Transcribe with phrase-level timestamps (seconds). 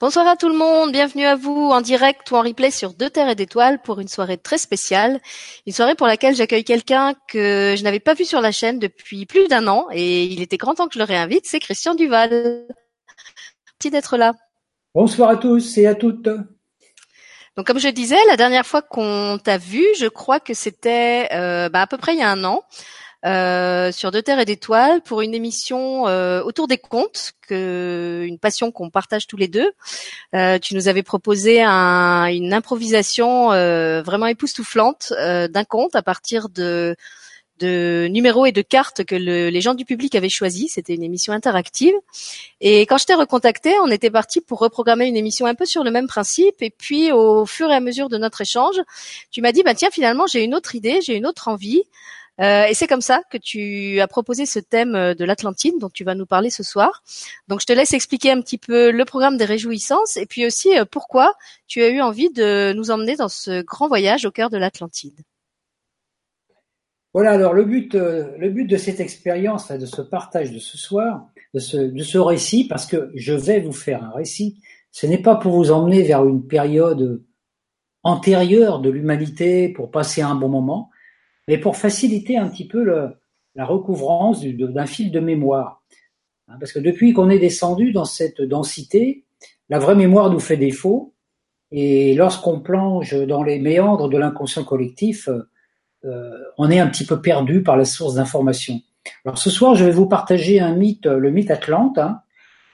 [0.00, 3.10] Bonsoir à tout le monde, bienvenue à vous en direct ou en replay sur Deux
[3.10, 5.20] Terres et d'Étoiles pour une soirée très spéciale.
[5.66, 9.26] Une soirée pour laquelle j'accueille quelqu'un que je n'avais pas vu sur la chaîne depuis
[9.26, 12.30] plus d'un an et il était grand temps que je le réinvite, c'est Christian Duval.
[12.30, 14.34] Merci d'être là.
[14.94, 16.28] Bonsoir à tous et à toutes.
[17.56, 21.68] Donc comme je disais, la dernière fois qu'on t'a vu, je crois que c'était euh,
[21.70, 22.62] bah, à peu près il y a un an.
[23.26, 28.38] Euh, sur Deux Terres et d'Étoiles pour une émission euh, autour des contes, que, une
[28.38, 29.72] passion qu'on partage tous les deux.
[30.36, 36.96] Euh, tu nous avais proposé un, une improvisation vraiment époustouflante d'un conte à partir de
[37.58, 40.68] de numéros et de cartes que le, les gens du public avaient choisi.
[40.68, 41.94] C'était une émission interactive.
[42.60, 45.82] Et quand je t'ai recontacté, on était parti pour reprogrammer une émission un peu sur
[45.82, 46.62] le même principe.
[46.62, 48.76] Et puis, au fur et à mesure de notre échange,
[49.32, 51.82] tu m'as dit, bah tiens, finalement, j'ai une autre idée, j'ai une autre envie.
[52.40, 55.90] Euh, et c'est comme ça que tu as proposé ce thème euh, de l'Atlantide dont
[55.90, 57.02] tu vas nous parler ce soir.
[57.48, 60.78] Donc je te laisse expliquer un petit peu le programme des réjouissances et puis aussi
[60.78, 61.34] euh, pourquoi
[61.66, 65.18] tu as eu envie de nous emmener dans ce grand voyage au cœur de l'Atlantide.
[67.12, 71.26] Voilà, alors le but, le but de cette expérience, de ce partage de ce soir,
[71.54, 74.60] de ce, de ce récit, parce que je vais vous faire un récit,
[74.92, 77.24] ce n'est pas pour vous emmener vers une période
[78.02, 80.90] antérieure de l'humanité pour passer un bon moment,
[81.48, 85.82] mais pour faciliter un petit peu la recouvrance d'un fil de mémoire.
[86.46, 89.24] Hein, parce que depuis qu'on est descendu dans cette densité,
[89.70, 91.14] la vraie mémoire nous fait défaut,
[91.72, 95.28] et lorsqu'on plonge dans les méandres de l'inconscient collectif,
[96.04, 98.80] euh, on est un petit peu perdu par la source d'information.
[99.24, 101.98] Alors ce soir, je vais vous partager un mythe, le mythe Atlante.
[101.98, 102.20] Hein.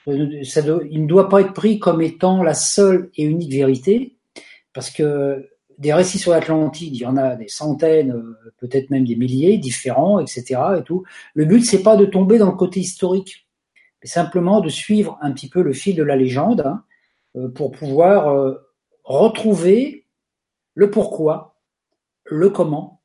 [0.07, 4.17] Ça il ne doit pas être pris comme étant la seule et unique vérité,
[4.73, 9.05] parce que des récits sur l'Atlantide, il y en a des centaines, euh, peut-être même
[9.05, 10.61] des milliers, différents, etc.
[10.79, 11.05] Et tout.
[11.35, 13.49] Le but, c'est pas de tomber dans le côté historique,
[14.03, 16.85] mais simplement de suivre un petit peu le fil de la légende hein,
[17.37, 18.55] euh, pour pouvoir euh,
[19.05, 20.07] retrouver
[20.75, 21.57] le pourquoi,
[22.25, 23.01] le comment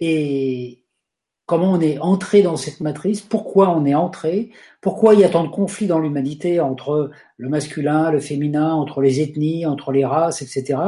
[0.00, 0.84] et
[1.46, 4.50] comment on est entré dans cette matrice, pourquoi on est entré,
[4.80, 9.00] pourquoi il y a tant de conflits dans l'humanité entre le masculin, le féminin, entre
[9.00, 10.78] les ethnies, entre les races, etc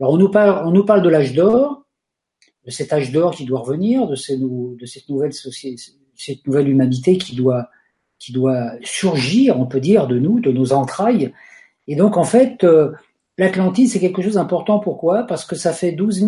[0.00, 1.84] alors on nous parle, on nous parle de l'âge d'or,
[2.64, 4.40] de cet âge d'or qui doit revenir, de, cette
[5.08, 5.82] nouvelle société,
[6.16, 7.68] cette nouvelle humanité qui doit,
[8.18, 11.32] qui doit surgir, on peut dire, de nous, de nos entrailles.
[11.88, 12.92] Et donc en fait, euh,
[13.38, 14.78] l'Atlantide c'est quelque chose d'important.
[14.78, 15.24] Pourquoi?
[15.24, 16.24] Parce que ça fait 12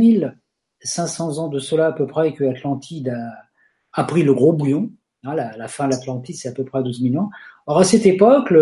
[0.81, 4.91] 500 ans de cela à peu près que l'Atlantide a, a, pris le gros bouillon.
[5.23, 7.31] Hein, la, la, fin de l'Atlantide, c'est à peu près 12 000 ans.
[7.67, 8.53] Or à cette époque,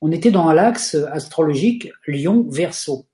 [0.00, 3.06] on était dans l'axe astrologique Lion-Verseau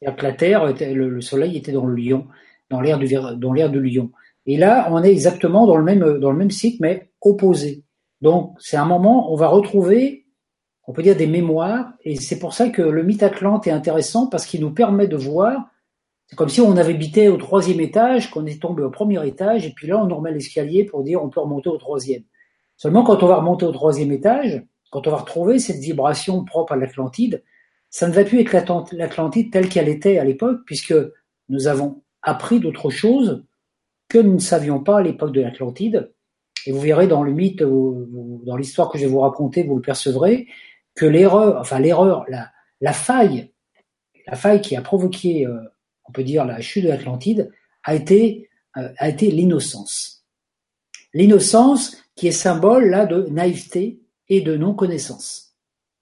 [0.00, 2.26] que la Terre, le, Soleil était dans le Lion,
[2.70, 4.10] dans l'air du Lion.
[4.46, 7.84] Et là, on est exactement dans le même cycle, mais opposé.
[8.20, 10.26] Donc, c'est un moment, on va retrouver,
[10.86, 14.26] on peut dire des mémoires, et c'est pour ça que le mythe Atlante est intéressant
[14.26, 15.68] parce qu'il nous permet de voir.
[16.26, 19.66] C'est comme si on avait habité au troisième étage, qu'on est tombé au premier étage,
[19.66, 22.22] et puis là, on remet l'escalier pour dire on peut remonter au troisième.
[22.76, 26.72] Seulement, quand on va remonter au troisième étage, quand on va retrouver cette vibration propre
[26.72, 27.42] à l'Atlantide,
[27.90, 28.52] ça ne va plus être
[28.92, 30.94] l'Atlantide telle qu'elle était à l'époque, puisque
[31.48, 33.44] nous avons appris d'autres choses
[34.08, 36.12] que nous ne savions pas à l'époque de l'Atlantide.
[36.66, 39.82] Et vous verrez dans le mythe, dans l'histoire que je vais vous raconter, vous le
[39.82, 40.48] percevrez,
[40.94, 43.52] que l'erreur, enfin l'erreur, la, faille,
[44.26, 45.56] la faille qui a provoqué, euh,
[46.06, 47.50] on peut dire, la chute de l'Atlantide,
[47.84, 50.26] a été, euh, a été l'innocence.
[51.14, 55.47] L'innocence qui est symbole là de naïveté et de non-connaissance.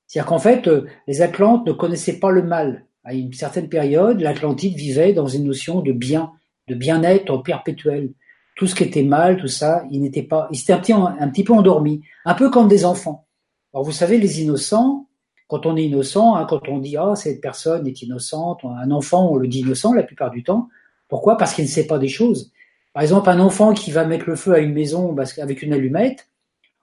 [0.06, 2.86] C'est-à-dire qu'en fait, euh, les Atlantes ne connaissaient pas le mal.
[3.04, 6.32] À une certaine période, l'Atlantide vivait dans une notion de bien,
[6.68, 8.12] de bien-être perpétuel.
[8.56, 11.28] Tout ce qui était mal, tout ça, il n'était pas, il s'était un petit, un
[11.28, 13.26] petit peu endormi, un peu comme des enfants.
[13.72, 15.08] Alors vous savez, les innocents,
[15.48, 19.30] quand on est innocent, hein, quand on dit ah cette personne est innocente, un enfant
[19.30, 20.68] on le dit innocent la plupart du temps.
[21.08, 21.36] Pourquoi?
[21.36, 22.50] Parce qu'il ne sait pas des choses.
[22.92, 26.30] Par exemple, un enfant qui va mettre le feu à une maison avec une allumette,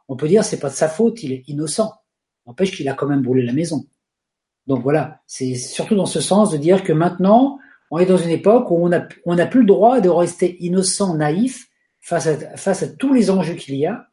[0.08, 1.92] on peut dire c'est pas de sa faute, il est innocent.
[2.46, 3.86] N'empêche qu'il a quand même brûlé la maison.
[4.68, 7.60] Donc voilà, c'est surtout dans ce sens de dire que maintenant,
[7.92, 8.90] on est dans une époque où on
[9.36, 11.69] n'a plus le droit de rester innocent, naïf
[12.01, 14.07] face à, tous les enjeux qu'il y a,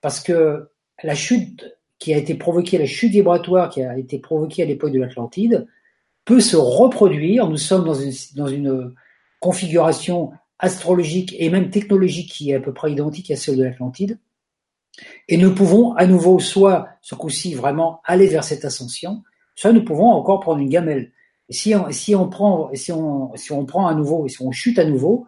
[0.00, 0.70] parce que
[1.02, 1.64] la chute
[1.98, 5.66] qui a été provoquée, la chute vibratoire qui a été provoquée à l'époque de l'Atlantide,
[6.24, 7.48] peut se reproduire.
[7.48, 8.94] Nous sommes dans une
[9.40, 14.18] configuration astrologique et même technologique qui est à peu près identique à celle de l'Atlantide.
[15.28, 19.22] Et nous pouvons à nouveau soit ce coup-ci vraiment aller vers cette ascension,
[19.54, 21.12] soit nous pouvons encore prendre une gamelle.
[21.48, 24.42] Et si on, si on prend, si on, si on prend à nouveau, et si
[24.42, 25.26] on chute à nouveau,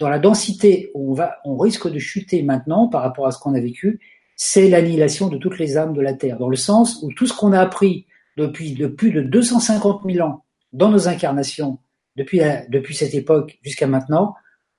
[0.00, 3.38] dans la densité où on va, on risque de chuter maintenant par rapport à ce
[3.38, 4.00] qu'on a vécu,
[4.36, 7.32] c'est l'annihilation de toutes les âmes de la Terre, dans le sens où tout ce
[7.32, 8.06] qu'on a appris
[8.36, 11.78] depuis de plus de 250 000 ans dans nos incarnations,
[12.16, 14.34] depuis, depuis cette époque jusqu'à maintenant,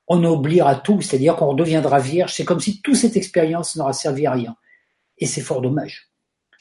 [0.08, 2.34] on oubliera tout, c'est-à-dire qu'on redeviendra vierge.
[2.34, 4.56] C'est comme si toute cette expérience n'aura servi à rien.
[5.18, 6.10] Et c'est fort dommage.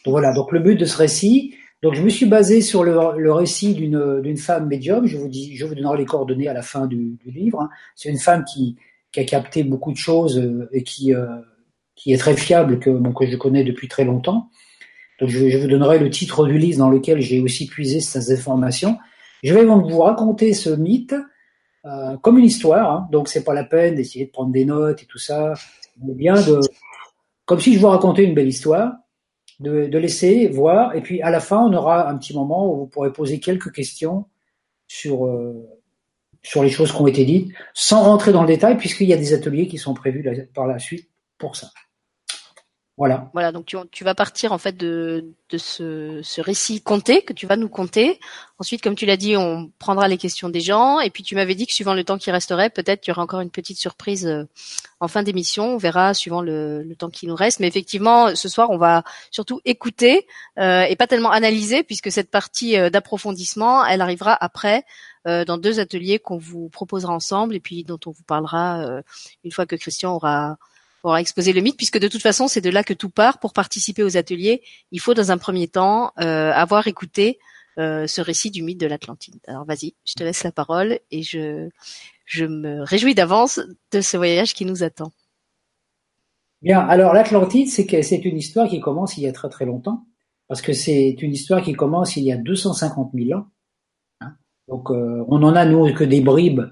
[0.05, 3.33] Donc voilà, donc le but de ce récit, donc je me suis basé sur le,
[3.33, 6.87] récit d'une femme médium, je vous, dis, je vous donnerai les coordonnées à la fin
[6.87, 7.61] du, livre.
[7.61, 7.71] Hein.
[7.97, 8.77] C'est une femme qui,
[9.11, 11.27] qui, a capté beaucoup de choses euh, et qui, euh,
[11.97, 14.49] qui est très fiable, que, bon, que je connais depuis très longtemps.
[15.21, 18.33] Donc je, je vous donnerai le titre du livre dans lequel j'ai aussi puisé ces
[18.33, 18.99] informations.
[19.43, 21.15] Je vais vous raconter ce mythe
[21.85, 25.03] euh, comme une histoire, hein, donc c'est pas la peine d'essayer de prendre des notes
[25.03, 25.55] et tout ça.
[26.03, 26.61] Mais bien de,
[27.45, 28.95] comme si je vous racontais une belle histoire,
[29.61, 32.87] de, laisser voir, et puis à la fin on aura un petit moment où vous
[32.87, 34.27] pourrez poser quelques questions
[34.89, 35.69] sur euh,
[36.43, 39.17] sur les choses qui ont été dites, sans rentrer dans le détail, puisqu'il y a
[39.17, 40.25] des ateliers qui sont prévus
[40.55, 41.09] par la suite
[41.39, 41.69] pour ça.
[43.03, 43.29] Voilà.
[43.33, 47.33] Voilà, donc tu, tu, vas partir en fait de, de ce, ce, récit compté que
[47.33, 48.21] tu vas nous compter.
[48.61, 51.01] Ensuite, comme tu l'as dit, on prendra les questions des gens.
[51.01, 53.23] Et puis tu m'avais dit que suivant le temps qui resterait, peut-être tu y aura
[53.23, 54.45] encore une petite surprise euh,
[55.01, 55.75] en fin d'émission.
[55.75, 57.59] On verra suivant le, le, temps qui nous reste.
[57.59, 59.03] Mais effectivement, ce soir, on va
[59.33, 60.29] surtout écouter
[60.61, 64.85] euh, et pas tellement analyser, puisque cette partie euh, d'approfondissement, elle arrivera après.
[65.29, 69.03] Euh, dans deux ateliers qu'on vous proposera ensemble et puis dont on vous parlera euh,
[69.45, 70.59] une fois que Christian aura
[71.03, 73.39] pour exposer le mythe, puisque de toute façon, c'est de là que tout part.
[73.39, 74.63] Pour participer aux ateliers,
[74.93, 77.39] il faut dans un premier temps euh, avoir écouté
[77.79, 79.41] euh, ce récit du mythe de l'Atlantide.
[79.47, 81.69] Alors vas-y, je te laisse la parole et je,
[82.25, 83.61] je me réjouis d'avance
[83.91, 85.11] de ce voyage qui nous attend.
[86.61, 90.07] Bien, alors l'Atlantide, c'est c'est une histoire qui commence il y a très très longtemps,
[90.47, 93.47] parce que c'est une histoire qui commence il y a 250 000 ans.
[94.21, 94.35] Hein.
[94.69, 96.63] Donc euh, on en a nous que des bribes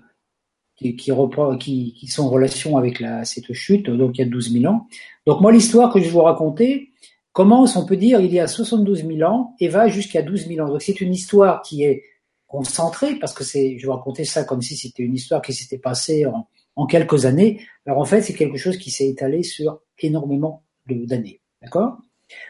[0.81, 4.87] qui, sont en relation avec cette chute, donc il y a 12 000 ans.
[5.27, 6.91] Donc moi, l'histoire que je vais vous raconter
[7.33, 10.67] commence, on peut dire, il y a 72 000 ans et va jusqu'à 12 000
[10.67, 10.71] ans.
[10.71, 12.03] Donc c'est une histoire qui est
[12.47, 16.27] concentrée, parce que je vais raconter ça comme si c'était une histoire qui s'était passée
[16.27, 17.61] en, quelques années.
[17.85, 21.43] Alors en fait, c'est quelque chose qui s'est étalé sur énormément d'années.
[21.63, 21.99] D'accord?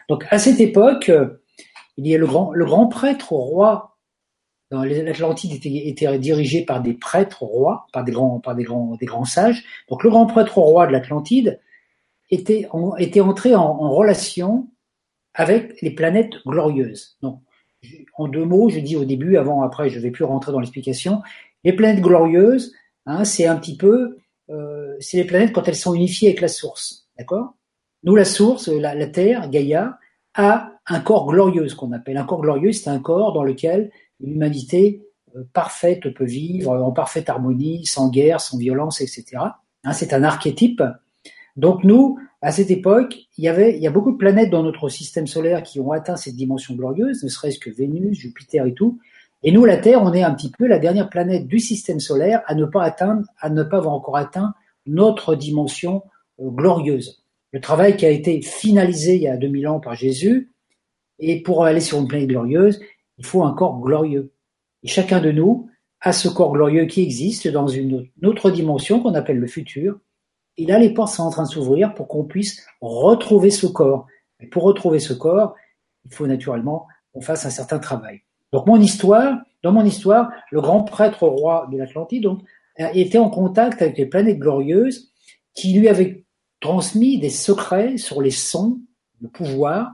[0.07, 1.11] Donc à cette époque,
[1.97, 3.90] il y a le grand, le grand prêtre roi
[4.71, 9.63] l'Atlantide était, dirigée par des prêtres rois, par des grands, par des grands, sages.
[9.89, 11.59] Donc le grand prêtre roi de l'Atlantide
[12.29, 14.69] était, entré en, relation
[15.33, 17.17] avec les planètes glorieuses.
[17.21, 17.41] Donc,
[18.15, 21.21] en deux mots, je dis au début, avant, après, je vais plus rentrer dans l'explication.
[21.63, 22.73] Les planètes glorieuses,
[23.05, 24.17] hein, c'est un petit peu,
[24.49, 27.55] euh, c'est les planètes quand elles sont unifiées avec la source, d'accord?
[28.03, 29.97] Nous, la source, la, la Terre, Gaïa,
[30.33, 33.91] a un corps glorieux, ce qu'on appelle un corps glorieux, c'est un corps dans lequel
[34.21, 35.03] l'humanité
[35.35, 39.25] euh, parfaite peut vivre en parfaite harmonie, sans guerre, sans violence, etc.
[39.83, 40.83] Hein, c'est un archétype.
[41.55, 44.63] Donc nous, à cette époque, il y avait, il y a beaucoup de planètes dans
[44.63, 48.73] notre système solaire qui ont atteint cette dimension glorieuse, ne serait-ce que Vénus, Jupiter et
[48.73, 48.99] tout.
[49.43, 52.41] Et nous, la Terre, on est un petit peu la dernière planète du système solaire
[52.45, 54.53] à ne pas atteindre, à ne pas avoir encore atteint
[54.85, 56.03] notre dimension
[56.39, 57.23] euh, glorieuse.
[57.51, 60.51] Le travail qui a été finalisé il y a 2000 ans par Jésus,
[61.19, 62.81] et pour aller sur une planète glorieuse,
[63.21, 64.33] il faut un corps glorieux.
[64.81, 65.69] Et chacun de nous
[65.99, 69.99] a ce corps glorieux qui existe dans une autre dimension qu'on appelle le futur.
[70.57, 74.07] Et là, les portes sont en train de s'ouvrir pour qu'on puisse retrouver ce corps.
[74.39, 75.53] Et pour retrouver ce corps,
[76.03, 78.21] il faut naturellement qu'on fasse un certain travail.
[78.51, 82.41] Donc mon histoire, dans mon histoire, le grand prêtre roi de l'Atlantide donc,
[82.79, 85.11] était en contact avec les planètes glorieuses
[85.53, 86.25] qui lui avaient
[86.59, 88.79] transmis des secrets sur les sons,
[89.21, 89.93] le pouvoir,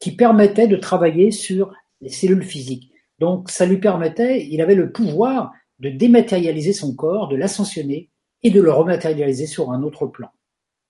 [0.00, 2.92] qui permettaient de travailler sur les cellules physiques.
[3.18, 8.10] Donc ça lui permettait, il avait le pouvoir de dématérialiser son corps, de l'ascensionner
[8.42, 10.30] et de le rematérialiser sur un autre plan.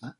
[0.02, 0.12] Hein.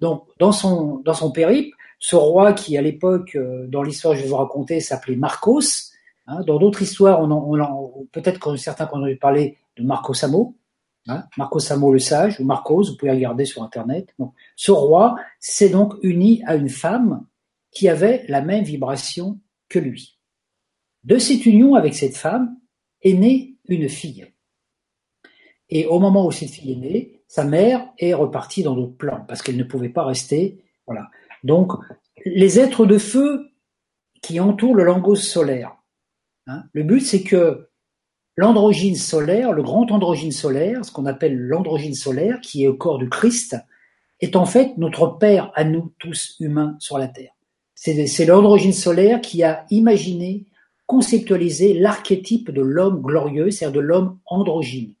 [0.00, 4.24] Donc dans son, dans périple, ce roi qui à l'époque, euh, dans l'histoire que je
[4.24, 5.92] vais vous raconter, s'appelait Marcos,
[6.26, 6.42] hein.
[6.46, 7.20] dans d'autres histoires,
[8.10, 10.56] peut-être que certains ont entendu parler de Marcos Amo,
[11.06, 14.14] hein, Marcos Amo le sage, ou Marcos, vous pouvez regarder sur Internet.
[14.56, 17.26] Ce roi s'est donc uni à une femme
[17.70, 20.19] qui avait la même vibration que lui.
[21.04, 22.56] De cette union avec cette femme
[23.02, 24.26] est née une fille.
[25.70, 29.24] Et au moment où cette fille est née, sa mère est repartie dans d'autres plans
[29.26, 30.64] parce qu'elle ne pouvait pas rester.
[30.86, 31.08] Voilà.
[31.44, 31.72] Donc,
[32.24, 33.50] les êtres de feu
[34.20, 35.76] qui entourent le langos solaire.
[36.46, 37.70] Hein, le but, c'est que
[38.36, 42.98] l'androgyne solaire, le grand androgyne solaire, ce qu'on appelle l'androgyne solaire, qui est au corps
[42.98, 43.56] du Christ,
[44.20, 47.32] est en fait notre Père à nous tous humains sur la Terre.
[47.74, 50.44] C'est l'androgyne solaire qui a imaginé
[50.90, 54.92] conceptualiser l'archétype de l'homme glorieux, c'est-à-dire de l'homme androgyne.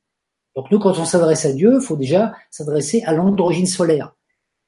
[0.54, 4.14] Donc nous, quand on s'adresse à Dieu, il faut déjà s'adresser à l'androgyne solaire,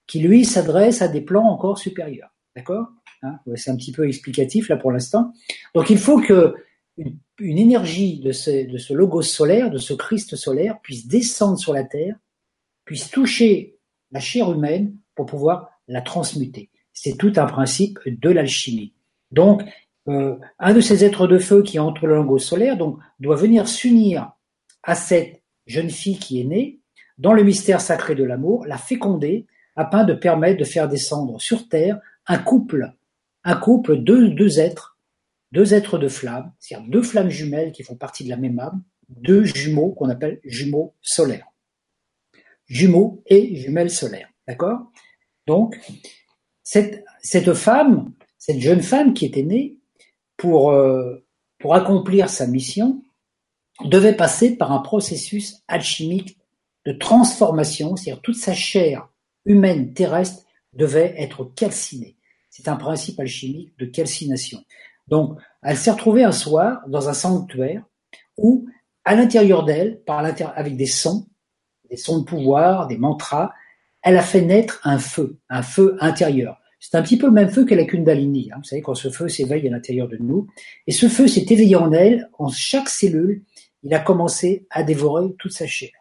[0.08, 2.34] qui lui s'adresse à des plans encore supérieurs.
[2.56, 2.88] D'accord?
[3.22, 3.38] Hein?
[3.54, 5.32] c'est un petit peu explicatif là pour l'instant.
[5.76, 6.56] Donc il faut que
[6.96, 11.72] une, énergie de ce, de ce logos solaire, de ce Christ solaire, puisse descendre sur
[11.72, 12.16] la terre,
[12.84, 13.78] puisse toucher
[14.10, 16.68] la chair humaine pour pouvoir la transmuter.
[16.92, 18.92] C'est tout un principe de l'alchimie.
[19.30, 19.62] Donc,
[20.06, 24.32] un de ces êtres de feu qui entre le logos solaire donc, doit venir s'unir
[24.82, 26.80] à cette jeune fille qui est née
[27.18, 31.68] dans le mystère sacré de l'amour, la féconder afin de permettre de faire descendre sur
[31.68, 32.92] terre un couple,
[33.44, 34.98] un couple de deux êtres,
[35.52, 38.82] deux êtres de flammes, c'est-à-dire deux flammes jumelles qui font partie de la même âme,
[39.08, 41.46] deux jumeaux qu'on appelle jumeaux solaires.
[42.66, 44.90] Jumeaux et jumelles solaires, d'accord?
[45.46, 45.78] Donc,
[46.62, 49.76] cette, cette femme, cette jeune femme qui était née,
[50.42, 51.24] pour, euh,
[51.60, 53.00] pour accomplir sa mission,
[53.84, 56.36] devait passer par un processus alchimique
[56.84, 59.08] de transformation, c'est-à-dire toute sa chair
[59.44, 62.16] humaine terrestre devait être calcinée.
[62.50, 64.64] C'est un principe alchimique de calcination.
[65.06, 67.84] Donc, elle s'est retrouvée un soir dans un sanctuaire
[68.36, 68.66] où,
[69.04, 70.24] à l'intérieur d'elle, par
[70.56, 71.28] avec des sons,
[71.88, 73.52] des sons de pouvoir, des mantras,
[74.02, 76.60] elle a fait naître un feu, un feu intérieur.
[76.84, 78.50] C'est un petit peu le même feu que la Kundalini.
[78.50, 78.56] Hein.
[78.58, 80.48] Vous savez, quand ce feu s'éveille à l'intérieur de nous.
[80.88, 83.44] Et ce feu s'est éveillé en elle, en chaque cellule,
[83.84, 85.92] il a commencé à dévorer toute sa chair.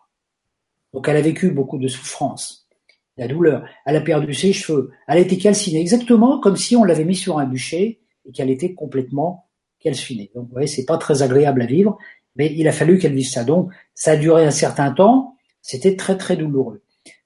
[0.91, 2.67] Donc elle a vécu beaucoup de souffrances,
[3.15, 3.63] la douleur.
[3.85, 4.89] Elle a perdu ses cheveux.
[5.07, 8.49] Elle a été calcinée, exactement comme si on l'avait mis sur un bûcher et qu'elle
[8.49, 10.31] était complètement calcinée.
[10.33, 11.99] Donc vous voyez, c'est pas très agréable à vivre,
[12.35, 13.43] mais il a fallu qu'elle vive ça.
[13.43, 15.35] Donc ça a duré un certain temps.
[15.61, 16.81] C'était très très douloureux.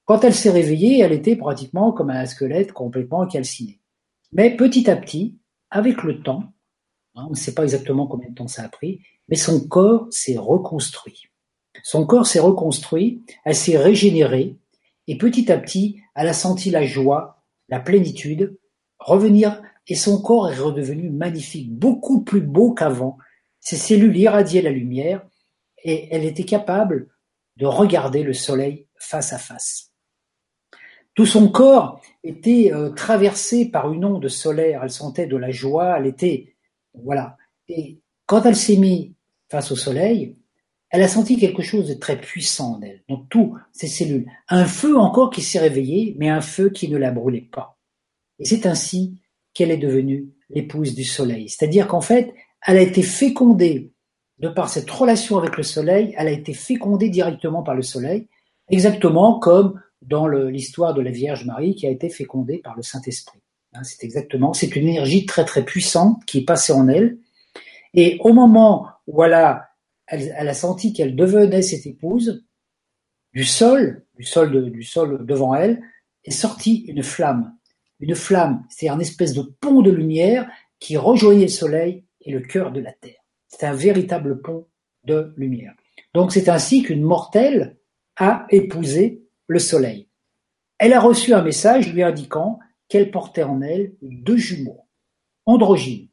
[0.06, 3.80] Quand elle s'est réveillée, elle était pratiquement comme un squelette complètement calciné.
[4.32, 5.36] Mais petit à petit,
[5.68, 6.44] avec le temps,
[7.16, 10.06] hein, on ne sait pas exactement combien de temps ça a pris, mais son corps
[10.10, 11.24] s'est reconstruit.
[11.82, 14.56] Son corps s'est reconstruit, elle s'est régénérée,
[15.08, 18.56] et petit à petit, elle a senti la joie, la plénitude
[19.00, 23.18] revenir, et son corps est redevenu magnifique, beaucoup plus beau qu'avant.
[23.58, 25.26] Ses cellules irradiaient la lumière,
[25.82, 27.08] et elle était capable
[27.56, 29.85] de regarder le soleil face à face.
[31.16, 35.96] Tout son corps était euh, traversé par une onde solaire, elle sentait de la joie,
[35.98, 36.54] elle était,
[36.94, 37.36] voilà.
[37.68, 39.12] Et quand elle s'est mise
[39.50, 40.36] face au soleil,
[40.90, 44.30] elle a senti quelque chose de très puissant en elle, dans toutes ses cellules.
[44.48, 47.78] Un feu encore qui s'est réveillé, mais un feu qui ne la brûlait pas.
[48.38, 49.18] Et c'est ainsi
[49.54, 51.48] qu'elle est devenue l'épouse du soleil.
[51.48, 52.34] C'est-à-dire qu'en fait,
[52.66, 53.90] elle a été fécondée
[54.38, 58.28] de par cette relation avec le soleil, elle a été fécondée directement par le soleil,
[58.68, 63.40] exactement comme dans l'histoire de la Vierge Marie qui a été fécondée par le Saint-Esprit.
[63.74, 67.18] Hein, c'est exactement, c'est une énergie très très puissante qui est passée en elle.
[67.94, 69.68] Et au moment où elle a
[70.06, 72.44] elle, a senti qu'elle devenait cette épouse,
[73.32, 75.82] du sol, du sol, du sol devant elle,
[76.24, 77.54] est sortie une flamme.
[78.00, 80.48] Une flamme, c'est un espèce de pont de lumière
[80.78, 83.24] qui rejoignait le soleil et le cœur de la terre.
[83.48, 84.66] C'est un véritable pont
[85.04, 85.74] de lumière.
[86.14, 87.76] Donc c'est ainsi qu'une mortelle
[88.16, 90.08] a épousé le soleil.
[90.78, 94.86] Elle a reçu un message lui indiquant qu'elle portait en elle deux jumeaux,
[95.46, 96.08] androgynes,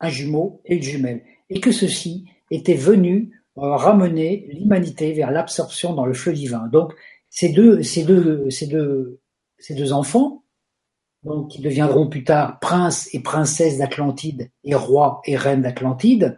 [0.00, 5.92] un jumeau et une jumelle, et que ceux-ci était venu euh, ramener l'humanité vers l'absorption
[5.94, 6.68] dans le fleuve divin.
[6.68, 6.92] Donc
[7.28, 9.20] ces deux, ces deux, ces deux,
[9.58, 10.42] ces deux enfants,
[11.48, 16.36] qui deviendront plus tard princes et princesses d'Atlantide et rois et reines d'Atlantide,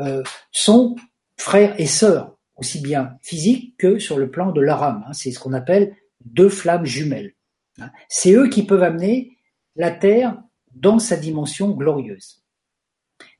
[0.00, 0.96] euh, sont
[1.38, 5.04] frères et sœurs, aussi bien physiques que sur le plan de leur âme.
[5.06, 5.12] Hein.
[5.12, 5.94] C'est ce qu'on appelle
[6.24, 7.34] deux flammes jumelles.
[7.80, 7.90] Hein.
[8.08, 9.36] C'est eux qui peuvent amener
[9.76, 10.42] la Terre
[10.74, 12.42] dans sa dimension glorieuse.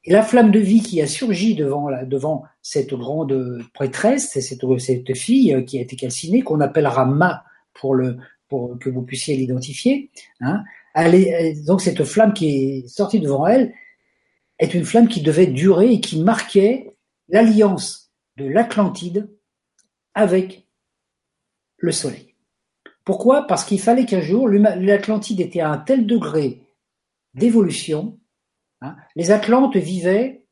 [0.04, 5.16] Et la flamme de vie qui a surgi devant, devant cette grande prêtresse, cette, cette
[5.16, 7.44] fille euh, qui a été calcinée, qu'on appellera Ma
[7.74, 8.18] pour, le,
[8.48, 10.62] pour que vous puissiez l'identifier, hein,
[11.66, 13.74] donc cette flamme qui est sortie devant elle
[14.58, 16.90] est une flamme qui devait durer et qui marquait
[17.28, 18.05] l'alliance
[18.36, 19.28] de l'Atlantide
[20.14, 20.66] avec
[21.78, 22.34] le Soleil.
[23.04, 23.46] Pourquoi?
[23.46, 26.62] Parce qu'il fallait qu'un jour, l'Atlantide était à un tel degré
[27.34, 28.18] d'évolution
[28.82, 28.96] Hein.
[29.14, 30.44] les Atlantes vivaient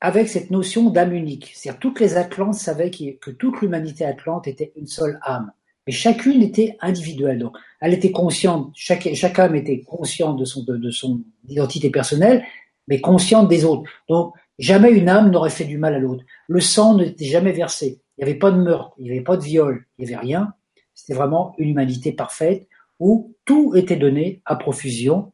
[0.00, 1.52] avec cette notion d'âme unique.
[1.54, 5.52] C'est-à-dire toutes les Atlantes savaient que toute l'humanité atlante était une seule âme.
[5.86, 7.38] Mais chacune était individuelle.
[7.38, 12.44] Donc, elle était consciente, chaque, âme était consciente de son, de, son identité personnelle,
[12.88, 13.90] mais consciente des autres.
[14.08, 16.24] Donc, jamais une âme n'aurait fait du mal à l'autre.
[16.46, 18.00] Le sang n'était jamais versé.
[18.16, 20.20] Il n'y avait pas de meurtre, il n'y avait pas de viol, il n'y avait
[20.22, 20.54] rien.
[20.94, 22.68] C'était vraiment une humanité parfaite
[23.00, 25.32] où tout était donné à profusion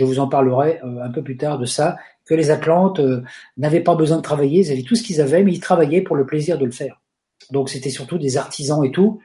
[0.00, 3.22] je vous en parlerai euh, un peu plus tard de ça, que les Atlantes euh,
[3.56, 6.16] n'avaient pas besoin de travailler, ils avaient tout ce qu'ils avaient, mais ils travaillaient pour
[6.16, 7.00] le plaisir de le faire.
[7.50, 9.20] Donc c'était surtout des artisans et tout.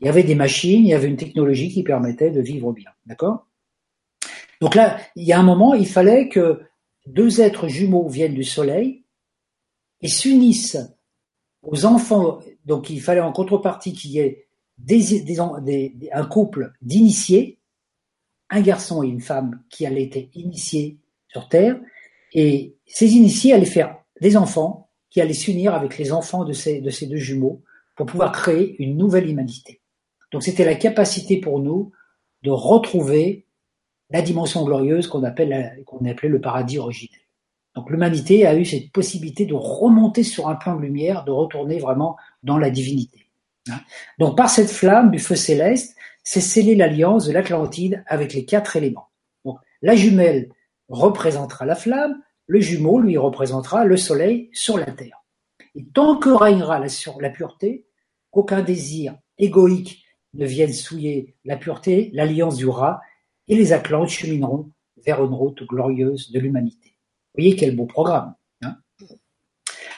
[0.00, 2.90] Il y avait des machines, il y avait une technologie qui permettait de vivre bien.
[3.06, 3.46] D'accord?
[4.60, 6.60] Donc là, il y a un moment, il fallait que
[7.06, 9.04] deux êtres jumeaux viennent du soleil
[10.00, 10.78] et s'unissent
[11.62, 12.40] aux enfants.
[12.64, 14.46] Donc il fallait en contrepartie qu'il y ait
[16.12, 17.58] un couple d'initiés,
[18.48, 21.78] un garçon et une femme qui allaient être initiés sur Terre,
[22.32, 26.80] et ces initiés allaient faire des enfants qui allaient s'unir avec les enfants de ces,
[26.80, 27.62] de ces deux jumeaux
[27.96, 29.80] pour pouvoir créer une nouvelle humanité.
[30.32, 31.92] Donc c'était la capacité pour nous
[32.42, 33.46] de retrouver
[34.10, 35.52] la dimension glorieuse qu'on appelle
[36.08, 37.20] appelait le paradis originel.
[37.74, 41.78] Donc l'humanité a eu cette possibilité de remonter sur un plan de lumière, de retourner
[41.78, 43.30] vraiment dans la divinité.
[43.70, 43.80] Hein.
[44.18, 48.76] Donc par cette flamme du feu céleste, c'est scellé l'alliance de l'Atlantide avec les quatre
[48.76, 49.08] éléments.
[49.44, 50.50] Donc la jumelle
[50.88, 55.24] représentera la flamme, le jumeau lui représentera le soleil sur la terre.
[55.76, 57.86] Et tant que régnera la, sur la pureté,
[58.30, 63.00] qu'aucun désir égoïque ne vienne souiller la pureté, l'alliance durera
[63.50, 64.70] et les Atlantes chemineront
[65.04, 66.94] vers une route glorieuse de l'humanité.
[67.34, 68.34] Voyez quel beau programme.
[68.62, 68.76] Hein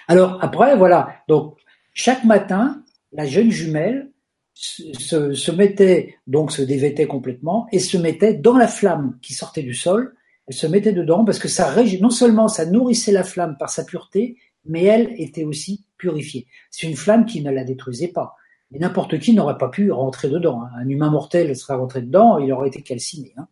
[0.08, 1.58] Alors après, voilà, donc
[1.92, 2.82] chaque matin,
[3.12, 4.10] la jeune jumelle
[4.54, 9.62] se, se, mettait, donc se dévêtait complètement, et se mettait dans la flamme qui sortait
[9.62, 10.14] du sol,
[10.46, 13.84] elle se mettait dedans parce que ça non seulement ça nourrissait la flamme par sa
[13.84, 16.46] pureté, mais elle était aussi purifiée.
[16.70, 18.34] C'est une flamme qui ne la détruisait pas.
[18.72, 20.62] Mais n'importe qui n'aurait pas pu rentrer dedans.
[20.62, 20.70] Hein.
[20.76, 23.34] Un humain mortel serait rentré dedans, il aurait été calciné.
[23.36, 23.46] Hein.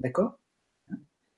[0.00, 0.38] D'accord?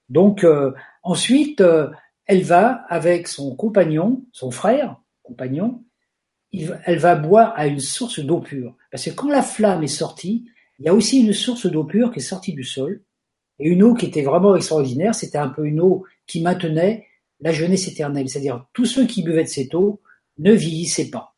[0.09, 1.91] Donc euh, ensuite, euh,
[2.25, 5.85] elle va avec son compagnon, son frère, compagnon,
[6.53, 8.75] elle va boire à une source d'eau pure.
[8.91, 12.11] Parce que quand la flamme est sortie, il y a aussi une source d'eau pure
[12.11, 13.03] qui est sortie du sol,
[13.59, 17.07] et une eau qui était vraiment extraordinaire, c'était un peu une eau qui maintenait
[17.41, 18.29] la jeunesse éternelle.
[18.29, 20.01] C'est-à-dire tous ceux qui buvaient de cette eau
[20.39, 21.35] ne vieillissaient pas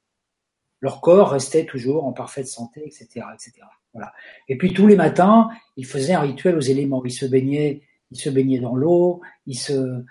[0.80, 3.52] leur corps restait toujours en parfaite santé, etc., etc.
[3.92, 4.12] Voilà.
[4.48, 7.04] Et puis tous les matins, ils faisaient un rituel aux éléments.
[7.04, 10.04] Ils se baignaient, ils se baignaient dans l'eau, ils se,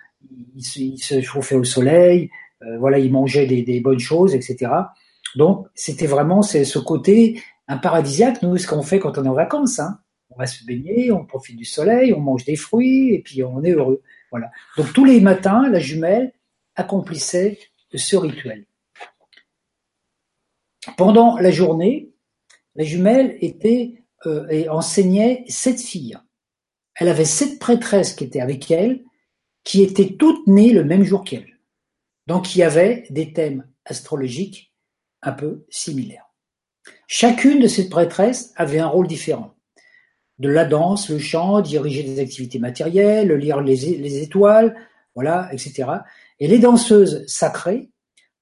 [0.56, 2.30] ils se, chauffaient au soleil.
[2.62, 4.72] Euh, voilà, ils mangeaient des, des, bonnes choses, etc.
[5.36, 8.42] Donc c'était vraiment ce côté un paradisiaque.
[8.42, 10.00] Nous, ce qu'on fait quand on est en vacances, hein.
[10.30, 13.64] on va se baigner, on profite du soleil, on mange des fruits et puis on
[13.64, 14.02] est heureux.
[14.32, 14.52] Voilà.
[14.78, 16.34] Donc tous les matins, la jumelle
[16.76, 17.60] accomplissait
[17.94, 18.66] ce rituel.
[20.98, 22.12] Pendant la journée,
[22.76, 26.18] la jumelle était euh, et enseignait sept filles.
[26.96, 29.04] Elle avait sept prêtresses qui étaient avec elle,
[29.64, 31.60] qui étaient toutes nées le même jour qu'elle.
[32.28, 34.74] Donc il y avait des thèmes astrologiques
[35.22, 36.30] un peu similaires.
[37.08, 39.56] Chacune de ces prêtresses avait un rôle différent.
[40.38, 44.76] De la danse, le chant, diriger des activités matérielles, lire les, les étoiles,
[45.16, 45.90] voilà, etc.
[46.40, 47.90] Et les danseuses sacrées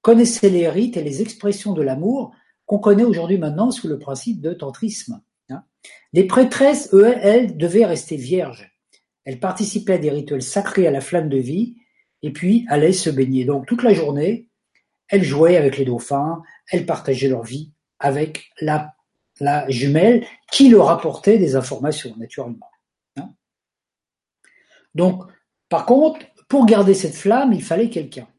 [0.08, 2.34] connaissaient les rites et les expressions de l'amour
[2.66, 5.22] qu'on connaît aujourd'hui maintenant sous le principe de tantrisme.
[5.50, 5.66] Hein.
[6.14, 8.72] Les prêtresses, eux, elles, devaient rester vierges.
[9.26, 11.76] Elles participaient à des rituels sacrés à la flamme de vie
[12.22, 13.44] et puis allaient se baigner.
[13.44, 14.48] Donc toute la journée,
[15.10, 16.42] elles jouaient avec les dauphins,
[16.72, 18.94] elles partageaient leur vie avec la,
[19.42, 22.70] la jumelle qui leur apportait des informations, naturellement.
[23.18, 23.34] Hein.
[24.96, 25.24] Donc,
[25.68, 28.30] par contre, pour garder cette flamme, il fallait quelqu'un.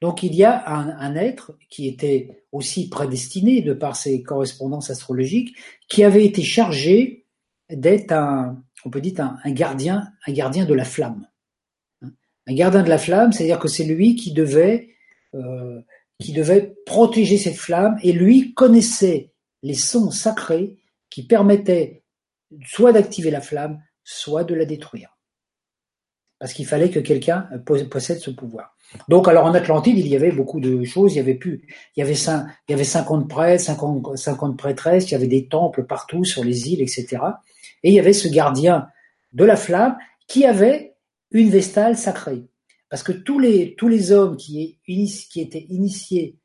[0.00, 5.56] Donc il y a un, être qui était aussi prédestiné de par ses correspondances astrologiques,
[5.88, 7.26] qui avait été chargé
[7.70, 11.26] d'être un, on peut dire un, gardien, un gardien de la flamme.
[12.02, 14.90] Un gardien de la flamme, c'est-à-dire que c'est lui qui devait,
[15.34, 15.80] euh,
[16.18, 20.76] qui devait protéger cette flamme, et lui connaissait les sons sacrés
[21.08, 22.02] qui permettaient
[22.66, 25.13] soit d'activer la flamme, soit de la détruire.
[26.38, 27.48] Parce qu'il fallait que quelqu'un
[27.90, 28.76] possède ce pouvoir.
[29.08, 31.14] Donc, alors en Atlantide, il y avait beaucoup de choses.
[31.14, 31.62] Il y avait plus,
[31.96, 35.10] il y avait cinq, il y avait 50 prêtres, 50, 50 prêtresses.
[35.10, 37.18] Il y avait des temples partout sur les îles, etc.
[37.82, 38.88] Et il y avait ce gardien
[39.32, 40.94] de la flamme qui avait
[41.30, 42.44] une vestale sacrée.
[42.88, 46.38] Parce que tous les, tous les hommes qui, qui étaient initiés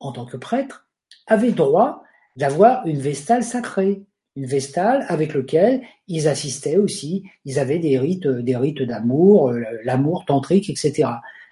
[0.00, 0.88] en tant que prêtres
[1.26, 2.02] avaient droit
[2.36, 4.04] d'avoir une vestale sacrée.
[4.34, 9.62] Une vestale avec lequel ils assistaient aussi, ils avaient des rites, des rites d'amour, euh,
[9.84, 11.08] l'amour tantrique, etc.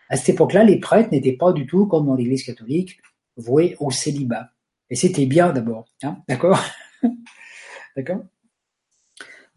[0.09, 3.01] À cette époque-là, les prêtres n'étaient pas du tout comme dans l'Église catholique
[3.37, 4.51] voués au célibat.
[4.88, 6.59] Et c'était bien d'abord, hein, d'accord?
[7.97, 8.25] D'accord?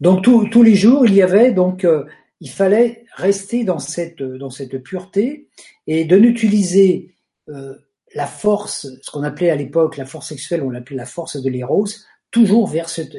[0.00, 2.04] Donc tous les jours, il y avait donc euh,
[2.40, 5.48] il fallait rester dans cette dans cette pureté
[5.86, 7.14] et de n'utiliser
[7.48, 7.74] euh,
[8.14, 11.50] la force, ce qu'on appelait à l'époque la force sexuelle, on l'appelait la force de
[11.50, 11.86] l'éros,
[12.34, 13.14] toujours vers cette,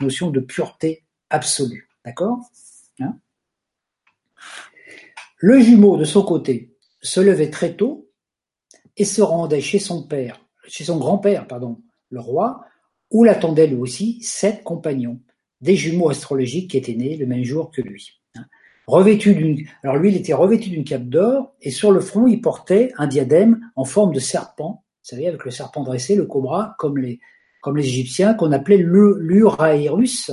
[0.00, 2.38] notion de pureté absolue, d'accord?
[2.98, 3.18] Hein?
[5.36, 8.08] Le jumeau, de son côté, se levait très tôt
[8.96, 12.64] et se rendait chez son père, chez son grand-père, pardon, le roi,
[13.10, 15.20] où l'attendaient lui aussi sept compagnons.
[15.60, 18.18] des jumeaux astrologiques qui étaient nés le même jour que lui.
[18.34, 18.46] Hein?
[18.86, 22.40] Revêtu d'une, alors lui, il était revêtu d'une cape d'or et sur le front, il
[22.40, 24.84] portait un diadème en forme de serpent.
[25.02, 27.20] Vous savez, avec le serpent dressé, le cobra, comme les,
[27.68, 30.30] comme les Égyptiens, qu'on appelait l'Uraérus,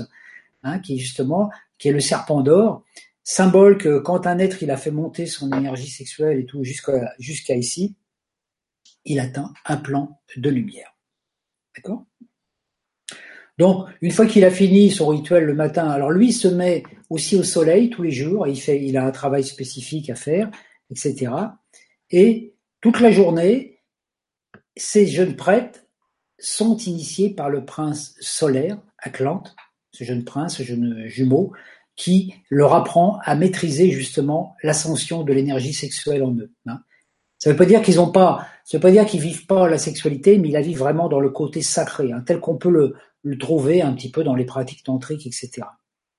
[0.64, 2.86] hein, qui est justement, qui est le serpent d'or,
[3.24, 7.56] symbole que quand un être, il a fait monter son énergie sexuelle et tout jusqu'à
[7.58, 7.98] ici,
[9.04, 10.96] il atteint un plan de lumière.
[11.76, 12.06] D'accord?
[13.58, 17.36] Donc, une fois qu'il a fini son rituel le matin, alors lui se met aussi
[17.36, 20.50] au soleil tous les jours, il fait, il a un travail spécifique à faire,
[20.90, 21.34] etc.
[22.12, 23.82] Et toute la journée,
[24.78, 25.85] ces jeunes prêtres
[26.40, 29.56] sont initiés par le prince solaire, Atlante,
[29.92, 31.54] ce jeune prince, ce jeune jumeau,
[31.96, 36.52] qui leur apprend à maîtriser justement l'ascension de l'énergie sexuelle en eux.
[36.66, 36.80] Hein.
[37.38, 39.70] Ça ne veut pas dire qu'ils ont pas, ça veut pas dire qu'ils vivent pas
[39.70, 42.70] la sexualité, mais ils la vivent vraiment dans le côté sacré, hein, tel qu'on peut
[42.70, 42.96] le,
[43.38, 45.68] trouver un petit peu dans les pratiques tantriques, etc.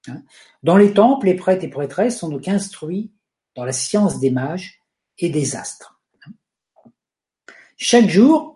[0.09, 0.23] Hein.
[0.63, 3.13] Dans les temples, les prêtres et prêtresses sont donc instruits
[3.55, 4.83] dans la science des mages
[5.19, 6.01] et des astres.
[7.77, 8.56] Chaque jour,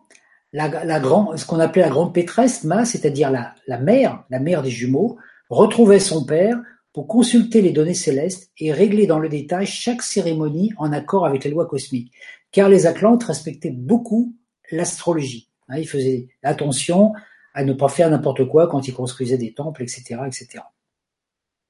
[0.53, 1.01] la, la
[1.37, 5.17] ce qu'on appelait la grande pétresse, Ma, c'est-à-dire la, la mère, la mère des jumeaux,
[5.49, 6.59] retrouvait son père
[6.93, 11.45] pour consulter les données célestes et régler dans le détail chaque cérémonie en accord avec
[11.45, 12.13] les lois cosmiques.
[12.51, 14.35] Car les Atlantes respectaient beaucoup
[14.73, 15.49] l'astrologie.
[15.69, 17.13] Hein, ils faisaient attention
[17.55, 20.65] à ne pas faire n'importe quoi quand ils construisaient des temples, etc., etc.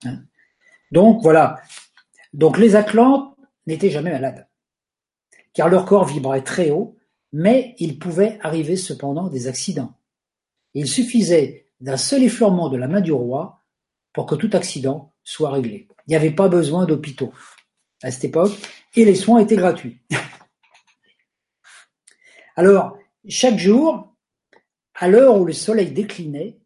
[0.04, 0.22] Hein.
[0.90, 1.60] Donc voilà.
[2.32, 4.46] Donc les Atlantes n'étaient jamais malades,
[5.52, 6.96] car leur corps vibrait très haut,
[7.32, 9.94] mais il pouvait arriver cependant des accidents.
[10.74, 13.60] Il suffisait d'un seul effleurement de la main du roi
[14.12, 15.88] pour que tout accident soit réglé.
[16.06, 17.32] Il n'y avait pas besoin d'hôpitaux
[18.02, 18.52] à cette époque,
[18.96, 19.98] et les soins étaient gratuits.
[22.56, 22.96] Alors,
[23.28, 24.14] chaque jour,
[24.94, 26.58] à l'heure où le soleil déclinait,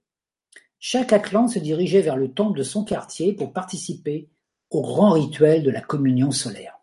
[0.79, 4.29] chaque Atlante se dirigeait vers le temple de son quartier pour participer
[4.70, 6.73] au grand rituel de la communion solaire.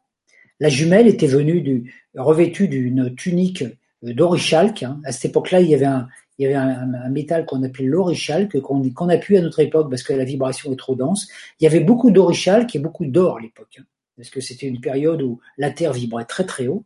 [0.61, 3.63] La jumelle était venue du, revêtue d'une tunique
[4.03, 4.83] d'orichalque.
[4.83, 5.01] Hein.
[5.03, 8.61] À cette époque-là, il y avait un, il y avait un, métal qu'on appelait l'orichalque,
[8.61, 11.27] qu'on qu'on a pu à notre époque parce que la vibration est trop dense.
[11.59, 14.79] Il y avait beaucoup d'orichalque et beaucoup d'or à l'époque, hein, parce que c'était une
[14.79, 16.83] période où la Terre vibrait très très haut.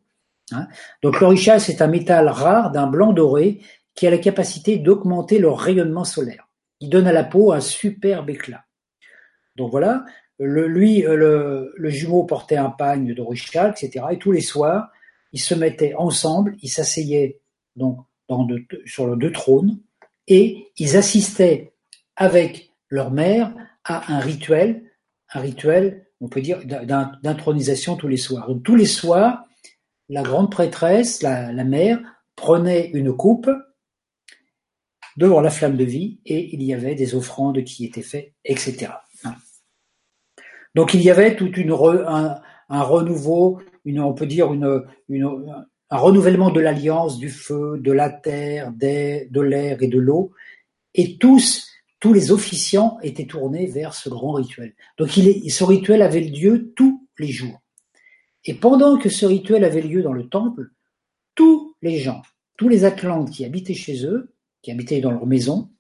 [0.53, 0.69] Hein.
[1.03, 3.59] Donc l'orichalque, c'est un métal rare d'un blanc doré
[3.93, 6.47] qui a la capacité d'augmenter le rayonnement solaire.
[6.79, 8.63] Il donne à la peau un superbe éclat.
[9.57, 10.05] Donc voilà,
[10.39, 14.05] le, lui, euh, le, jumeau portait un pagne d'orichal, etc.
[14.11, 14.91] Et tous les soirs,
[15.31, 17.39] ils se mettaient ensemble, ils s'asseyaient
[17.75, 18.47] donc dans
[18.85, 19.79] sur le deux trônes
[20.27, 21.73] et ils assistaient
[22.15, 24.83] avec leur mère à un rituel,
[25.33, 28.47] un rituel, on peut dire, d'intronisation tous les soirs.
[28.47, 29.43] Donc, tous les soirs,
[30.09, 31.99] la grande prêtresse, la, la mère,
[32.35, 33.49] prenait une coupe
[35.17, 38.91] devant la flamme de vie et il y avait des offrandes qui étaient faites, etc.
[40.75, 47.17] Donc il y avait tout une un, renouveau, on peut dire un renouvellement de l'alliance
[47.17, 50.31] du feu, de la terre, de l'air et de l'eau,
[50.93, 51.71] et tous
[52.05, 54.75] tous les officiants étaient tournés vers ce grand rituel.
[54.99, 57.63] Donc ce rituel avait lieu tous les jours.
[58.43, 60.69] Et pendant que ce rituel avait lieu dans le temple,
[61.33, 62.21] tous les gens,
[62.57, 65.71] tous les Atlantes qui habitaient chez eux, qui habitaient dans leur maison,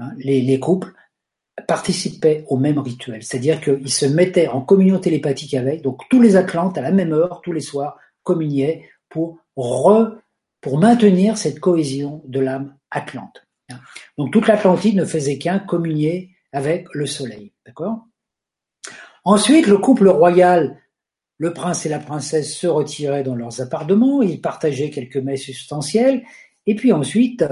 [0.00, 0.92] hein, les, couples,
[1.66, 3.22] participaient au même rituel.
[3.22, 7.12] C'est-à-dire qu'ils se mettaient en communion télépathique avec, donc tous les Atlantes, à la même
[7.12, 13.46] heure, tous les soirs, communiaient pour, pour maintenir cette cohésion de l'âme atlante.
[14.18, 17.52] Donc toute l'Atlantide ne faisait qu'un communier avec le soleil.
[19.24, 20.80] Ensuite, le couple royal,
[21.38, 26.22] le prince et la princesse se retiraient dans leurs appartements, ils partageaient quelques mets substantiels,
[26.66, 27.44] et puis ensuite,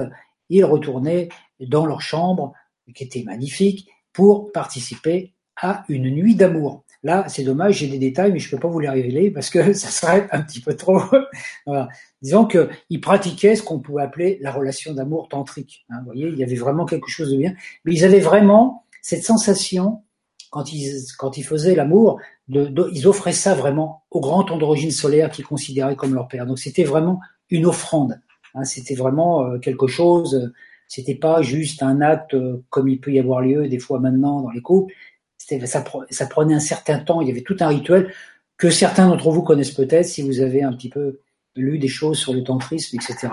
[0.49, 2.53] ils retournaient dans leur chambre,
[2.93, 6.83] qui était magnifique, pour participer à une nuit d'amour.
[7.03, 9.73] Là, c'est dommage, j'ai des détails, mais je peux pas vous les révéler parce que
[9.73, 10.99] ça serait un petit peu trop.
[11.67, 11.89] voilà.
[12.21, 15.85] Disons qu'ils pratiquaient ce qu'on pouvait appeler la relation d'amour tantrique.
[15.89, 17.53] Hein, vous voyez, il y avait vraiment quelque chose de bien.
[17.83, 20.01] Mais ils avaient vraiment cette sensation,
[20.49, 25.29] quand ils, quand ils faisaient l'amour, ils offraient ça vraiment au grand ton d'origine solaire
[25.29, 26.45] qu'ils considéraient comme leur père.
[26.45, 28.19] Donc c'était vraiment une offrande.
[28.55, 30.51] Hein, c'était vraiment euh, quelque chose.
[30.85, 33.99] Euh, c'était pas juste un acte euh, comme il peut y avoir lieu des fois
[33.99, 34.93] maintenant dans les couples.
[35.37, 37.21] Ça, prenait un certain temps.
[37.21, 38.11] Il y avait tout un rituel
[38.57, 41.19] que certains d'entre vous connaissent peut-être si vous avez un petit peu
[41.55, 43.27] lu des choses sur le tantrisme, etc.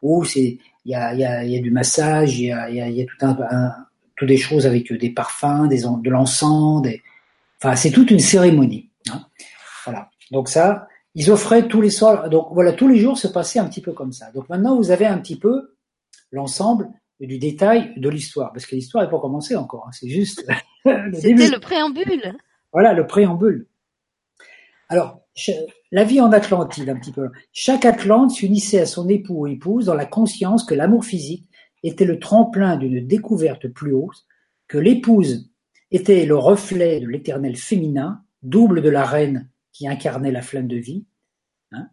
[0.00, 2.80] Où c'est il y a, y, a, y a du massage, il y a, y
[2.80, 3.70] a, y a tout un,
[4.22, 6.84] des choses avec des parfums, des, de l'encens,
[7.58, 8.88] enfin c'est toute une cérémonie.
[9.10, 9.24] Hein.
[9.84, 10.10] Voilà.
[10.32, 13.66] Donc ça, ils offraient tous les soirs, donc voilà, tous les jours se passaient un
[13.66, 14.30] petit peu comme ça.
[14.32, 15.71] Donc maintenant, vous avez un petit peu
[16.32, 16.88] l'ensemble
[17.20, 20.44] du détail de l'histoire, parce que l'histoire n'est pas commencée encore, hein, c'est juste
[20.84, 22.36] le C'était le préambule.
[22.72, 23.68] Voilà, le préambule.
[24.88, 25.20] Alors,
[25.92, 27.30] la vie en Atlantide, un petit peu.
[27.52, 31.46] Chaque Atlante s'unissait à son époux ou épouse dans la conscience que l'amour physique
[31.82, 34.26] était le tremplin d'une découverte plus haute,
[34.68, 35.50] que l'épouse
[35.90, 40.76] était le reflet de l'éternel féminin, double de la reine qui incarnait la flamme de
[40.76, 41.04] vie.
[41.72, 41.88] Hein.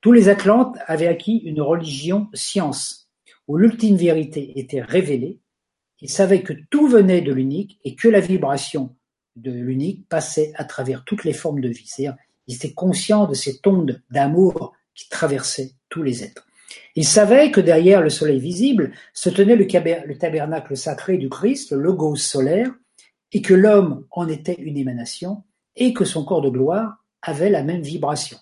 [0.00, 3.01] Tous les Atlantes avaient acquis une religion science,
[3.48, 5.40] où l'ultime vérité était révélée.
[6.00, 8.94] Ils savaient que tout venait de l'unique et que la vibration
[9.36, 11.86] de l'unique passait à travers toutes les formes de vie.
[11.86, 16.46] C'est-à-dire, ils étaient conscients de cette onde d'amour qui traversait tous les êtres.
[16.94, 19.66] Ils savaient que derrière le soleil visible se tenait le,
[20.18, 22.70] tabernacle sacré du Christ, le logos solaire,
[23.32, 25.44] et que l'homme en était une émanation,
[25.76, 28.38] et que son corps de gloire avait la même vibration.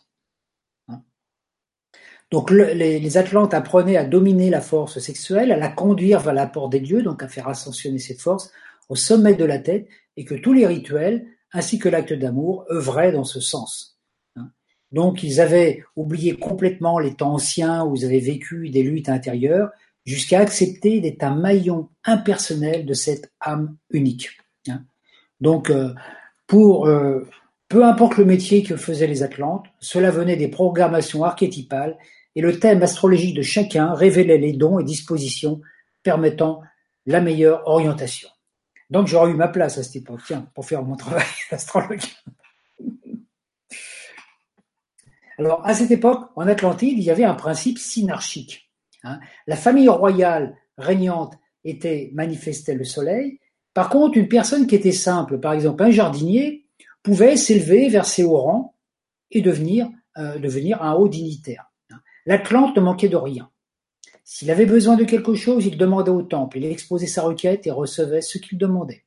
[2.31, 6.81] Donc les, Atlantes apprenaient à dominer la force sexuelle, à la conduire vers l'apport des
[6.81, 8.53] dieux, donc à faire ascensionner cette force
[8.89, 13.13] au sommet de la tête, et que tous les rituels, ainsi que l'acte d'amour, œuvraient
[13.13, 13.99] dans ce sens.
[14.37, 14.51] Hein.
[14.93, 19.71] Donc ils avaient oublié complètement les temps anciens où ils avaient vécu des luttes intérieures,
[20.05, 24.31] jusqu'à accepter d'être un maillon impersonnel de cette âme unique.
[24.69, 24.83] Hein.
[25.41, 25.95] Donc euh,
[26.47, 27.27] pour euh,
[27.69, 31.97] peu importe le métier que faisaient les Atlantes, cela venait des programmations archétypales
[32.37, 35.61] et le thème astrologique de chacun révélait les dons et dispositions
[36.03, 36.63] permettant
[37.07, 38.29] la meilleure orientation.
[38.89, 42.01] Donc j'aurais eu ma place à cette époque, tiens, pour faire mon travail d'astrologue.
[45.39, 48.71] Alors à cette époque, en Atlantide, il y avait un principe synarchique.
[49.05, 49.21] Hein.
[49.47, 53.39] La famille royale régnante était manifestait le soleil.
[53.73, 56.67] Par contre, une personne qui était simple, par exemple un jardinier,
[57.03, 58.75] pouvait s'élever vers ses hauts rangs
[59.31, 61.70] et euh, devenir un haut dignitaire.
[62.31, 63.51] L'Atlante ne manquait de rien.
[64.23, 67.73] S'il avait besoin de quelque chose, il demandait au temple, il exposait sa requête et
[67.73, 69.05] recevait ce qu'il demandait.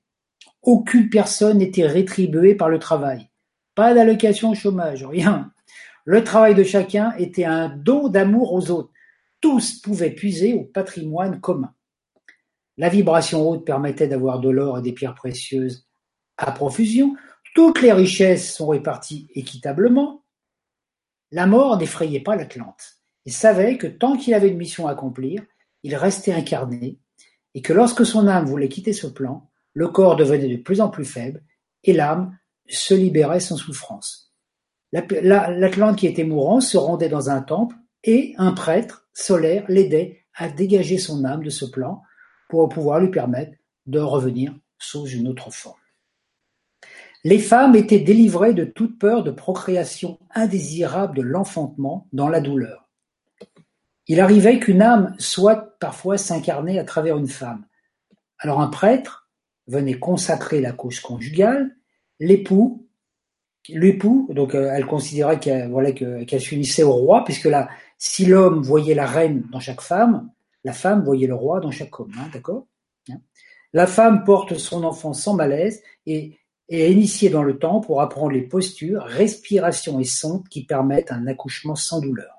[0.62, 3.30] Aucune personne n'était rétribuée par le travail.
[3.76, 5.54] Pas d'allocation au chômage, rien.
[6.04, 8.92] Le travail de chacun était un don d'amour aux autres.
[9.40, 11.74] Tous pouvaient puiser au patrimoine commun.
[12.76, 15.88] La vibration haute permettait d'avoir de l'or et des pierres précieuses
[16.38, 17.16] à profusion,
[17.56, 20.26] toutes les richesses sont réparties équitablement.
[21.32, 23.03] La mort n'effrayait pas l'Atlante.
[23.26, 25.44] Il savait que tant qu'il avait une mission à accomplir,
[25.84, 27.00] il restait incarné,
[27.54, 30.90] et que lorsque son âme voulait quitter ce plan, le corps devenait de plus en
[30.90, 31.44] plus faible,
[31.84, 34.34] et l'âme se libérait sans souffrance.
[34.92, 40.50] L'Atlante qui était mourant se rendait dans un temple, et un prêtre solaire l'aidait à
[40.50, 42.02] dégager son âme de ce plan
[42.50, 45.80] pour pouvoir lui permettre de revenir sous une autre forme.
[47.24, 52.83] Les femmes étaient délivrées de toute peur de procréation indésirable de l'enfantement dans la douleur.
[54.08, 57.66] Il arrivait qu'une âme soit parfois s'incarner à travers une femme.
[58.38, 59.30] Alors un prêtre
[59.68, 61.76] venait consacrer la cause conjugale,
[62.20, 62.88] l'époux,
[63.70, 68.62] l'époux, donc euh, elle considérait qu'elle voilà, qu'elle s'unissait au roi, puisque là, si l'homme
[68.62, 70.30] voyait la reine dans chaque femme,
[70.66, 72.68] la femme voyait le roi dans chaque homme, hein, d'accord
[73.10, 73.20] hein.
[73.72, 76.38] La femme porte son enfant sans malaise et
[76.70, 81.28] et initié dans le temps pour apprendre les postures, respiration et sondes qui permettent un
[81.28, 82.33] accouchement sans douleur.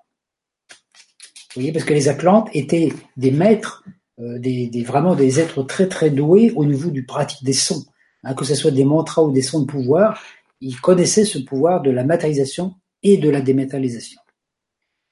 [1.54, 3.84] Vous voyez, parce que les Atlantes étaient des maîtres,
[4.18, 7.84] euh, des, vraiment des êtres très très doués au niveau du pratique des sons.
[8.24, 10.20] Hein, que ce soit des mantras ou des sons de pouvoir,
[10.60, 14.20] ils connaissaient ce pouvoir de la matérialisation et de la dématérialisation.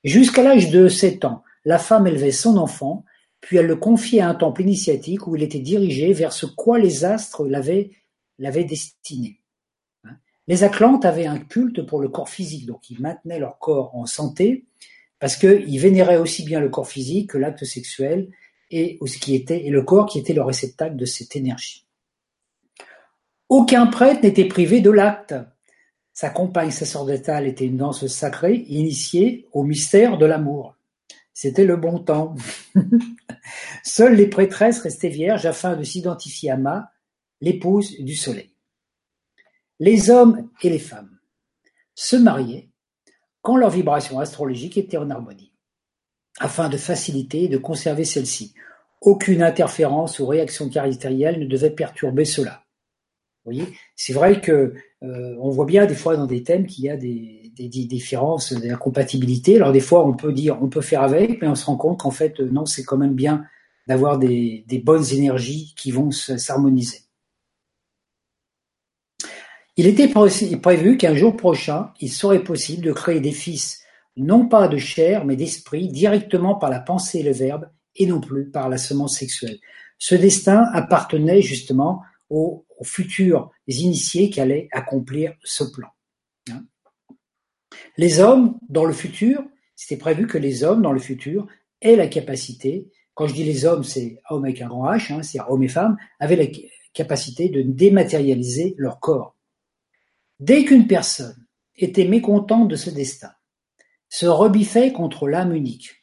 [0.02, 3.04] Jusqu'à l'âge de 7 ans, la femme élevait son enfant,
[3.40, 6.78] puis elle le confiait à un temple initiatique où il était dirigé vers ce quoi
[6.78, 7.90] les astres l'avaient
[8.38, 9.38] l'avait destiné.
[10.04, 10.16] Hein.
[10.48, 14.06] Les Atlantes avaient un culte pour le corps physique, donc ils maintenaient leur corps en
[14.06, 14.64] santé
[15.22, 18.28] parce qu'ils vénéraient aussi bien le corps physique que l'acte sexuel
[18.72, 21.86] et, et le corps qui était le réceptacle de cette énergie.
[23.48, 25.36] Aucun prêtre n'était privé de l'acte.
[26.12, 30.74] Sa compagne sacerdotale était une danse sacrée initiée au mystère de l'amour.
[31.32, 32.34] C'était le bon temps.
[33.84, 36.90] Seules les prêtresses restaient vierges afin de s'identifier à Ma,
[37.40, 38.50] l'épouse du Soleil.
[39.78, 41.16] Les hommes et les femmes
[41.94, 42.71] se mariaient
[43.42, 45.52] quand leur vibration astrologique était en harmonie,
[46.38, 48.54] afin de faciliter et de conserver celle-ci.
[49.00, 52.62] Aucune interférence ou réaction caractérielle ne devait perturber cela.
[53.44, 56.84] Vous voyez, c'est vrai que euh, on voit bien des fois dans des thèmes qu'il
[56.84, 59.56] y a des, différences, de compatibilité.
[59.56, 61.98] Alors des fois, on peut dire, on peut faire avec, mais on se rend compte
[61.98, 63.44] qu'en fait, non, c'est quand même bien
[63.88, 67.01] d'avoir des bonnes énergies qui vont s'harmoniser.
[69.76, 73.82] Il était prévu qu'un jour prochain, il serait possible de créer des fils,
[74.16, 78.20] non pas de chair, mais d'esprit, directement par la pensée et le verbe, et non
[78.20, 79.58] plus par la semence sexuelle.
[79.98, 85.88] Ce destin appartenait justement aux, futurs initiés qui allaient accomplir ce plan.
[87.96, 89.44] Les hommes, dans le futur,
[89.76, 91.46] c'était prévu que les hommes, dans le futur,
[91.80, 95.22] aient la capacité, quand je dis les hommes, c'est hommes avec un grand H, hein,
[95.22, 96.46] c'est-à-dire hommes et femmes, avaient la
[96.92, 99.36] capacité de dématérialiser leur corps.
[100.44, 103.30] Dès qu'une personne était mécontente de ce destin,
[104.08, 106.02] se rebiffait contre l'âme unique,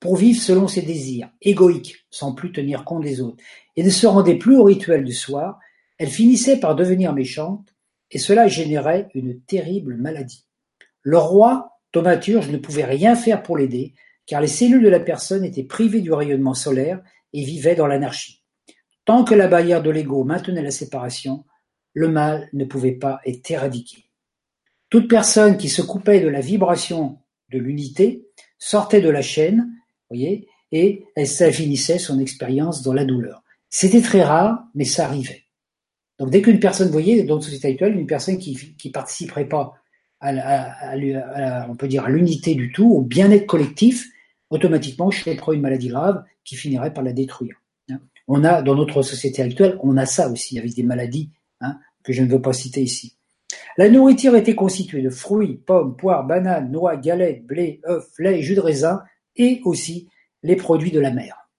[0.00, 3.40] pour vivre selon ses désirs, égoïque, sans plus tenir compte des autres,
[3.76, 5.60] et ne se rendait plus au rituel du soir,
[5.96, 7.72] elle finissait par devenir méchante,
[8.10, 10.44] et cela générait une terrible maladie.
[11.02, 13.94] Le roi, thaumaturge, ne pouvait rien faire pour l'aider,
[14.26, 17.00] car les cellules de la personne étaient privées du rayonnement solaire
[17.32, 18.42] et vivaient dans l'anarchie.
[19.04, 21.44] Tant que la barrière de l'ego maintenait la séparation,
[21.98, 24.04] le mal ne pouvait pas être éradiqué.
[24.88, 27.18] Toute personne qui se coupait de la vibration
[27.50, 28.24] de l'unité
[28.56, 29.68] sortait de la chaîne,
[30.08, 33.42] voyez, et elle finissait son expérience dans la douleur.
[33.68, 35.44] C'était très rare, mais ça arrivait.
[36.20, 39.48] Donc dès qu'une personne, vous voyez, dans notre société actuelle, une personne qui qui participerait
[39.48, 39.74] pas
[40.20, 40.94] à,
[41.68, 44.08] on peut dire l'unité du tout, au bien-être collectif,
[44.50, 47.56] automatiquement choperait une maladie grave qui finirait par la détruire.
[47.90, 47.98] Hein.
[48.28, 51.30] On a dans notre société actuelle, on a ça aussi avec des maladies
[51.60, 53.18] hein, que je ne veux pas citer ici.
[53.76, 58.54] La nourriture était constituée de fruits, pommes, poires, bananes, noix, galettes, blé, œufs, lait, jus
[58.54, 59.02] de raisin
[59.36, 60.08] et aussi
[60.42, 61.50] les produits de la mer.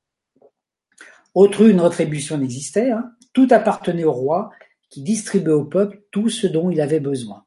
[1.36, 3.12] Aucune rétribution n'existait, hein.
[3.32, 4.50] tout appartenait au roi
[4.90, 7.46] qui distribuait au peuple tout ce dont il avait besoin.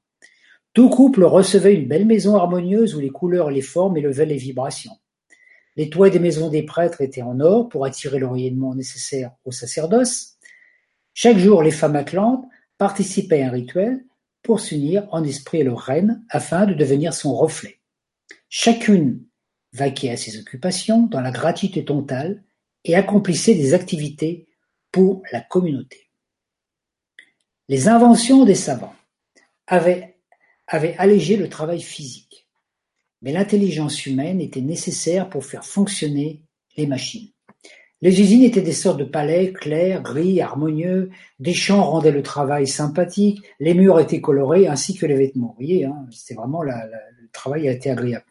[0.73, 4.97] Tout couple recevait une belle maison harmonieuse où les couleurs les formes élevaient les vibrations.
[5.75, 10.37] Les toits des maisons des prêtres étaient en or pour attirer l'orientement nécessaire au sacerdoce.
[11.15, 12.45] Chaque jour, les femmes atlantes
[12.83, 14.05] participaient à un rituel
[14.43, 17.79] pour s'unir en esprit à leur reine afin de devenir son reflet.
[18.49, 19.25] Chacune
[19.73, 22.43] vaquait à ses occupations dans la gratuité totale
[22.85, 24.49] et accomplissait des activités
[24.91, 26.11] pour la communauté.
[27.69, 28.97] Les inventions des savants
[29.69, 30.17] avaient
[30.67, 32.49] allégé le travail physique,
[33.21, 36.43] mais l'intelligence humaine était nécessaire pour faire fonctionner
[36.77, 37.32] les machines.
[38.03, 42.67] Les usines étaient des sortes de palais clairs, gris, harmonieux, des champs rendaient le travail
[42.67, 45.55] sympathique, les murs étaient colorés ainsi que les vêtements.
[45.59, 46.73] Vous voyez, hein, c'était vraiment le
[47.33, 48.25] travail a été agréable.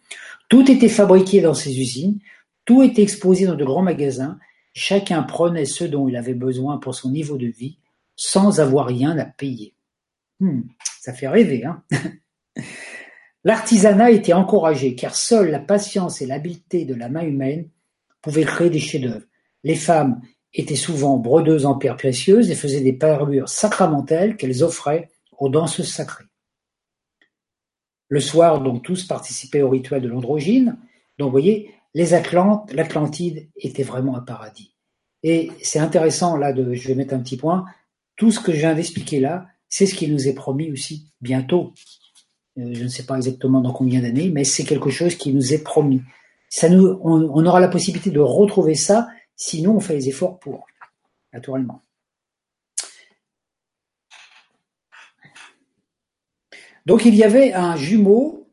[0.50, 2.20] Tout était fabriqué dans ces usines,
[2.66, 4.38] tout était exposé dans de grands magasins,
[4.74, 7.78] chacun prenait ce dont il avait besoin pour son niveau de vie,
[8.18, 9.74] sans avoir rien à payer.
[10.42, 10.64] Hmm,
[11.00, 11.82] ça fait rêver, hein
[13.46, 17.70] L'artisanat était encouragé, car seule la patience et l'habileté de la main humaine
[18.22, 19.26] pouvaient créer des chefs-d'œuvre.
[19.64, 20.22] Les femmes
[20.54, 25.92] étaient souvent brodeuses en pierres précieuses et faisaient des parures sacramentelles qu'elles offraient aux danseuses
[25.92, 26.26] sacrées.
[28.10, 30.78] Le soir, donc, tous participaient au rituel de l'androgyne.
[31.18, 34.76] Donc, vous voyez, l'Atlantide était vraiment un paradis.
[35.24, 37.66] Et c'est intéressant, là, je vais mettre un petit point.
[38.18, 41.74] Tout ce que je viens d'expliquer là, c'est ce qui nous est promis aussi bientôt.
[42.58, 45.54] Euh, je ne sais pas exactement dans combien d'années, mais c'est quelque chose qui nous
[45.54, 46.02] est promis.
[46.50, 49.08] Ça nous, on aura la possibilité de retrouver ça
[49.44, 50.68] Sinon, on fait les efforts pour,
[51.34, 51.82] naturellement.
[56.86, 58.48] Donc il y avait un jumeau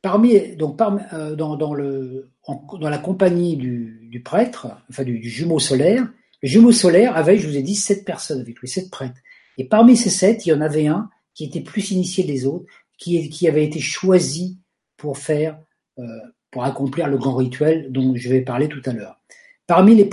[0.00, 6.08] parmi donc euh, dans, la compagnie du, prêtre, enfin du, jumeau solaire.
[6.44, 9.18] Le jumeau solaire avait, je vous ai dit, sept personnes avec lui, sept prêtres.
[9.56, 12.66] Et parmi ces sept, il y en avait un qui était plus initié des autres,
[12.98, 14.60] qui, qui avait été choisi
[14.96, 15.58] pour faire,
[15.98, 16.04] euh,
[16.52, 19.18] pour accomplir le grand rituel dont je vais parler tout à l'heure.
[19.68, 20.06] Parmi les,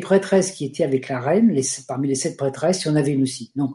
[0.00, 3.22] prêtresses qui étaient avec la reine, parmi les sept prêtresses, il y en avait une
[3.22, 3.52] aussi.
[3.54, 3.70] Donc,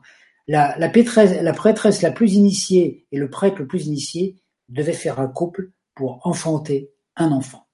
[0.46, 4.36] la, prêtresse la plus initiée et le prêtre le plus initié
[4.68, 7.66] devaient faire un couple pour enfanter un enfant.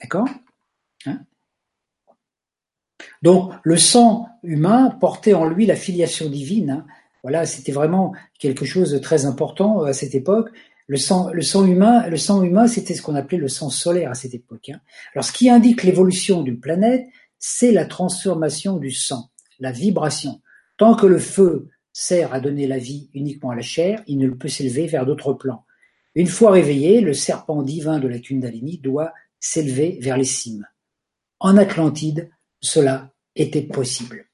[0.00, 0.28] D'accord?
[1.06, 1.24] Hein?
[3.20, 6.70] Donc, le sang humain portait en lui la filiation divine.
[6.70, 6.86] Hein.
[7.22, 10.50] Voilà, c'était vraiment quelque chose de très important à cette époque.
[10.88, 11.32] Le sang,
[11.64, 14.68] humain, le sang humain, c'était ce qu'on appelait le sang solaire à cette époque.
[14.68, 14.80] Hein.
[15.14, 17.06] Alors, ce qui indique l'évolution d'une planète,
[17.38, 20.40] c'est la transformation du sang, la vibration.
[20.76, 24.30] Tant que le feu sert à donner la vie uniquement à la chair, il ne
[24.30, 25.64] peut s'élever vers d'autres plans.
[26.14, 30.66] Une fois réveillé, le serpent divin de la Kundalini doit s'élever vers les cimes.
[31.40, 32.30] En Atlantide,
[32.60, 34.26] cela était possible.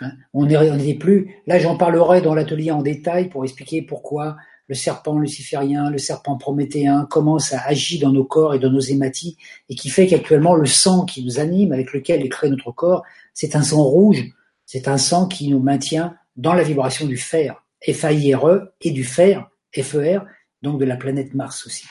[0.00, 0.12] Hein.
[0.32, 1.36] on n'est plus.
[1.46, 4.36] Là, j'en parlerai dans l'atelier en détail pour expliquer pourquoi
[4.68, 8.80] le serpent luciférien, le serpent prométhéen, comment ça agit dans nos corps et dans nos
[8.80, 9.36] hématies,
[9.68, 13.02] et qui fait qu'actuellement le sang qui nous anime, avec lequel est créé notre corps,
[13.34, 14.24] c'est un sang rouge,
[14.64, 19.50] c'est un sang qui nous maintient dans la vibration du fer, F-A-I-R-E, et du fer,
[19.76, 20.24] F-E-R,
[20.62, 21.84] donc de la planète Mars aussi.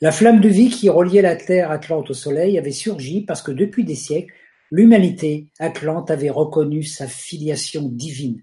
[0.00, 3.52] La flamme de vie qui reliait la terre atlante au soleil avait surgi parce que
[3.52, 4.34] depuis des siècles,
[4.70, 8.42] l'humanité atlante avait reconnu sa filiation divine.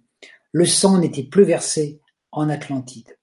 [0.52, 2.01] Le sang n'était plus versé
[2.32, 3.18] en Atlantide.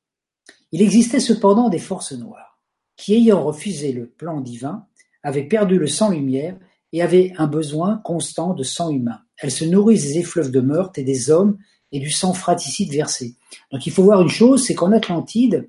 [0.72, 2.58] Il existait cependant des forces noires,
[2.96, 4.86] qui ayant refusé le plan divin,
[5.22, 6.56] avaient perdu le sang-lumière
[6.92, 9.20] et avaient un besoin constant de sang humain.
[9.36, 11.58] Elles se nourrissent des effluves de meurtre et des hommes
[11.92, 13.36] et du sang fratricide versé.
[13.72, 15.68] Donc il faut voir une chose, c'est qu'en Atlantide,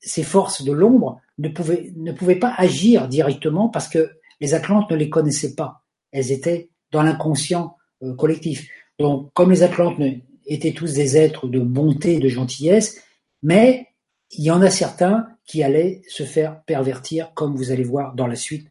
[0.00, 4.10] ces forces de l'ombre ne pouvaient, ne pas agir directement parce que
[4.40, 5.84] les Atlantes ne les connaissaient pas.
[6.10, 8.68] Elles étaient dans l'inconscient euh, collectif.
[8.98, 9.98] Donc comme les Atlantes
[10.46, 13.02] étaient tous des êtres de bonté, de gentillesse,
[13.42, 13.88] mais
[14.30, 18.26] il y en a certains qui allaient se faire pervertir, comme vous allez voir dans
[18.26, 18.68] la suite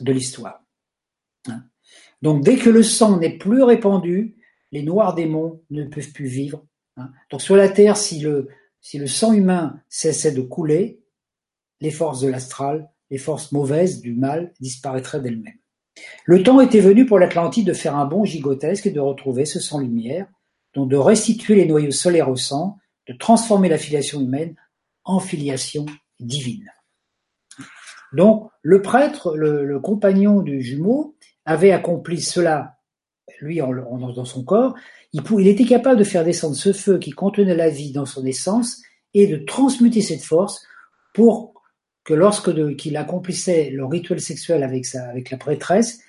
[0.00, 0.62] de l'histoire.
[1.48, 1.62] Hein.
[2.22, 4.36] Donc dès que le sang n'est plus répandu,
[4.72, 6.64] les noirs démons ne peuvent plus vivre.
[6.96, 7.10] Hein.
[7.30, 8.48] Donc sur la Terre, si le,
[8.80, 11.00] si le sang humain cessait de couler,
[11.80, 15.58] les forces de l'astral, les forces mauvaises du mal disparaîtraient d'elles-mêmes.
[16.24, 19.60] Le temps était venu pour l'Atlantide de faire un bond gigantesque et de retrouver ce
[19.60, 20.26] sang-lumière,
[20.76, 24.56] de restituer les noyaux solaires au sang, de transformer la filiation humaine
[25.04, 25.86] en filiation
[26.20, 26.70] divine.
[28.12, 32.76] Donc le prêtre, le, compagnon du jumeau, avait accompli cela,
[33.40, 34.74] lui dans son corps,
[35.12, 38.82] il, était capable de faire descendre ce feu qui contenait la vie dans son essence
[39.12, 40.66] et de transmuter cette force
[41.12, 41.54] pour
[42.04, 46.00] que lorsque qu'il accomplissait le rituel sexuel avec la prêtresse,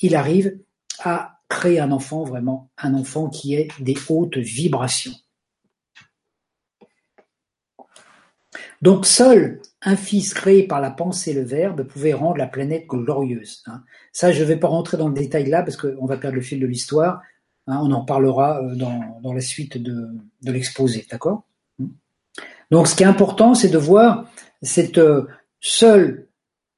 [0.00, 0.58] il arrive
[1.00, 5.14] à créer un enfant, vraiment un enfant qui ait des hautes vibrations.
[8.82, 12.86] Donc seul un fils créé par la pensée et le verbe pouvait rendre la planète
[12.86, 13.62] glorieuse.
[13.66, 13.82] Hein.
[14.12, 16.42] Ça, je ne vais pas rentrer dans le détail là parce qu'on va perdre le
[16.42, 17.22] fil de l'histoire.
[17.66, 17.80] Hein.
[17.82, 20.10] on en parlera euh, dans, la suite de,
[20.42, 21.44] l'exposé, d'accord?
[22.70, 24.30] Donc ce qui est important, c'est de voir
[24.62, 25.28] cette euh,
[25.60, 26.28] seule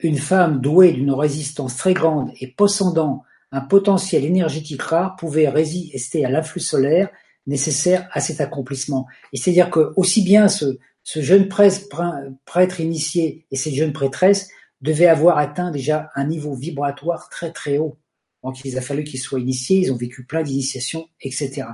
[0.01, 6.25] une femme douée d'une résistance très grande et possédant un potentiel énergétique rare pouvait résister
[6.25, 7.09] à l'influx solaire
[7.47, 9.07] nécessaire à cet accomplissement.
[9.33, 14.49] Et c'est-à-dire que aussi bien ce, ce jeune prêtre initié et cette jeune prêtresse
[14.81, 17.99] devaient avoir atteint déjà un niveau vibratoire très très haut.
[18.43, 21.69] Donc il a fallu qu'ils soient initiés, ils ont vécu plein d'initiations, etc.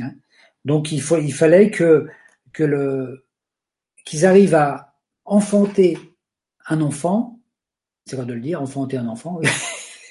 [0.00, 0.12] Hein.
[0.64, 2.06] Donc il, faut, il fallait que,
[2.52, 3.26] que le,
[4.04, 5.98] qu'ils arrivent à enfanter
[6.68, 7.40] un enfant,
[8.06, 9.40] c'est quoi de le dire, enfanter un enfant.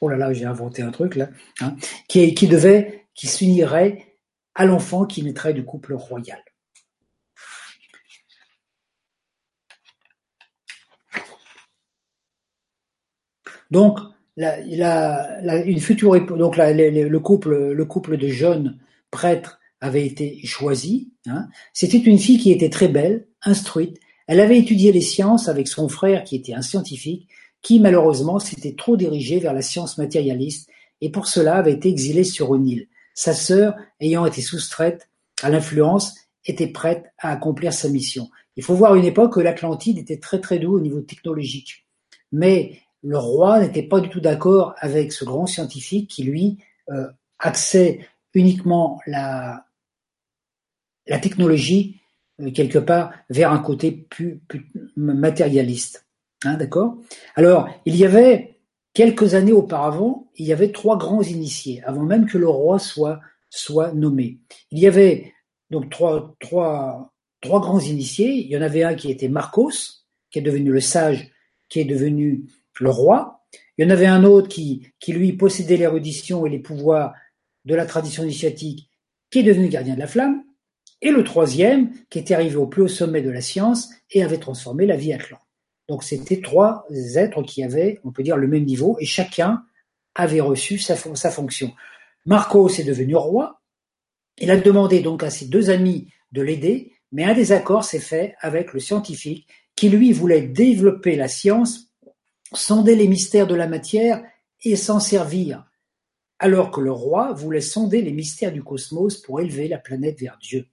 [0.00, 1.28] oh là là, j'ai inventé un truc là,
[1.60, 1.76] hein,
[2.08, 4.06] qui, devait, qui s'unirait
[4.54, 6.42] à l'enfant qui naîtrait du couple royal.
[13.70, 13.98] Donc,
[14.36, 18.78] une future donc le, couple, le couple de jeunes
[19.10, 21.12] prêtres avait été choisi.
[21.26, 21.48] Hein.
[21.72, 23.98] C'était une fille qui était très belle, instruite.
[24.26, 27.28] Elle avait étudié les sciences avec son frère qui était un scientifique,
[27.62, 30.68] qui malheureusement s'était trop dirigé vers la science matérialiste
[31.00, 32.88] et pour cela avait été exilé sur une île.
[33.14, 35.08] Sa sœur, ayant été soustraite
[35.42, 36.14] à l'influence,
[36.46, 38.30] était prête à accomplir sa mission.
[38.56, 41.86] Il faut voir une époque où l'Atlantide était très très doux au niveau technologique.
[42.32, 46.58] Mais le roi n'était pas du tout d'accord avec ce grand scientifique qui, lui,
[46.90, 47.08] euh,
[47.38, 49.66] axait uniquement la,
[51.22, 52.00] technologie
[52.40, 54.40] euh, quelque part vers un côté plus,
[54.96, 56.06] matérialiste.
[56.44, 56.96] Hein, d'accord?
[57.36, 58.58] Alors, il y avait
[58.94, 63.20] quelques années auparavant, il y avait trois grands initiés, avant même que le roi soit,
[63.94, 64.38] nommé.
[64.70, 65.32] Il y avait
[65.70, 66.36] donc trois
[67.42, 68.32] grands initiés.
[68.32, 69.70] Il y en avait un qui était Marcos,
[70.30, 71.30] qui est devenu le sage,
[71.68, 72.44] qui est devenu
[72.80, 73.44] le roi.
[73.76, 77.14] Il y en avait un autre qui, qui lui possédait l'érudition et les pouvoirs
[77.64, 78.90] de la tradition initiatique,
[79.30, 80.42] qui est devenu gardien de la flamme.
[81.02, 84.38] Et le troisième, qui était arrivé au plus haut sommet de la science et avait
[84.38, 85.40] transformé la vie atlante.
[85.90, 86.86] Donc c'était trois
[87.16, 89.64] êtres qui avaient, on peut dire, le même niveau et chacun
[90.14, 91.74] avait reçu sa, fonction.
[92.26, 93.60] Marcos est devenu roi.
[94.38, 98.36] Il a demandé donc à ses deux amis de l'aider, mais un désaccord s'est fait
[98.38, 101.92] avec le scientifique qui lui voulait développer la science
[102.54, 104.22] sonder les mystères de la matière
[104.62, 105.68] et s'en servir,
[106.38, 110.38] alors que le roi voulait sonder les mystères du cosmos pour élever la planète vers
[110.40, 110.68] Dieu.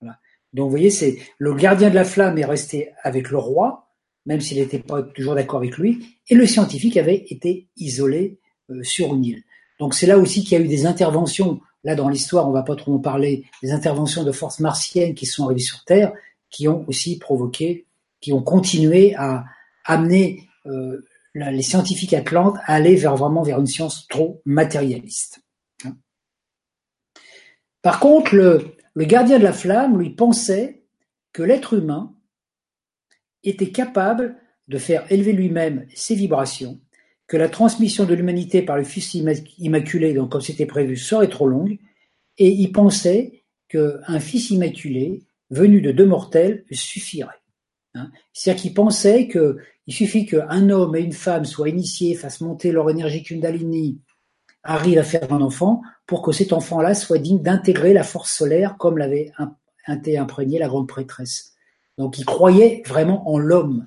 [0.00, 3.84] Donc vous voyez, c'est le gardien de la flamme est resté avec le roi,
[4.26, 8.38] même s'il n'était pas toujours d'accord avec lui, et le scientifique avait été isolé
[8.70, 9.42] euh, sur une île.
[9.78, 12.62] Donc c'est là aussi qu'il y a eu des interventions, là dans l'histoire on va
[12.62, 16.12] pas trop en parler, des interventions de forces martiennes qui sont arrivées sur Terre,
[16.50, 17.86] qui ont aussi provoqué,
[18.20, 19.44] qui ont continué à
[19.84, 21.04] amener euh,
[21.34, 25.40] les scientifiques atlantes allaient vers vraiment vers une science trop matérialiste.
[27.82, 30.84] Par contre, le gardien de la flamme, lui, pensait
[31.32, 32.13] que l'être humain
[33.44, 34.36] était capable
[34.68, 36.80] de faire élever lui-même ses vibrations,
[37.26, 41.46] que la transmission de l'humanité par le Fils immaculé, donc comme c'était prévu, serait trop
[41.46, 41.78] longue,
[42.38, 47.40] et il pensait qu'un Fils immaculé, venu de deux mortels, suffirait.
[47.94, 48.10] Hein.
[48.32, 52.90] C'est-à-dire qu'il pensait qu'il suffit qu'un homme et une femme soient initiés, fassent monter leur
[52.90, 54.00] énergie Kundalini,
[54.62, 58.76] arrivent à faire un enfant, pour que cet enfant-là soit digne d'intégrer la force solaire
[58.78, 59.32] comme l'avait
[59.86, 61.53] imprégné la grande prêtresse.
[61.98, 63.86] Donc il croyait vraiment en l'homme.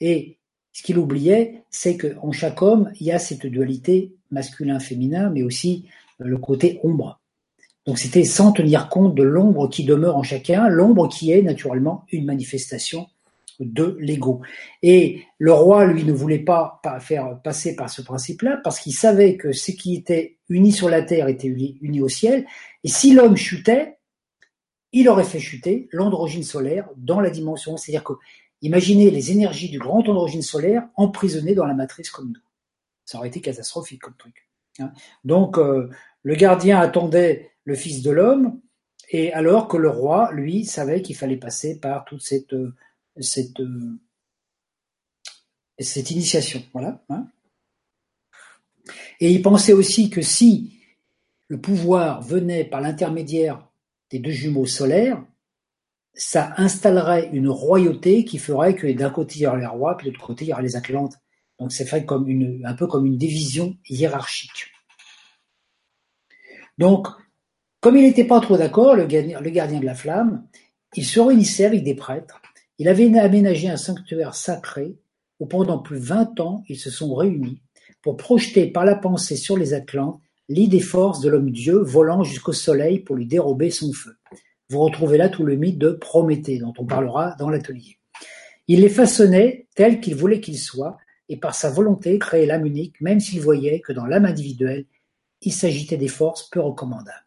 [0.00, 0.38] Et
[0.72, 5.86] ce qu'il oubliait, c'est qu'en chaque homme, il y a cette dualité masculin-féminin, mais aussi
[6.18, 7.20] le côté ombre.
[7.86, 12.04] Donc c'était sans tenir compte de l'ombre qui demeure en chacun, l'ombre qui est naturellement
[12.12, 13.08] une manifestation
[13.60, 14.40] de l'ego.
[14.82, 19.36] Et le roi, lui, ne voulait pas, faire passer par ce principe-là, parce qu'il savait
[19.36, 22.46] que ce qui était uni sur la terre était uni, au ciel,
[22.84, 23.98] et si l'homme chutait,
[24.92, 27.76] il aurait fait chuter l'androgyne solaire dans la dimension.
[27.76, 28.14] C'est-à-dire que,
[28.62, 32.40] imaginez les énergies du grand androgyne solaire emprisonnées dans la matrice comme nous.
[33.04, 34.48] Ça aurait été catastrophique comme truc.
[34.78, 34.92] Hein.
[35.24, 35.90] Donc, euh,
[36.22, 38.60] le gardien attendait le Fils de l'homme,
[39.10, 42.74] et alors que le roi, lui, savait qu'il fallait passer par toute cette, euh,
[43.20, 43.98] cette, euh,
[45.78, 46.62] cette initiation.
[46.72, 47.02] Voilà.
[47.08, 47.26] Hein.
[49.18, 50.78] Et il pensait aussi que si
[51.48, 53.69] le pouvoir venait par l'intermédiaire
[54.10, 55.22] des deux jumeaux solaires,
[56.14, 60.08] ça installerait une royauté qui ferait que d'un côté il y aurait les rois, puis
[60.08, 61.14] de l'autre côté il y aurait les Atlantes.
[61.58, 64.72] Donc c'est fait comme une, un peu comme une division hiérarchique.
[66.78, 67.06] Donc,
[67.80, 70.46] comme il n'était pas trop d'accord, le, le gardien de la flamme,
[70.96, 72.40] il se réunissait avec des prêtres.
[72.78, 74.98] Il avait aménagé un sanctuaire sacré
[75.38, 77.62] où pendant plus de vingt ans ils se sont réunis
[78.02, 80.20] pour projeter par la pensée sur les Atlantes
[80.50, 84.16] l'idée force de l'homme-dieu volant jusqu'au soleil pour lui dérober son feu.
[84.68, 87.98] Vous retrouvez là tout le mythe de Prométhée dont on parlera dans l'atelier.
[88.66, 90.98] Il les façonnait tels qu'il voulait qu'ils soient
[91.28, 94.86] et par sa volonté créait l'âme unique même s'il voyait que dans l'âme individuelle
[95.40, 97.26] il s'agitait des forces peu recommandables.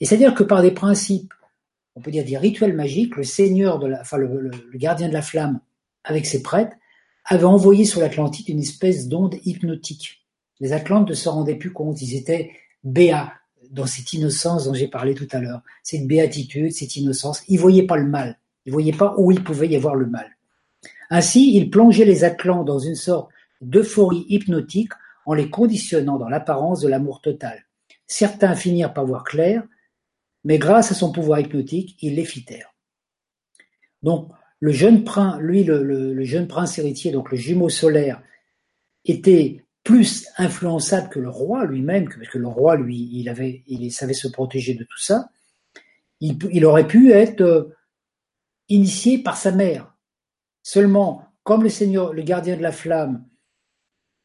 [0.00, 1.32] Et c'est-à-dire que par des principes,
[1.94, 5.22] on peut dire des rituels magiques, le seigneur de la, enfin le, gardien de la
[5.22, 5.60] flamme
[6.02, 6.76] avec ses prêtres
[7.24, 10.26] avait envoyé sur l'Atlantide une espèce d'onde hypnotique.
[10.58, 12.50] Les Atlantes ne se rendaient plus compte, ils étaient
[12.84, 13.32] béat
[13.70, 17.42] dans cette innocence dont j'ai parlé tout à l'heure, cette béatitude, cette innocence.
[17.48, 20.36] Il voyait pas le mal, il voyait pas où il pouvait y avoir le mal.
[21.10, 23.30] Ainsi, il plongeait les Atlantes dans une sorte
[23.60, 24.92] d'euphorie hypnotique
[25.26, 27.64] en les conditionnant dans l'apparence de l'amour total.
[28.06, 29.62] Certains finirent par voir clair,
[30.44, 32.74] mais grâce à son pouvoir hypnotique, il les fit taire.
[34.02, 34.30] Donc,
[34.60, 38.22] le jeune prince, lui, le jeune prince héritier, donc le jumeau solaire,
[39.04, 43.92] était plus influençable que le roi lui-même, parce que le roi, lui, il avait, il
[43.92, 45.28] savait se protéger de tout ça,
[46.20, 47.74] il, aurait pu être euh,
[48.70, 49.94] initié par sa mère.
[50.62, 53.26] Seulement, comme le Seigneur, le gardien de la flamme,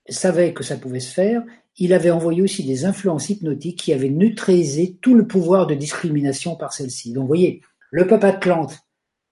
[0.07, 1.43] savait que ça pouvait se faire,
[1.77, 6.55] il avait envoyé aussi des influences hypnotiques qui avaient neutralisé tout le pouvoir de discrimination
[6.55, 7.11] par celle-ci.
[7.11, 8.79] Donc, vous voyez, le peuple Atlante,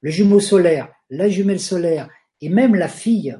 [0.01, 2.09] le jumeau solaire, la jumelle solaire,
[2.41, 3.38] et même la fille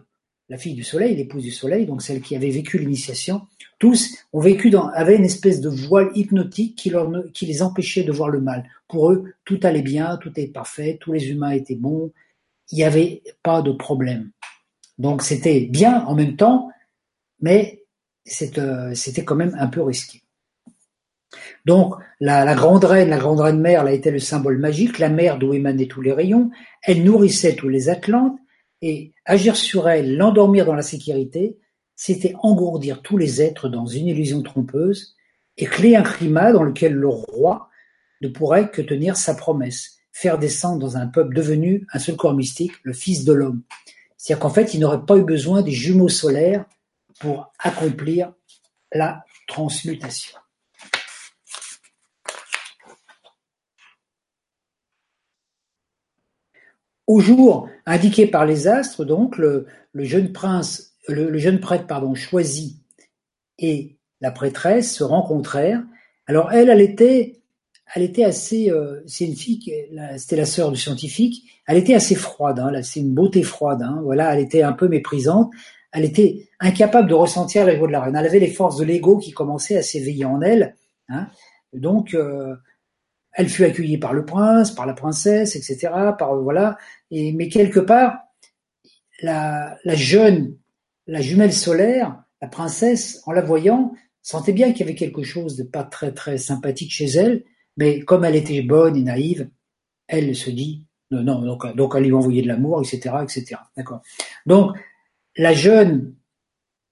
[0.50, 3.42] la fille du soleil, l'épouse du soleil, donc celle qui avait vécu l'initiation,
[3.80, 8.12] tous ont vécu dans, avaient une espèce de voile hypnotique qui, leur, les empêchait de
[8.12, 8.70] voir le mal.
[8.88, 12.12] Pour eux, tout allait bien, tout était parfait, tous les humains étaient bons,
[12.72, 14.32] il n'y avait pas de problème.
[14.98, 16.70] Donc c'était bien en même temps,
[17.40, 17.84] mais
[18.58, 20.24] euh, c'était quand même un peu risqué.
[21.66, 25.10] Donc la, grande reine, la grande reine mère, elle a été le symbole magique, la
[25.10, 26.50] mer d'où émanaient tous les rayons,
[26.82, 28.40] elle nourrissait tous les Atlantes,
[28.82, 31.58] et agir sur elle, l'endormir dans la sécurité,
[31.96, 35.16] c'était engourdir tous les êtres dans une illusion trompeuse
[35.58, 37.70] et créer un climat dans lequel le roi
[38.22, 42.36] ne pourrait que tenir sa promesse, faire descendre dans un peuple devenu un seul corps
[42.36, 43.64] mystique, le Fils de l'homme.
[44.18, 46.66] C'est-à-dire qu'en fait, il n'aurait pas eu besoin des jumeaux solaires
[47.20, 48.34] pour accomplir
[48.92, 50.38] la transmutation.
[57.08, 62.82] Au jour indiqué par les astres, donc, le, jeune prince, le, jeune prêtre, pardon, choisi
[63.58, 65.84] et la prêtresse se rencontrèrent.
[66.28, 67.40] Alors elle, elle était,
[67.96, 69.62] elle était assez, euh, c'est une fille,
[70.18, 71.44] c'était la sœur du scientifique.
[71.66, 73.82] Elle était assez froide, hein, c'est une beauté froide.
[73.82, 75.52] Hein, voilà, elle était un peu méprisante.
[75.94, 78.16] Elle était incapable de ressentir l'ego de la reine.
[78.16, 80.76] Elle avait les forces de l'ego qui commençaient à s'éveiller en elle.
[81.08, 81.28] Hein,
[81.74, 82.56] donc, euh,
[83.34, 85.90] elle fut accueillie par le prince, par la princesse, etc.
[86.18, 86.78] Par voilà.
[87.12, 88.20] Et mais quelque part,
[89.22, 90.58] la, la jeune,
[91.06, 95.56] la jumelle solaire, la princesse, en la voyant, sentait bien qu'il y avait quelque chose
[95.56, 97.44] de pas très très sympathique chez elle.
[97.78, 99.50] Mais comme elle était bonne et naïve,
[100.08, 101.42] elle se dit non, non.
[101.42, 103.62] Donc, donc elle lui envoyait de l'amour, etc., etc.
[103.76, 104.02] D'accord.
[104.46, 104.76] Donc
[105.38, 106.16] la jeune,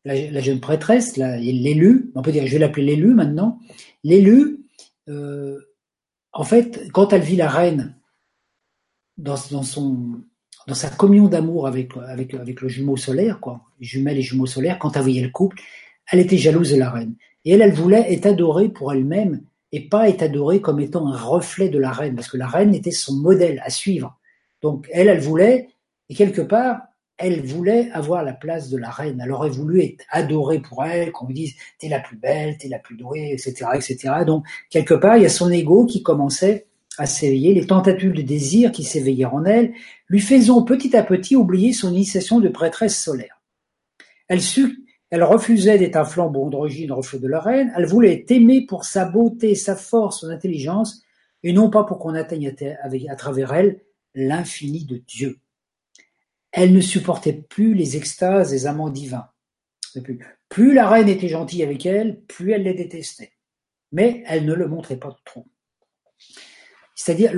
[0.05, 3.59] la, jeune prêtresse, l'élu, on peut dire, je vais l'appeler l'élu maintenant,
[4.03, 4.59] l'élu,
[5.09, 5.59] euh,
[6.35, 7.95] en fait, quand elle vit la reine
[9.17, 14.45] dans, dans sa communion d'amour avec, avec, avec le jumeau solaire, quoi, jumelle et jumeau
[14.45, 15.61] solaire, quand elle voyait le couple,
[16.11, 17.15] elle était jalouse de la reine.
[17.45, 21.17] Et elle, elle voulait être adorée pour elle-même et pas être adorée comme étant un
[21.17, 24.19] reflet de la reine, parce que la reine était son modèle à suivre.
[24.61, 25.69] Donc elle, elle voulait,
[26.09, 26.81] et quelque part,
[27.17, 29.21] elle voulait avoir la place de la reine.
[29.23, 32.67] Elle aurait voulu être adorée pour elle, qu'on lui dise t'es la plus belle, t'es
[32.67, 33.97] la plus douée, etc., etc.
[34.25, 38.21] Donc quelque part, il y a son ego qui commençait à s'éveiller, les tentatives de
[38.21, 39.73] désir qui s'éveillèrent en elle,
[40.07, 43.41] lui faisant petit à petit oublier son initiation de prêtresse solaire.
[44.27, 48.31] Elle sut, elle refusait d'être un flambeau d'origine reflet de la reine, elle voulait être
[48.31, 51.01] aimée pour sa beauté, sa force, son intelligence,
[51.43, 52.53] et non pas pour qu'on atteigne
[53.09, 53.81] à travers elle
[54.15, 55.37] l'infini de Dieu.
[56.57, 59.27] Elle ne supportait plus les extases des amants divins.
[60.47, 63.33] Plus la reine était gentille avec elle, plus elle les détestait.
[63.91, 65.45] Mais elle ne le montrait pas trop.
[66.95, 67.33] C'est-à-dire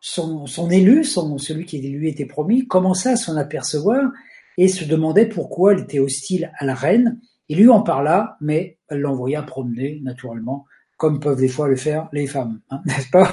[0.00, 4.10] son, élu, celui qui lui était promis, commença à s'en apercevoir
[4.58, 7.20] et se demandait pourquoi elle était hostile à la reine.
[7.48, 12.08] Il lui en parla, mais elle l'envoya promener, naturellement, comme peuvent des fois le faire
[12.12, 13.30] les femmes, hein, n'est-ce pas?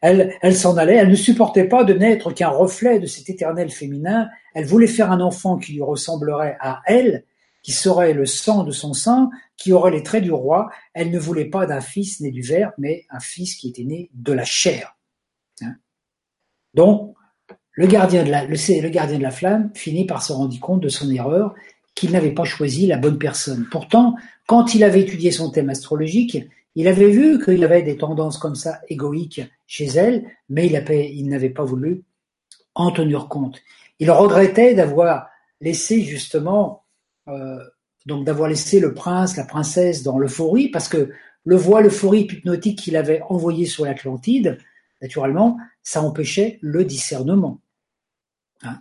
[0.00, 3.70] Elle, elle s'en allait, elle ne supportait pas de n'être qu'un reflet de cet éternel
[3.70, 7.24] féminin, elle voulait faire un enfant qui lui ressemblerait à elle,
[7.62, 10.70] qui serait le sang de son sang, qui aurait les traits du roi.
[10.94, 14.10] Elle ne voulait pas d'un fils né du verbe, mais un fils qui était né
[14.14, 14.96] de la chair.
[15.62, 15.74] Hein.
[16.74, 17.14] Donc,
[17.72, 20.88] le gardien, de la, le, gardien de la flamme finit par se rendre compte de
[20.88, 21.54] son erreur,
[21.94, 23.66] qu'il n'avait pas choisi la bonne personne.
[23.70, 24.14] Pourtant,
[24.46, 26.38] quand il avait étudié son thème astrologique,
[26.74, 31.50] il avait vu qu'il avait des tendances comme ça égoïques chez elle, mais il n'avait
[31.50, 32.04] pas voulu
[32.74, 33.60] en tenir compte.
[33.98, 35.28] Il regrettait d'avoir
[35.60, 36.84] laissé justement
[37.28, 37.58] euh,
[38.06, 41.10] donc d'avoir laissé le prince, la princesse dans l'euphorie, parce que
[41.44, 44.58] le voile euphorique hypnotique qu'il avait envoyé sur l'Atlantide,
[45.02, 47.60] naturellement, ça empêchait le discernement.
[48.62, 48.80] Hein.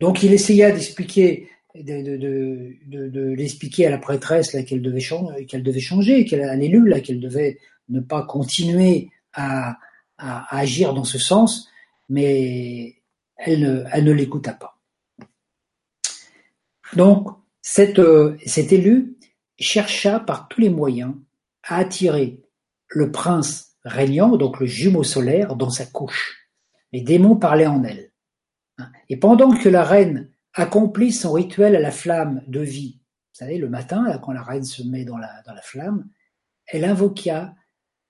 [0.00, 5.02] Donc il essaya d'expliquer, de, l'expliquer à la prêtresse qu'elle devait,
[5.46, 7.58] qu'elle devait changer, qu'elle à l'élu qu'elle devait
[7.88, 9.78] ne pas continuer à,
[10.18, 11.68] agir dans ce sens,
[12.08, 12.96] mais
[13.36, 14.80] elle ne, elle ne l'écouta pas.
[16.96, 17.28] Donc,
[17.78, 19.16] euh, cet élu
[19.58, 21.14] chercha par tous les moyens
[21.62, 22.42] à attirer
[22.88, 26.48] le prince régnant, donc le jumeau solaire, dans sa couche.
[26.92, 28.10] Les démons parlaient en elle.
[29.08, 32.98] Et pendant que la reine accomplit son rituel à la flamme de vie,
[33.38, 36.08] vous savez, le matin, quand la reine se met dans la, la flamme,
[36.66, 37.54] elle invoqua,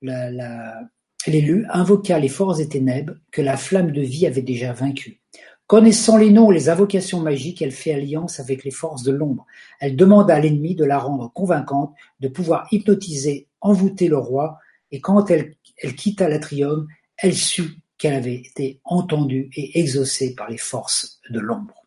[0.01, 5.21] l'élu invoqua les forces des ténèbres que la flamme de vie avait déjà vaincues.
[5.67, 9.45] Connaissant les noms et les invocations magiques, elle fait alliance avec les forces de l'ombre.
[9.81, 14.59] Elle demande à l'ennemi de la rendre convaincante, de pouvoir hypnotiser, envoûter le roi,
[14.91, 20.49] et quand elle, elle quitta l'atrium, elle sut qu'elle avait été entendue et exaucée par
[20.49, 21.85] les forces de l'ombre.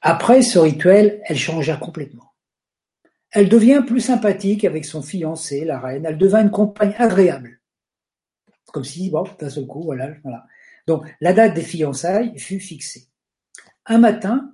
[0.00, 2.32] Après ce rituel, elle changea complètement.
[3.30, 6.04] Elle devient plus sympathique avec son fiancé, la reine.
[6.06, 7.60] Elle devint une compagne agréable.
[8.72, 10.46] Comme si, bon, d'un seul coup, voilà, voilà.
[10.86, 13.08] Donc la date des fiançailles fut fixée.
[13.86, 14.52] Un matin,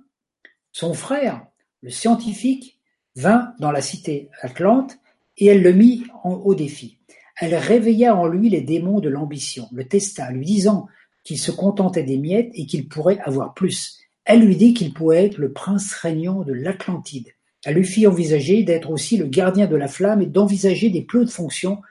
[0.71, 1.47] son frère,
[1.81, 2.79] le scientifique,
[3.15, 4.99] vint dans la cité Atlante
[5.37, 6.99] et elle le mit au défi.
[7.39, 10.87] Elle réveilla en lui les démons de l'ambition, le testa, lui disant
[11.27, 13.99] qu'il se contentait des miettes et qu'il pourrait avoir plus.
[14.23, 17.33] Elle lui dit qu'il pourrait être le prince régnant de l'Atlantide.
[17.65, 21.25] Elle lui fit envisager d'être aussi le gardien de la flamme et d'envisager des plus
[21.25, 21.81] de fonctions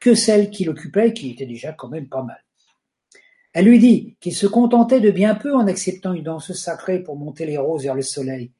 [0.00, 2.42] que celles qu'il occupait, qui étaient déjà quand même pas mal.
[3.52, 7.14] Elle lui dit qu'il se contentait de bien peu en acceptant une danse sacrée pour
[7.14, 8.50] monter les roses vers le soleil,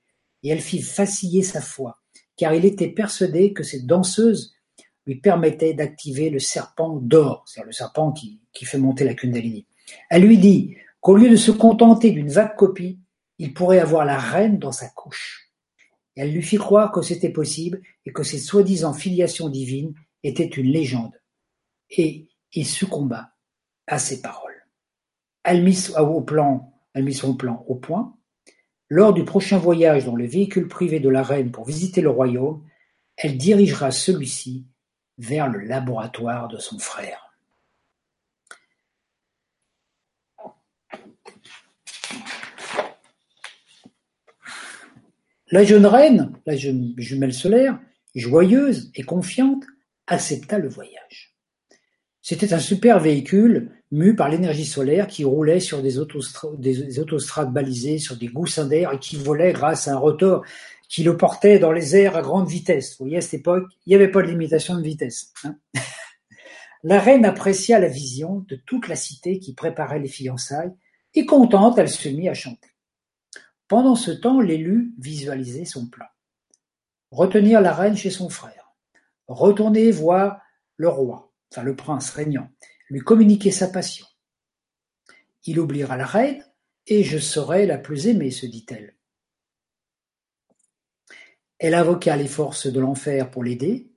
[0.45, 1.99] et elle fit vaciller sa foi,
[2.37, 4.55] car il était persuadé que cette danseuse
[5.09, 9.67] lui permettait d'activer le serpent d'or, c'est-à-dire le serpent qui, qui fait monter la Kundalini.
[10.09, 13.01] Elle lui dit qu'au lieu de se contenter d'une vague copie,
[13.39, 15.51] il pourrait avoir la reine dans sa couche.
[16.17, 20.67] elle lui fit croire que c'était possible et que cette soi-disant filiation divine était une
[20.67, 21.19] légende.
[21.89, 23.33] Et il succomba
[23.87, 24.67] à ses paroles.
[25.43, 28.15] Elle mit son plan au point.
[28.89, 32.63] Lors du prochain voyage dans le véhicule privé de la reine pour visiter le royaume,
[33.17, 34.67] elle dirigera celui-ci
[35.17, 37.30] vers le laboratoire de son frère.
[45.53, 47.81] La jeune reine, la jeune jumelle solaire,
[48.15, 49.65] joyeuse et confiante,
[50.07, 51.35] accepta le voyage.
[52.23, 58.17] C'était un super véhicule mus par l'énergie solaire qui roulaient sur des, autostrades balisées, sur
[58.17, 60.45] des goussins d'air et qui volaient grâce à un rotor
[60.89, 62.93] qui le portait dans les airs à grande vitesse.
[62.93, 65.33] Vous voyez, à cette époque, il n'y avait pas de limitation de vitesse.
[65.43, 65.57] Hein.
[66.85, 70.73] la reine apprécia la vision de toute la cité qui préparait les fiançailles
[71.15, 72.69] et contente, elle se mit à chanter.
[73.71, 76.07] Pendant ce temps, l'élu visualisait son plan.
[77.13, 78.75] Retenir la reine chez son frère.
[79.29, 80.41] Retourner voir
[80.77, 82.51] le roi, enfin le prince régnant,
[82.89, 84.07] lui communiquer sa passion.
[85.45, 86.45] Il oubliera la reine,
[86.89, 88.97] et je serai la plus aimée, se dit-elle.
[91.61, 93.89] Elle invoqua les forces de l'enfer pour l'aider,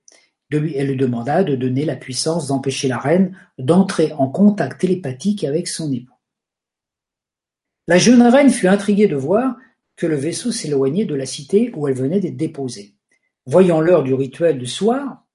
[0.51, 5.67] elle lui demanda de donner la puissance d'empêcher la reine d'entrer en contact télépathique avec
[5.67, 6.13] son époux.
[7.87, 9.57] La jeune reine fut intriguée de voir
[9.95, 12.95] que le vaisseau s'éloignait de la cité où elle venait d'être déposée.
[13.45, 15.25] Voyant l'heure du rituel du soir,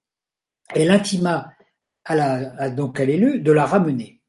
[0.75, 1.53] elle intima
[2.05, 2.69] à
[3.05, 4.23] l'élu de la ramener.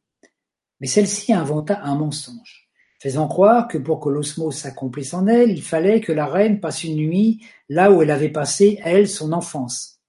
[0.80, 2.69] Mais celle-ci inventa un mensonge,
[3.01, 6.84] faisant croire que pour que l'osmose s'accomplisse en elle, il fallait que la reine passe
[6.84, 10.01] une nuit là où elle avait passé, elle, son enfance.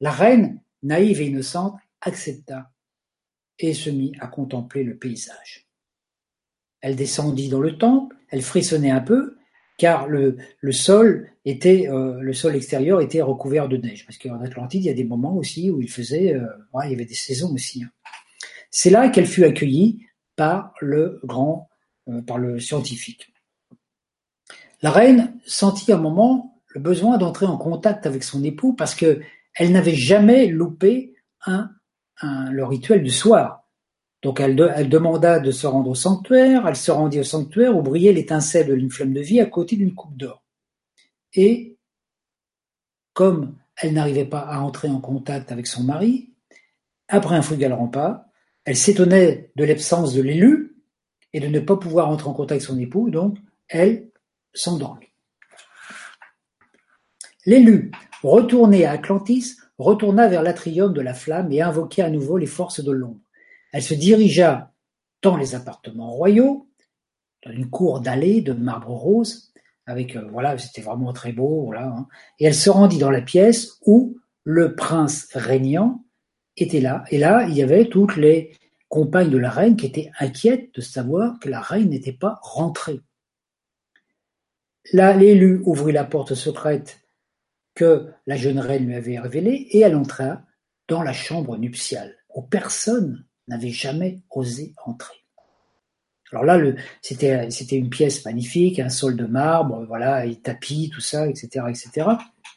[0.00, 2.70] La reine, naïve et innocente, accepta
[3.58, 5.68] et se mit à contempler le paysage.
[6.80, 9.37] Elle descendit dans le temple, elle frissonnait un peu,
[9.78, 10.36] car le,
[10.72, 14.04] sol était euh, le sol extérieur était recouvert de neige.
[14.04, 16.46] Parce qu'en Atlantide il y a des moments aussi où il faisait euh,
[16.84, 17.90] il y avait des saisons aussi hein.
[18.70, 20.04] c'est là qu'elle fut accueillie
[20.36, 21.70] par le grand
[22.08, 23.32] euh, par le scientifique.
[24.82, 29.22] La reine sentit un moment le besoin d'entrer en contact avec son époux parce que
[29.54, 31.14] elle n'avait jamais loupé
[31.46, 31.70] un,
[32.22, 33.67] le rituel du soir
[34.22, 34.56] donc elle,
[34.88, 38.74] demanda de se rendre au sanctuaire, elle se rendit au sanctuaire où brillait l'étincelle de
[38.74, 40.42] une flamme de vie à côté d'une coupe d'or.
[41.34, 41.76] Et
[43.12, 46.32] comme elle n'arrivait pas à entrer en contact avec son mari,
[47.06, 48.26] après un frugal repas,
[48.64, 50.76] elle s'étonnait de l'absence de l'élu
[51.32, 53.38] et de ne pas pouvoir entrer en contact avec son époux, donc
[53.68, 54.10] elle
[54.52, 55.06] s'endormit.
[57.46, 57.92] L'élu,
[58.22, 62.82] retourné à Atlantis, retourna vers l'atrium de la flamme et invoqua à nouveau les forces
[62.82, 63.20] de l'ombre.
[63.72, 64.72] Elle se dirigea
[65.22, 66.68] dans les appartements royaux,
[67.44, 69.52] dans une cour dallée de marbre rose,
[69.86, 72.08] avec euh, voilà, c'était vraiment très beau, voilà, hein.
[72.38, 76.04] et elle se rendit dans la pièce où le prince régnant
[76.56, 78.52] était là, et là il y avait toutes les
[78.88, 83.00] compagnes de la reine qui étaient inquiètes de savoir que la reine n'était pas rentrée.
[84.92, 87.00] Là, l'élu ouvrit la porte secrète
[87.74, 90.42] que la jeune reine lui avait révélée et elle entra
[90.88, 95.16] dans la chambre nuptiale où personne n'avait jamais osé entrer.
[96.32, 96.60] Alors là,
[97.00, 102.06] c'était, une pièce magnifique, un sol de marbre, voilà, et tapis, tout ça, etc., etc.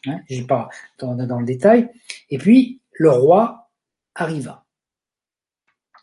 [0.07, 0.69] Hein, j'ai pas
[0.99, 1.89] dans, dans le détail.
[2.29, 3.71] Et puis le roi
[4.15, 4.65] arriva.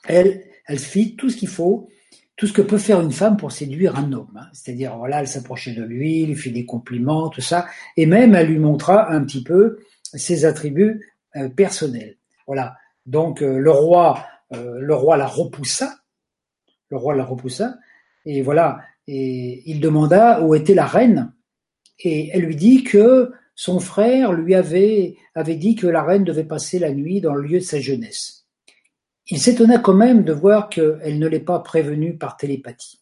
[0.06, 0.44] Elle,
[0.78, 1.88] fit tout ce qu'il faut,
[2.36, 4.36] tout ce que peut faire une femme pour séduire un homme.
[4.36, 4.48] Hein.
[4.52, 7.66] C'est-à-dire, voilà, elle s'approchait de lui, lui fit des compliments, tout ça,
[7.96, 12.16] et même elle lui montra un petit peu ses attributs euh, personnels.
[12.46, 12.76] Voilà.
[13.06, 15.98] Donc euh, le roi le roi la repoussa,
[16.90, 17.76] le roi la repoussa,
[18.24, 21.32] et voilà, et il demanda où était la reine,
[21.98, 26.44] et elle lui dit que son frère lui avait, avait dit que la reine devait
[26.44, 28.46] passer la nuit dans le lieu de sa jeunesse.
[29.26, 33.00] Il s'étonna quand même de voir qu'elle ne l'ait pas prévenue par télépathie.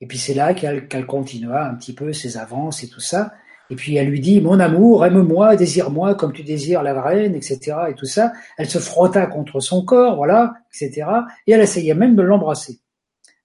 [0.00, 3.34] Et puis c'est là qu'elle continua un petit peu ses avances et tout ça.
[3.72, 7.74] Et puis elle lui dit, mon amour, aime-moi, désire-moi comme tu désires la reine, etc.
[7.88, 8.34] Et tout ça.
[8.58, 11.06] Elle se frotta contre son corps, voilà, etc.
[11.46, 12.80] Et elle essayait même de l'embrasser.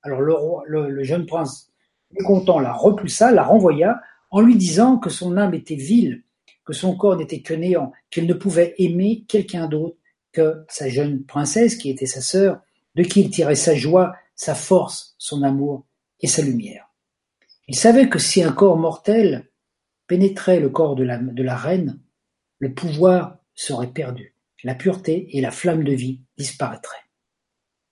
[0.03, 1.71] Alors le, le, jeune prince,
[2.11, 6.23] mécontent, la repoussa, la renvoya, en lui disant que son âme était vile,
[6.65, 9.95] que son corps n'était que néant, qu'elle ne pouvait aimer quelqu'un d'autre
[10.33, 12.59] que sa jeune princesse, qui était sa sœur,
[12.95, 15.85] de qui il tirait sa joie, sa force, son amour
[16.19, 16.89] et sa lumière.
[17.69, 19.47] Il savait que si un corps mortel
[20.07, 21.99] pénétrait le corps de la, reine,
[22.59, 24.33] le pouvoir serait perdu,
[24.63, 27.03] la pureté et la flamme de vie disparaîtraient.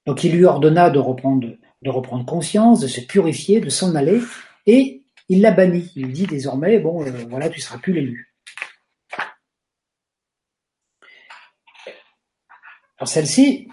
[0.05, 4.22] Donc il lui ordonna de reprendre, conscience, de se purifier, de s'en aller,
[4.66, 5.91] et il la bannit.
[5.95, 8.34] Il dit désormais, bon, euh, voilà, tu seras plus l'élu.
[12.97, 13.68] Alors celle-ci,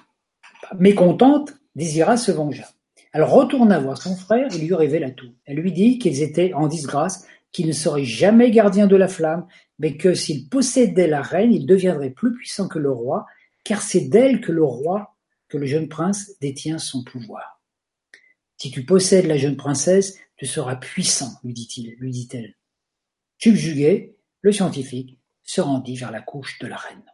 [0.78, 2.64] mécontente, désira se venger.
[3.12, 5.34] Elle retourna voir son frère et lui révéla tout.
[5.45, 9.46] Elle lui dit qu'ils étaient en disgrâce qu'il ne serait jamais gardien de la flamme,
[9.78, 13.26] mais que s'il possédait la reine, il deviendrait plus puissant que le roi,
[13.64, 15.16] car c'est d'elle que le roi,
[15.48, 17.61] que le jeune prince détient son pouvoir.
[18.57, 22.57] Si tu possèdes la jeune princesse, tu seras puissant, lui dit-il, lui dit-elle.
[23.38, 27.05] Subjugué, le scientifique se rendit vers la couche de la reine.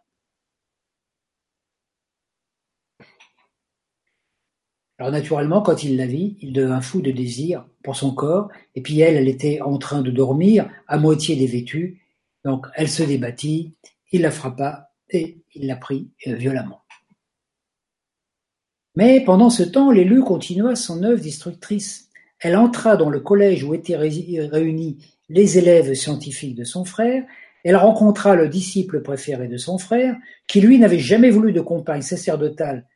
[4.98, 8.82] Alors naturellement, quand il la vit, il devint fou de désir pour son corps, et
[8.82, 12.02] puis elle, elle était en train de dormir, à moitié dévêtue,
[12.44, 13.74] donc elle se débattit,
[14.10, 16.82] il la frappa, et il la prit euh, violemment.
[18.96, 22.10] Mais pendant ce temps, l'élu continua son œuvre destructrice.
[22.40, 27.24] Elle entra dans le collège où étaient réunis les élèves scientifiques de son frère,
[27.64, 32.02] elle rencontra le disciple préféré de son frère, qui lui n'avait jamais voulu de compagne
[32.02, 32.86] sacerdotale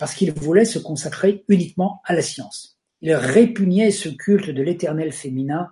[0.00, 2.78] parce qu'il voulait se consacrer uniquement à la science.
[3.02, 5.68] Il répugnait ce culte de l'éternel féminin.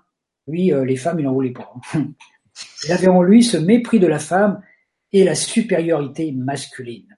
[0.47, 1.75] Lui, euh, les femmes, il n'en voulait pas.
[2.85, 4.61] Il avait en lui ce mépris de la femme
[5.13, 7.17] et la supériorité masculine.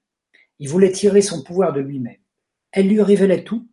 [0.59, 2.19] Il voulait tirer son pouvoir de lui-même.
[2.73, 3.67] Elle lui révélait tout,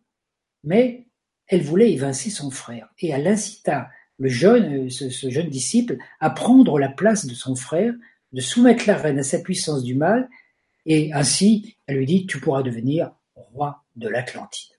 [0.64, 1.06] mais
[1.46, 6.30] elle voulait évincer son frère, et elle incita le jeune, euh, ce, jeune disciple à
[6.30, 7.94] prendre la place de son frère,
[8.32, 10.28] de soumettre la reine à sa puissance du mal,
[10.86, 13.12] et ainsi elle lui dit Tu pourras devenir
[13.52, 14.72] roi de l'Atlantide.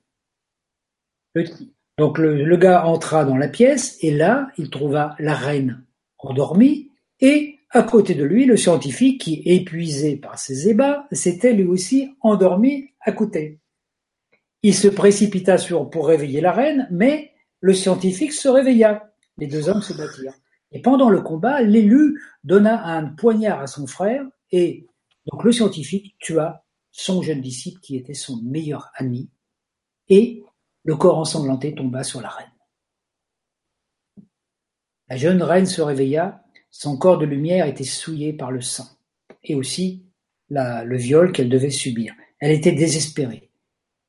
[1.97, 5.83] Donc le, gars entra dans la pièce et là, il trouva la reine
[6.17, 11.65] endormie et à côté de lui, le scientifique qui, épuisé par ses ébats, s'était lui
[11.65, 13.59] aussi endormi à côté.
[14.63, 19.11] Il se précipita sur pour réveiller la reine, mais le scientifique se réveilla.
[19.37, 20.33] Les deux hommes se battirent.
[20.71, 24.87] Et pendant le combat, l'élu donna un poignard à son frère et
[25.31, 29.29] donc le scientifique tua son jeune disciple qui était son meilleur ami,
[30.09, 30.43] et
[30.83, 32.47] le corps ensanglanté tomba sur la reine.
[35.07, 38.87] La jeune reine se réveilla, son corps de lumière était souillé par le sang,
[39.43, 40.05] et aussi
[40.49, 42.13] le viol qu'elle devait subir.
[42.39, 43.49] Elle était désespérée.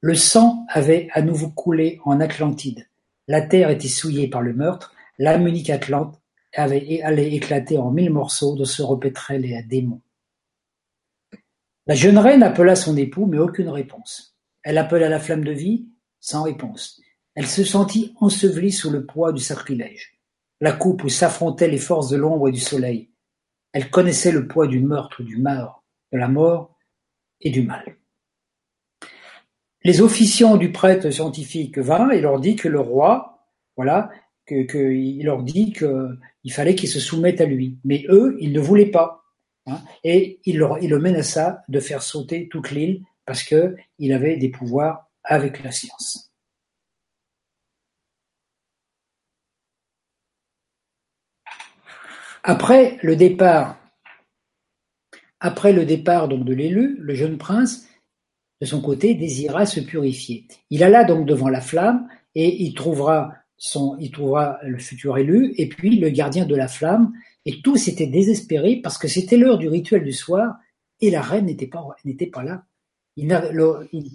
[0.00, 2.86] Le sang avait à nouveau coulé en Atlantide.
[3.28, 6.20] La terre était souillée par le meurtre, l'âme unique Atlante
[6.54, 10.00] avait, allait éclater en mille morceaux dont se repéteraient les démons.
[11.86, 14.36] La jeune reine appela son époux, mais aucune réponse.
[14.62, 15.88] Elle appela la flamme de vie,
[16.20, 17.00] sans réponse.
[17.34, 20.20] Elle se sentit ensevelie sous le poids du sacrilège,
[20.60, 23.10] la coupe où s'affrontaient les forces de l'ombre et du soleil.
[23.72, 26.76] Elle connaissait le poids du meurtre, du mort, de la mort
[27.40, 27.96] et du mal.
[29.82, 34.10] Les officiants du prêtre scientifique vinrent et leur dit que le roi, voilà,
[34.44, 37.78] que, que il leur dit qu'il fallait qu'ils se soumettent à lui.
[37.84, 39.24] Mais eux, ils ne voulaient pas.
[39.70, 45.08] Hein, et il le menaça de faire sauter toute l'île parce qu'il avait des pouvoirs
[45.22, 46.30] avec la science.
[52.42, 53.78] Après le départ,
[55.40, 57.86] après le départ donc de l'élu, le jeune prince,
[58.60, 60.46] de son côté, désira se purifier.
[60.70, 65.54] Il alla donc devant la flamme et il trouvera son, il trouvera le futur élu
[65.56, 67.12] et puis le gardien de la flamme
[67.46, 70.56] et tous étaient désespérés parce que c'était l'heure du rituel du soir
[71.00, 71.82] et la reine n'était pas,
[72.42, 72.66] là.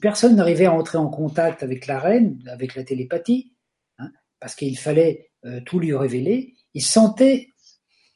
[0.02, 3.54] Personne n'arrivait à entrer en contact avec la reine, avec la télépathie,
[3.98, 6.54] hein, parce qu'il fallait euh, tout lui révéler.
[6.74, 7.50] Il sentait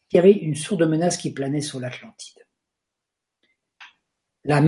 [0.09, 2.35] qu'il y avait une sourde menace qui planait sur l'Atlantide.
[4.45, 4.61] La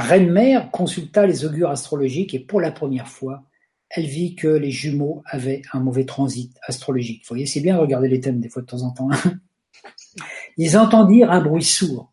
[0.00, 3.44] reine mère consulta les augures astrologiques et pour la première fois,
[3.90, 7.22] elle vit que les jumeaux avaient un mauvais transit astrologique.
[7.22, 9.10] Vous voyez, c'est bien de regarder les thèmes des fois de temps en temps.
[9.10, 9.38] Hein.
[10.56, 12.12] Ils entendirent un bruit sourd.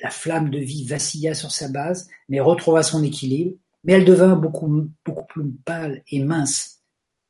[0.00, 4.36] La flamme de vie vacilla sur sa base, mais retrouva son équilibre, mais elle devint
[4.36, 4.90] beaucoup,
[5.28, 6.82] plus pâle et mince,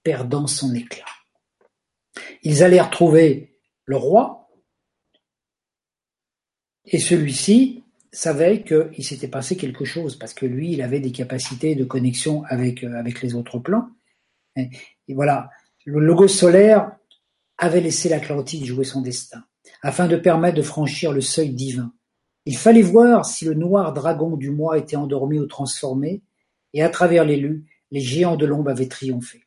[0.03, 1.05] perdant son éclat.
[2.43, 4.51] Ils allèrent trouver le roi,
[6.85, 11.75] et celui-ci savait qu'il s'était passé quelque chose, parce que lui, il avait des capacités
[11.75, 13.89] de connexion avec, euh, les autres plans.
[15.09, 15.51] Voilà,
[15.85, 16.93] le logo solaire
[17.57, 19.43] avait laissé l'Atlantide jouer son destin
[19.83, 21.93] afin de permettre de franchir le seuil divin.
[22.47, 26.23] Il fallait voir si le noir dragon du mois était endormi ou transformé,
[26.73, 29.47] et à travers l'élu, les géants de l'ombre avaient triomphé.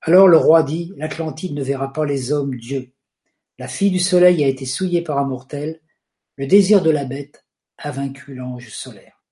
[0.00, 2.92] Alors le roi dit, l'Atlantide ne verra pas les hommes Dieu.
[3.58, 5.80] La fille du soleil a été souillée par un mortel,
[6.36, 7.44] le désir de la bête
[7.78, 9.22] a vaincu l'ange solaire.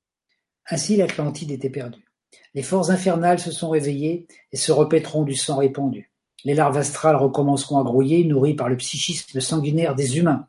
[0.68, 2.06] Ainsi l'Atlantide était perdue.
[2.54, 6.09] Les forces infernales se sont réveillées et se répéteront du sang répandu.
[6.44, 10.46] Les larves astrales recommenceront à grouiller, nourries par le psychisme sanguinaire des humains.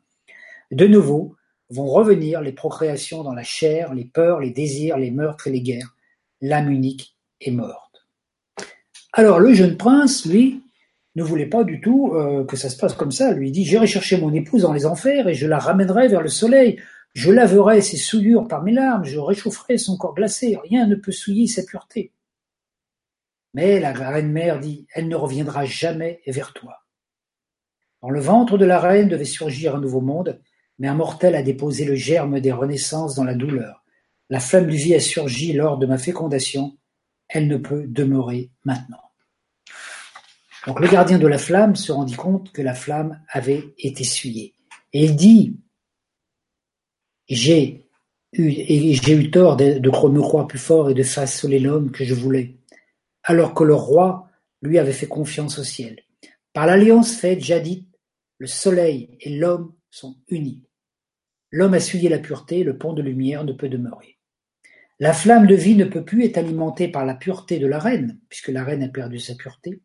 [0.70, 1.36] De nouveau
[1.70, 5.62] vont revenir les procréations dans la chair, les peurs, les désirs, les meurtres et les
[5.62, 5.94] guerres.
[6.40, 8.06] L'âme unique est morte.
[9.12, 10.62] Alors le jeune prince, lui,
[11.14, 13.32] ne voulait pas du tout euh, que ça se passe comme ça.
[13.32, 16.28] Lui dit J'irai chercher mon épouse dans les enfers et je la ramènerai vers le
[16.28, 16.78] soleil.
[17.14, 20.58] Je laverai ses souillures par mes larmes, je réchaufferai son corps glacé.
[20.62, 22.10] Rien ne peut souiller sa pureté.
[23.54, 26.78] Mais la reine-mère dit, elle ne reviendra jamais vers toi.
[28.00, 30.40] Dans le ventre de la reine devait surgir un nouveau monde,
[30.78, 33.84] mais un mortel a déposé le germe des renaissances dans la douleur.
[34.30, 36.76] La flamme de vie a surgi lors de ma fécondation.
[37.28, 39.12] elle ne peut demeurer maintenant.
[40.66, 44.54] Donc le gardien de la flamme se rendit compte que la flamme avait été essuyée.
[44.92, 45.56] Et il dit,
[47.28, 47.86] j'ai
[48.32, 52.14] eu, eu tort de, de me croire plus fort et de façonner l'homme que je
[52.14, 52.56] voulais,
[53.24, 54.28] alors que le roi
[54.62, 56.00] lui avait fait confiance au ciel.
[56.52, 57.84] Par l'alliance faite jadis,
[58.38, 60.62] le soleil et l'homme sont unis.
[61.50, 64.18] L'homme a souillé la pureté, le pont de lumière ne peut demeurer.
[64.98, 68.20] La flamme de vie ne peut plus être alimentée par la pureté de la reine,
[68.28, 69.82] puisque la reine a perdu sa pureté.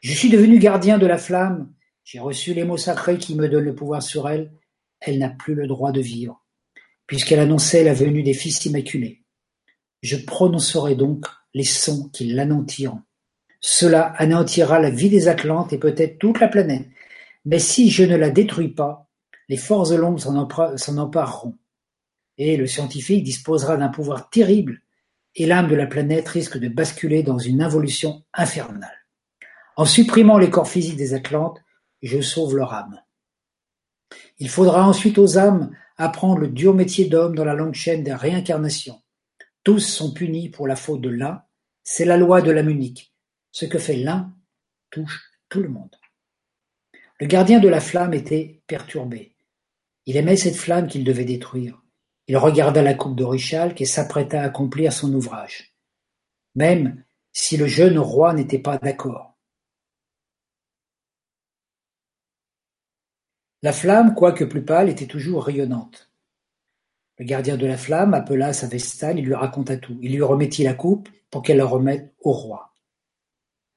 [0.00, 1.72] Je suis devenu gardien de la flamme,
[2.04, 4.52] j'ai reçu les mots sacrés qui me donnent le pouvoir sur elle,
[5.00, 6.44] elle n'a plus le droit de vivre,
[7.06, 9.24] puisqu'elle annonçait la venue des fils immaculés.
[10.02, 13.02] Je prononcerai donc les sons qui l'anéantiront.
[13.60, 16.86] Cela anéantira la vie des Atlantes et peut-être toute la planète,
[17.44, 19.08] mais si je ne la détruis pas,
[19.48, 21.56] les forces de l'ombre s'en empareront,
[22.38, 24.82] et le scientifique disposera d'un pouvoir terrible,
[25.34, 29.06] et l'âme de la planète risque de basculer dans une involution infernale.
[29.76, 31.60] En supprimant les corps physiques des Atlantes,
[32.02, 33.00] je sauve leur âme.
[34.38, 38.14] Il faudra ensuite aux âmes apprendre le dur métier d'homme dans la longue chaîne des
[38.14, 39.00] réincarnations.
[39.66, 41.42] Tous sont punis pour la faute de l'un,
[41.82, 43.12] c'est la loi de l'âme unique.
[43.50, 44.32] Ce que fait l'un
[44.90, 45.96] touche tout le monde.
[47.18, 49.34] Le gardien de la flamme était perturbé.
[50.04, 51.82] Il aimait cette flamme qu'il devait détruire.
[52.28, 55.74] Il regarda la coupe d'Orichalque et s'apprêta à accomplir son ouvrage.
[56.54, 59.36] Même si le jeune roi n'était pas d'accord.
[63.62, 66.08] La flamme, quoique plus pâle, était toujours rayonnante.
[67.18, 69.98] Le gardien de la flamme appela sa vestale, il lui raconta tout.
[70.02, 72.74] Il lui remettit la coupe pour qu'elle la remette au roi.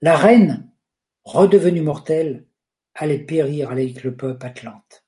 [0.02, 0.70] La reine,
[1.24, 2.46] redevenue mortelle,
[2.94, 5.06] allait périr avec le peuple atlante.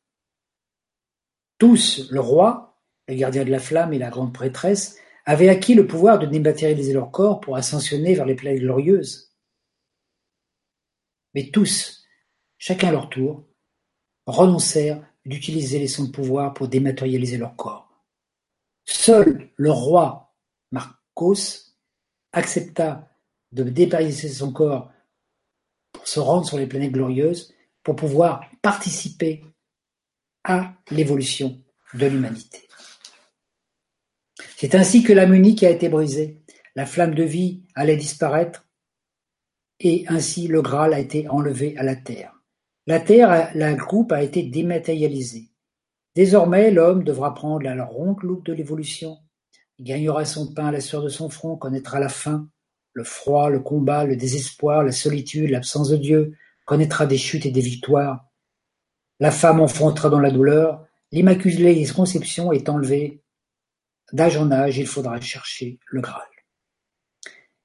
[1.57, 5.85] Tous, le roi, le gardien de la flamme et la grande prêtresse, avaient acquis le
[5.85, 9.35] pouvoir de dématérialiser leur corps pour ascensionner vers les planètes glorieuses.
[11.33, 12.05] Mais tous,
[12.57, 13.45] chacun à leur tour,
[14.25, 17.90] renoncèrent d'utiliser les sons de pouvoir pour dématérialiser leur corps.
[18.93, 20.35] Seul le roi
[20.71, 21.75] Marcos
[22.33, 23.09] accepta
[23.51, 24.91] de dématérialiser son corps
[25.91, 29.43] pour se rendre sur les planètes glorieuses, pour pouvoir participer
[30.43, 31.61] à l'évolution
[31.93, 32.67] de l'humanité.
[34.57, 36.41] C'est ainsi que l'âme unique a été brisée,
[36.75, 38.67] la flamme de vie allait disparaître,
[39.79, 42.33] et ainsi le Graal a été enlevé à la terre.
[42.87, 45.50] La Terre, la groupe a été dématérialisée.
[46.15, 49.17] Désormais, l'homme devra prendre la ronde loupe de l'évolution.
[49.77, 52.49] Il gagnera son pain à la sueur de son front, connaîtra la faim,
[52.93, 56.35] le froid, le combat, le désespoir, la solitude, l'absence de Dieu,
[56.65, 58.25] connaîtra des chutes et des victoires.
[59.19, 63.23] La femme enfantera dans la douleur, l'immaculée conception est enlevée.
[64.13, 66.27] D'âge en âge, il faudra chercher le Graal.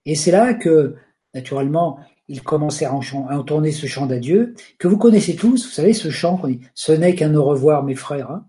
[0.05, 0.95] Et c'est là que,
[1.35, 1.99] naturellement,
[2.29, 6.37] il commençait à entonner ce chant d'adieu, que vous connaissez tous, vous savez, ce chant
[6.37, 8.49] qu'on dit «Ce n'est qu'un au revoir, mes frères hein.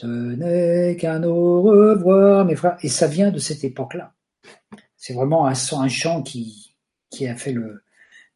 [0.00, 2.76] Ce n'est qu'un au revoir, mes frères».
[2.82, 4.12] Et ça vient de cette époque-là.
[4.96, 5.54] C'est vraiment un,
[5.88, 6.76] chant qui,
[7.10, 7.84] qui a fait le,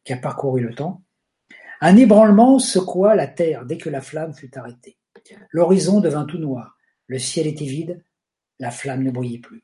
[0.03, 1.03] qui a parcouru le temps.
[1.81, 4.97] Un ébranlement secoua la terre dès que la flamme fut arrêtée.
[5.51, 6.77] L'horizon devint tout noir,
[7.07, 8.03] le ciel était vide,
[8.59, 9.63] la flamme ne brillait plus.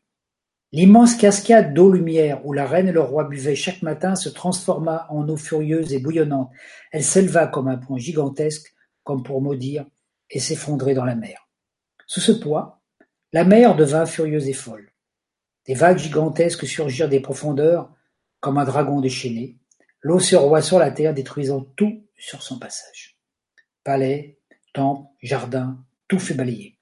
[0.71, 5.27] L'immense cascade d'eau-lumière où la reine et le roi buvaient chaque matin se transforma en
[5.29, 6.51] eau furieuse et bouillonnante.
[6.91, 9.85] Elle s'éleva comme un pont gigantesque, comme pour maudire,
[10.29, 11.47] et s'effondrer dans la mer.
[12.07, 12.81] Sous ce poids,
[13.31, 14.91] la mer devint furieuse et folle.
[15.67, 17.91] Des vagues gigantesques surgirent des profondeurs,
[18.39, 19.57] comme un dragon déchaîné.
[20.01, 23.17] L'eau se roi sur la terre, détruisant tout sur son passage.
[23.83, 24.39] Palais,
[24.73, 26.77] temples, jardins, tout fut balayé.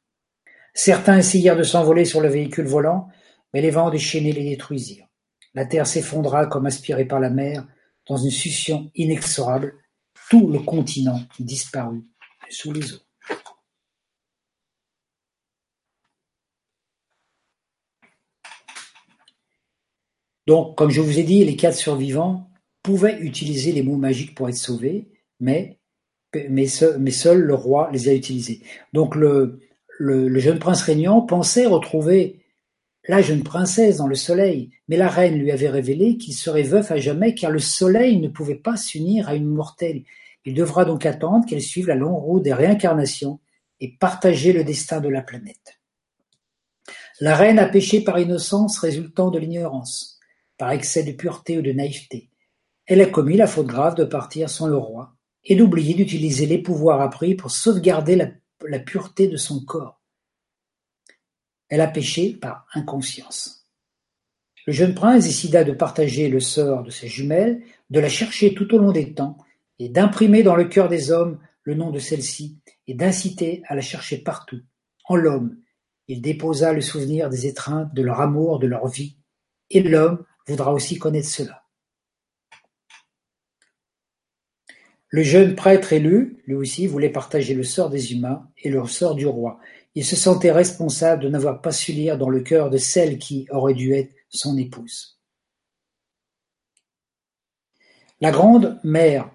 [0.73, 3.09] Certains essayèrent de s'envoler sur le véhicule volant,
[3.53, 5.07] mais les vents déchaînés les détruisirent.
[5.53, 7.67] La terre s'effondra comme aspirée par la mer,
[8.07, 9.75] dans une succion inexorable.
[10.29, 12.03] Tout le continent disparut
[12.49, 12.99] sous les eaux.
[20.47, 22.49] Donc, comme je vous ai dit, les quatre survivants
[22.81, 25.07] pouvaient utiliser les mots magiques pour être sauvés,
[25.39, 25.79] mais,
[26.49, 28.61] mais, seul, le roi les a utilisés.
[28.91, 29.61] Donc, le,
[29.99, 32.42] le jeune prince régnant pensait retrouver
[33.07, 36.89] la jeune princesse dans le soleil, mais la reine lui avait révélé qu'il serait veuf
[36.91, 40.03] à jamais car le soleil ne pouvait pas s'unir à une mortelle.
[40.45, 43.39] Il devra donc attendre qu'elle suive la longue route des réincarnations
[43.81, 45.79] et partager le destin de la planète.
[47.19, 50.19] La reine a péché par innocence résultant de l'ignorance,
[50.57, 52.29] par excès de pureté ou de naïveté.
[52.85, 56.57] Elle a commis la faute grave de partir sans le roi et d'oublier d'utiliser les
[56.57, 58.29] pouvoirs appris pour sauvegarder la,
[58.65, 60.02] la pureté de son corps.
[61.73, 63.67] Elle a péché par inconscience.
[64.67, 68.75] Le jeune prince décida de partager le sort de ses jumelles, de la chercher tout
[68.75, 69.39] au long des temps,
[69.79, 73.81] et d'imprimer dans le cœur des hommes le nom de celle-ci, et d'inciter à la
[73.81, 74.61] chercher partout.
[75.05, 75.57] En l'homme,
[76.07, 79.17] il déposa le souvenir des étreintes de leur amour, de leur vie,
[79.71, 81.63] et l'homme voudra aussi connaître cela.
[85.07, 89.15] Le jeune prêtre élu, lui aussi, voulait partager le sort des humains et le sort
[89.15, 89.59] du roi.
[89.95, 93.47] Il se sentait responsable de n'avoir pas su lire dans le cœur de celle qui
[93.51, 95.19] aurait dû être son épouse.
[98.21, 99.29] La grande mère,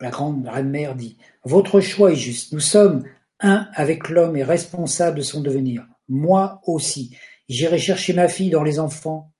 [0.00, 3.04] la grande reine-mère dit, Votre choix est juste, nous sommes
[3.40, 5.86] un avec l'homme et responsable de son devenir.
[6.08, 7.16] Moi aussi,
[7.48, 9.32] j'irai chercher ma fille dans les enfants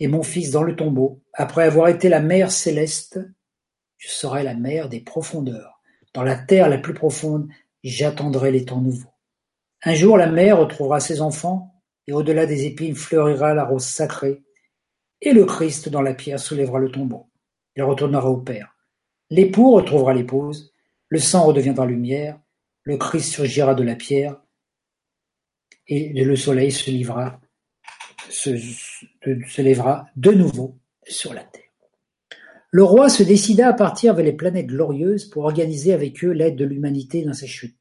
[0.00, 1.20] et mon fils dans le tombeau.
[1.34, 3.20] Après avoir été la mère céleste,
[3.96, 5.80] je serai la mère des profondeurs.
[6.14, 7.48] Dans la terre la plus profonde,
[7.82, 9.12] j'attendrai les temps nouveaux.
[9.84, 11.74] Un jour la mère retrouvera ses enfants,
[12.06, 14.42] et au-delà des épines fleurira la rose sacrée,
[15.20, 17.30] et le Christ dans la pierre soulèvera le tombeau.
[17.76, 18.76] Il retournera au Père.
[19.30, 20.74] L'époux retrouvera l'épouse,
[21.08, 22.40] le sang redeviendra lumière,
[22.82, 24.40] le Christ surgira de la pierre,
[25.86, 27.40] et le soleil se, livra,
[28.28, 31.62] se, se lèvera de nouveau sur la terre.
[32.70, 36.56] Le roi se décida à partir vers les planètes glorieuses pour organiser avec eux l'aide
[36.56, 37.77] de l'humanité dans sa chute.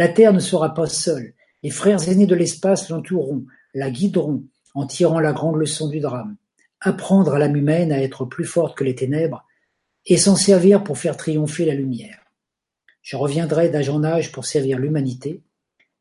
[0.00, 3.44] La Terre ne sera pas seule, les frères aînés de l'espace l'entoureront,
[3.74, 4.44] la guideront
[4.74, 6.38] en tirant la grande leçon du drame.
[6.80, 9.44] Apprendre à l'âme humaine à être plus forte que les ténèbres
[10.06, 12.18] et s'en servir pour faire triompher la lumière.
[13.02, 15.42] Je reviendrai d'âge en âge pour servir l'humanité,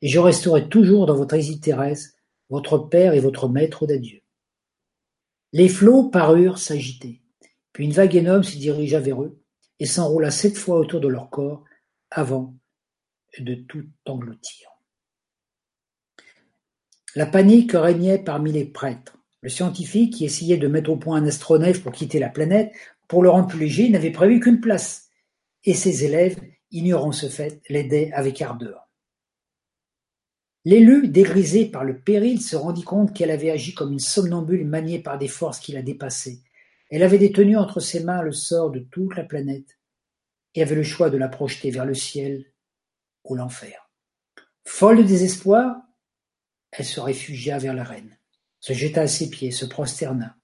[0.01, 2.11] et je resterai toujours dans votre Égypte terrestre,
[2.49, 4.21] votre Père et votre Maître d'adieu.
[5.51, 7.21] Les flots parurent s'agiter.
[7.73, 9.41] Puis une vague énorme se dirigea vers eux
[9.77, 11.65] et s'enroula sept fois autour de leur corps
[12.11, 12.55] avant
[13.37, 14.69] de tout engloutir.
[17.15, 19.17] La panique régnait parmi les prêtres.
[19.41, 22.73] Le scientifique, qui essayait de mettre au point un astronef pour quitter la planète,
[23.07, 25.09] pour le rendre plus léger, n'avait prévu qu'une place,
[25.63, 26.39] et ses élèves,
[26.71, 28.89] ignorant ce fait, l'aidaient avec ardeur.
[30.65, 34.99] L'élu, dégrisé par le péril, se rendit compte qu'elle avait agi comme une somnambule maniée
[34.99, 36.39] par des forces qui la dépassaient.
[36.89, 39.79] Elle avait détenu entre ses mains le sort de toute la planète
[40.55, 42.45] et avait le choix de la projeter vers le ciel
[43.23, 43.89] ou l'enfer.
[44.65, 45.81] Folle de désespoir,
[46.71, 48.17] elle se réfugia vers la reine,
[48.59, 50.35] se jeta à ses pieds, se prosterna.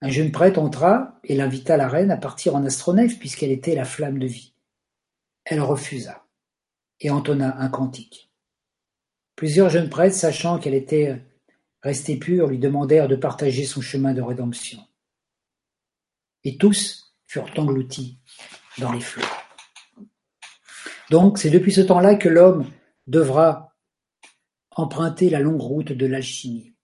[0.00, 3.84] Un jeune prêtre entra et l'invita la reine à partir en astronef puisqu'elle était la
[3.84, 4.54] flamme de vie.
[5.44, 6.26] Elle refusa
[7.00, 8.30] et entonna un cantique.
[9.34, 11.24] Plusieurs jeunes prêtres, sachant qu'elle était
[11.82, 14.80] restée pure, lui demandèrent de partager son chemin de rédemption.
[16.44, 18.18] Et tous furent engloutis
[18.78, 19.22] dans les flots.
[21.10, 22.66] Donc c'est depuis ce temps-là que l'homme
[23.06, 23.74] devra
[24.70, 26.74] emprunter la longue route de l'alchimie.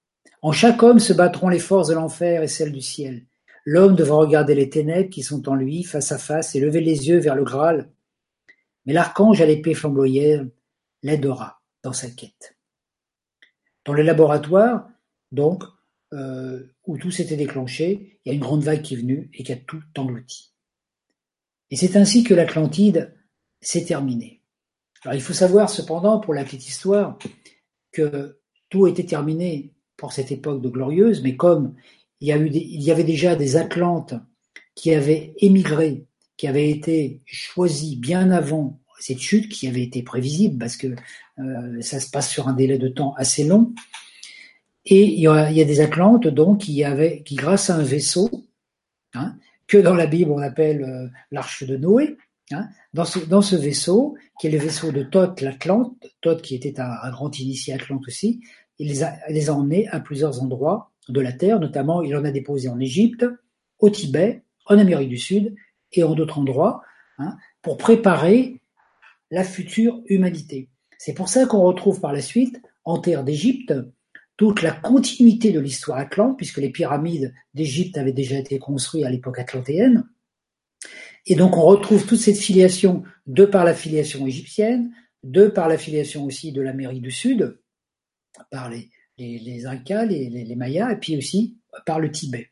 [0.42, 3.26] En chaque homme se battront les forces de l'enfer et celles du ciel.
[3.64, 7.08] L'homme devra regarder les ténèbres qui sont en lui face à face et lever les
[7.08, 7.90] yeux vers le Graal.
[8.84, 10.50] Mais l'archange à l'épée flamboyante
[11.02, 12.56] l'aidera dans sa quête.
[13.84, 14.88] Dans le laboratoire,
[15.32, 15.64] donc,
[16.12, 19.42] euh, où tout s'était déclenché, il y a une grande vague qui est venue et
[19.42, 20.52] qui a tout englouti.
[21.70, 23.14] Et c'est ainsi que l'Atlantide
[23.66, 24.40] s'est terminée.
[25.04, 27.18] Alors il faut savoir cependant, pour la petite histoire,
[27.92, 28.38] que
[28.70, 31.74] tout était terminé pour cette époque de glorieuse, mais comme
[32.20, 34.14] il y, avait déjà des Atlantes
[34.74, 40.56] qui avaient émigré, qui avaient été choisis bien avant cette chute qui avait été prévisible
[40.58, 40.94] parce que
[41.38, 43.74] euh, ça se passe sur un délai de temps assez long.
[44.86, 46.82] Et il y a, des Atlantes donc qui
[47.32, 48.30] grâce à un vaisseau,
[49.12, 49.36] hein,
[49.66, 52.16] que dans la Bible on appelle euh, l'arche de Noé,
[52.92, 56.78] dans, ce, dans ce vaisseau, qui est le vaisseau de Thoth l'Atlante, Thoth qui était
[56.80, 58.40] un, grand initié Atlante aussi,
[58.78, 62.24] il les, a, les a emmenés à plusieurs endroits de la Terre, notamment il en
[62.24, 63.24] a déposé en Égypte,
[63.78, 65.54] au Tibet, en Amérique du Sud
[65.92, 66.82] et en d'autres endroits,
[67.18, 68.60] hein, pour préparer
[69.30, 70.68] la future humanité.
[70.98, 73.74] C'est pour ça qu'on retrouve par la suite, en terre d'Égypte,
[74.36, 79.10] toute la continuité de l'histoire atlante, puisque les pyramides d'Égypte avaient déjà été construites à
[79.10, 80.08] l'époque atlantéenne.
[81.26, 84.92] Et donc on retrouve toute cette filiation de par la filiation égyptienne,
[85.22, 87.58] de par la filiation aussi de l'Amérique du Sud,
[88.50, 91.56] par les, les, Incas, les, Mayas, et puis aussi
[91.86, 92.50] par le Tibet.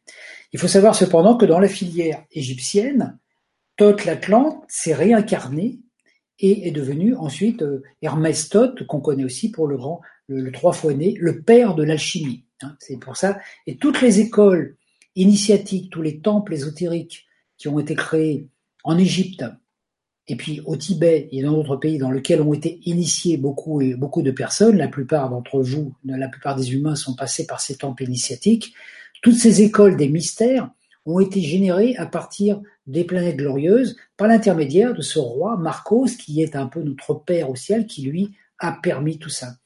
[0.53, 3.19] Il faut savoir cependant que dans la filière égyptienne,
[3.77, 5.81] Thoth l'Atlante s'est réincarné
[6.39, 10.73] et est devenu ensuite euh, Hermès Thoth, qu'on connaît aussi pour le grand, le, trois
[10.73, 12.45] fois né, le père de l'alchimie.
[12.63, 13.39] Hein, c'est pour ça.
[13.67, 14.77] Et toutes les écoles
[15.15, 17.27] initiatiques, tous les temples ésotériques
[17.59, 18.49] qui ont été créés
[18.85, 19.45] en Égypte
[20.29, 23.95] et puis au Tibet et dans d'autres pays dans lesquels ont été initiés beaucoup et
[23.95, 27.77] beaucoup de personnes, la plupart d'entre vous, la plupart des humains sont passés par ces
[27.77, 28.75] temples initiatiques.
[29.21, 30.71] Toutes ces écoles des mystères
[31.07, 36.41] ont été générées à partir des planètes glorieuses par l'intermédiaire de ce roi Marcos qui
[36.41, 39.57] est un peu notre père au ciel qui lui a permis tout ça.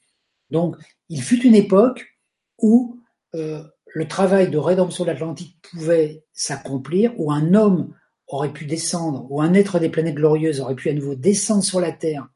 [0.49, 0.75] Donc
[1.09, 2.17] il fut une époque
[2.59, 2.99] où
[3.35, 7.93] euh, le travail de rédemption de l'Atlantique pouvait s'accomplir, où un homme
[8.27, 11.79] aurait pu descendre, ou un être des planètes glorieuses aurait pu à nouveau descendre sur
[11.79, 12.27] la Terre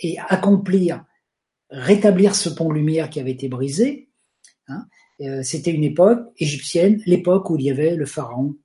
[0.00, 1.04] et accomplir,
[1.70, 4.08] rétablir ce pont lumière qui avait été brisé.
[4.68, 4.86] Hein,
[5.20, 8.56] euh, C'était une époque égyptienne, l'époque où il y avait le pharaon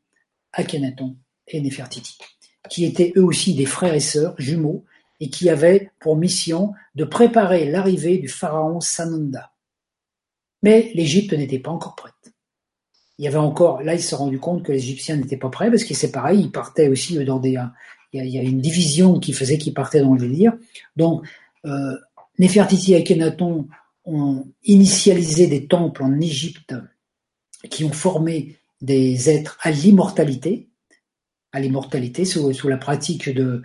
[0.53, 1.17] Akhenaton
[1.47, 2.17] et Nefertiti,
[2.69, 4.85] qui étaient eux aussi des frères et sœurs jumeaux
[5.19, 9.51] et qui avaient pour mission de préparer l'arrivée du pharaon Sananda.
[10.63, 12.30] Mais l'Égypte n'était pas encore prête
[13.21, 15.69] il y avait encore, là, il s'est rendu compte que les Égyptiens n'étaient pas prêts
[15.69, 17.55] parce que c'est pareil, ils partaient aussi dans des,
[18.13, 20.53] il y a, une division qui faisait qu'ils partaient dans le délire.
[20.95, 21.23] Donc,
[21.65, 21.95] euh,
[22.39, 23.67] Nefertiti et Akhenaton
[24.05, 26.73] ont initialisé des temples en Égypte
[27.69, 30.69] qui ont formé des êtres à l'immortalité,
[31.51, 33.61] à l'immortalité sous, la pratique de,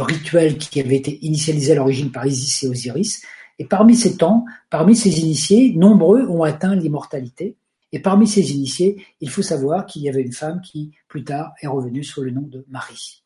[0.00, 3.22] rituels qui avaient été initialisés à l'origine par Isis et Osiris.
[3.58, 7.56] Et parmi ces temps, parmi ces initiés, nombreux ont atteint l'immortalité.
[7.94, 11.52] Et parmi ces initiés, il faut savoir qu'il y avait une femme qui, plus tard,
[11.62, 13.22] est revenue sous le nom de Marie.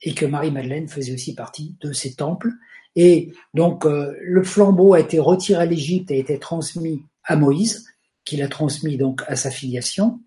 [0.00, 2.48] Et que Marie-Madeleine faisait aussi partie de ces temples.
[2.96, 7.36] Et donc, euh, le flambeau a été retiré à l'Égypte et a été transmis à
[7.36, 7.86] Moïse,
[8.24, 10.20] qui l'a transmis donc à sa filiation,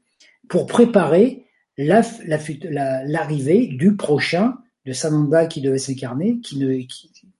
[0.47, 1.43] pour préparer
[1.79, 6.39] l'arrivée du prochain, de Sananda qui devait s'incarner,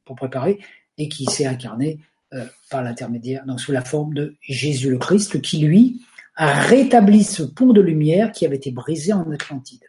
[0.05, 0.57] pour préparer,
[0.97, 1.99] et qui s'est incarné
[2.33, 6.01] euh, par l'intermédiaire, donc sous la forme de Jésus le Christ, qui lui
[6.35, 9.83] a rétabli ce pont de lumière qui avait été brisé en Atlantide.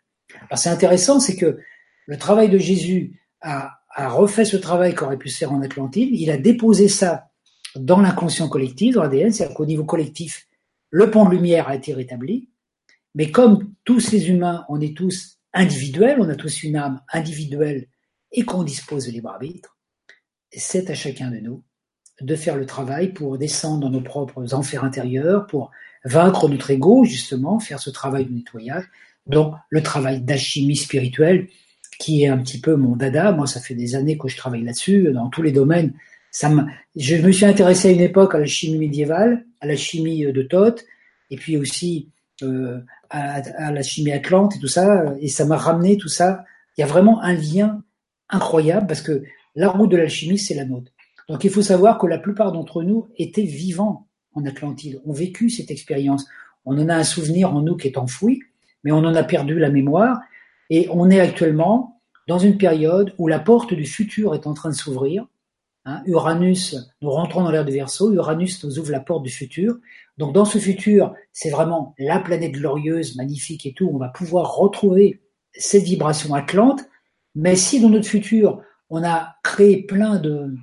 [0.48, 1.58] Alors c'est intéressant, c'est que
[2.06, 6.30] le travail de Jésus a, a refait ce travail qu'aurait pu faire en Atlantide, il
[6.30, 7.30] a déposé ça
[7.74, 10.46] dans l'inconscient collectif, dans l'ADN, c'est-à-dire qu'au niveau collectif,
[10.90, 12.48] le pont de lumière a été rétabli,
[13.14, 17.88] mais comme tous les humains, on est tous individuels, on a tous une âme individuelle
[18.32, 19.76] et qu'on dispose de libre arbitre,
[20.52, 21.64] c'est à chacun de nous
[22.20, 25.70] de faire le travail pour descendre dans nos propres enfers intérieurs, pour
[26.06, 28.84] vaincre notre ego, justement, faire ce travail de nettoyage.
[29.26, 31.48] Donc, le travail d'alchimie spirituelle,
[31.98, 33.32] qui est un petit peu mon dada.
[33.32, 35.92] Moi, ça fait des années que je travaille là-dessus, dans tous les domaines.
[36.30, 36.62] Ça me,
[36.94, 40.42] je me suis intéressé à une époque à la chimie médiévale, à la chimie de
[40.42, 40.84] Thoth,
[41.30, 42.10] et puis aussi
[42.42, 42.80] euh,
[43.10, 46.44] à, à, la chimie atlante et tout ça, et ça m'a ramené tout ça.
[46.76, 47.82] Il y a vraiment un lien
[48.28, 49.22] incroyable parce que
[49.54, 50.92] la route de l'alchimie, c'est la nôtre.
[51.28, 54.06] Donc il faut savoir que la plupart d'entre nous étaient vivants
[54.36, 56.26] en Atlantide, ont vécu cette expérience.
[56.64, 58.40] On en a un souvenir en nous qui est enfoui,
[58.84, 60.20] mais on en a perdu la mémoire.
[60.70, 64.70] Et on est actuellement dans une période où la porte du futur est en train
[64.70, 65.26] de s'ouvrir.
[65.84, 69.76] Hein, Uranus, nous rentrons dans l'ère du Verseau, Uranus nous ouvre la porte du futur.
[70.18, 73.90] Donc dans ce futur, c'est vraiment la planète glorieuse, magnifique et tout.
[73.92, 75.20] On va pouvoir retrouver
[75.52, 76.80] cette vibration atlante.
[77.36, 78.60] Mais si dans notre futur,
[78.90, 80.56] on a créé plein de,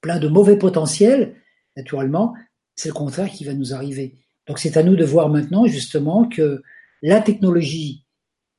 [0.00, 1.36] plein de mauvais potentiels,
[1.76, 2.34] naturellement,
[2.80, 4.16] c'est le contraire qui va nous arriver.
[4.46, 6.62] Donc c'est à nous de voir maintenant justement que
[7.02, 8.04] la technologie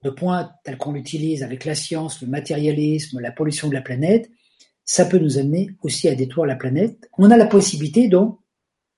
[0.03, 4.30] de pointe telle qu'on l'utilise avec la science, le matérialisme, la pollution de la planète,
[4.84, 7.10] ça peut nous amener aussi à détruire la planète.
[7.18, 8.39] On a la possibilité donc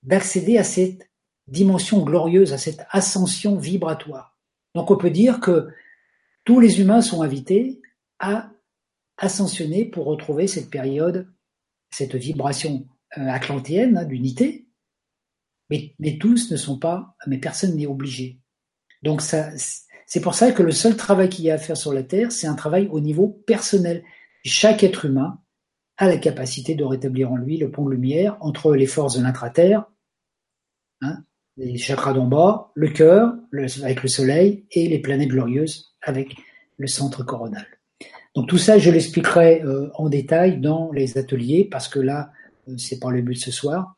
[0.04, 1.10] d'accéder à cette
[1.48, 4.38] dimension glorieuse, à cette ascension vibratoire.
[4.76, 5.68] Donc on peut dire que
[6.46, 7.82] tous les humains sont invités
[8.20, 8.50] à
[9.18, 11.28] ascensionner pour retrouver cette période
[11.94, 12.88] cette vibration
[13.18, 14.68] euh, atlantienne hein, d'unité,
[16.00, 18.40] mais, tous ne sont pas, mais personne n'est obligé.
[19.02, 22.04] Donc c'est pour ça que le seul travail qu'il y a à faire sur la
[22.04, 24.04] Terre, c'est un travail au niveau personnel.
[24.44, 25.40] Chaque être humain
[25.98, 29.24] a la capacité de rétablir en lui le pont de lumière entre les forces de
[29.24, 29.86] l'intra-terre,
[31.02, 31.24] hein,
[31.58, 33.36] les chakras d'en bas, le cœur
[33.84, 36.36] avec le soleil et les planètes glorieuses avec
[36.78, 37.66] le centre coronal.
[38.36, 42.32] Donc tout ça, je l'expliquerai euh, en détail dans les ateliers parce que là,
[42.68, 43.96] euh, c'est pas le but ce soir.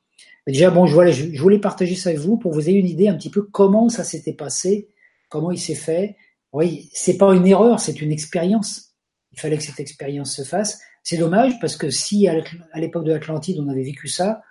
[0.48, 3.08] Déjà, bon, je voulais, je voulais partager ça avec vous pour vous ayez une idée
[3.08, 4.90] un petit peu comment ça s'était passé,
[5.30, 6.18] comment il s'est fait.
[6.54, 8.94] Oui, c'est pas une erreur, c'est une expérience.
[9.32, 10.80] Il fallait que cette expérience se fasse.
[11.04, 12.36] C'est dommage parce que si à
[12.76, 14.42] l'époque de l'Atlantide on avait vécu ça,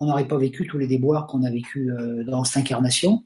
[0.00, 3.24] on n'aurait pas vécu tous les déboires qu'on a vécu euh, dans cette incarnation.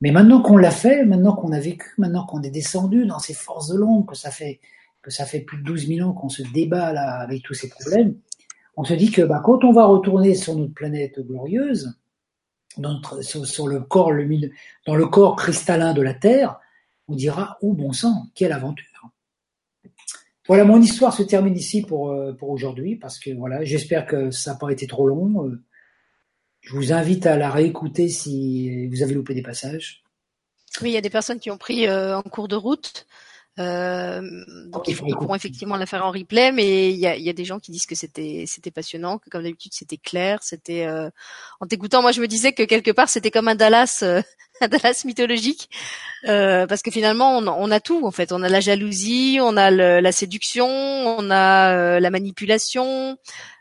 [0.00, 3.34] Mais maintenant qu'on l'a fait, maintenant qu'on a vécu, maintenant qu'on est descendu dans ces
[3.34, 4.60] forces de l'ombre, que ça fait
[5.02, 7.68] que ça fait plus de 12 000 ans qu'on se débat là avec tous ces
[7.68, 8.16] problèmes,
[8.76, 11.94] on se dit que bah, quand on va retourner sur notre planète glorieuse,
[13.20, 14.50] sur, le corps, le,
[14.86, 16.58] dans le corps cristallin de la Terre,
[17.08, 18.94] on dira, oh bon sang, quelle aventure
[20.46, 24.52] voilà, mon histoire se termine ici pour, euh, aujourd'hui, parce que voilà, j'espère que ça
[24.52, 25.48] n'a pas été trop long.
[25.48, 25.62] Euh,
[26.60, 30.02] je vous invite à la réécouter si vous avez loupé des passages.
[30.82, 33.06] Oui, il y a des personnes qui ont pris euh, en cours de route.
[33.60, 34.20] Euh,
[34.66, 37.44] donc ils, pourront effectivement la faire en replay, mais il y a, y a, des
[37.44, 41.08] gens qui disent que c'était c'était passionnant, que comme d'habitude c'était clair, c'était euh,
[41.60, 44.22] en t'écoutant, moi je me disais que quelque part c'était comme un Dallas, euh,
[44.60, 45.70] un Dallas mythologique,
[46.26, 49.56] euh, parce que finalement on, on, a tout en fait, on a la jalousie, on
[49.56, 53.16] a le, la séduction, on a euh, la manipulation,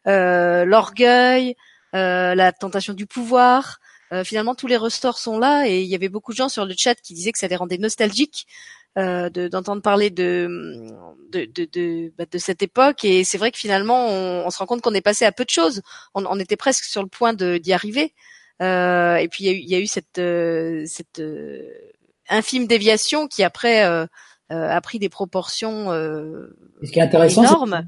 [0.05, 1.55] l'orgueil,
[1.93, 3.79] la tentation du pouvoir.
[4.23, 6.73] finalement, tous les ressorts sont là et il y avait beaucoup de gens sur le
[6.75, 8.47] chat qui disaient que ça les rendait nostalgiques
[8.97, 10.47] euh, d'entendre parler de
[11.31, 14.59] de, de, de, bah, de, cette époque et c'est vrai que finalement on, on se
[14.59, 15.81] rend compte qu'on est passé à peu de choses.
[16.13, 18.13] On, on était presque sur le point d'y arriver.
[18.61, 21.67] Euh, et puis il y a eu, il y a eu cette, euh, cette euh,
[22.29, 24.05] infime déviation qui après euh,
[24.49, 27.87] a pris des proportions ce qui est intéressant, énormes.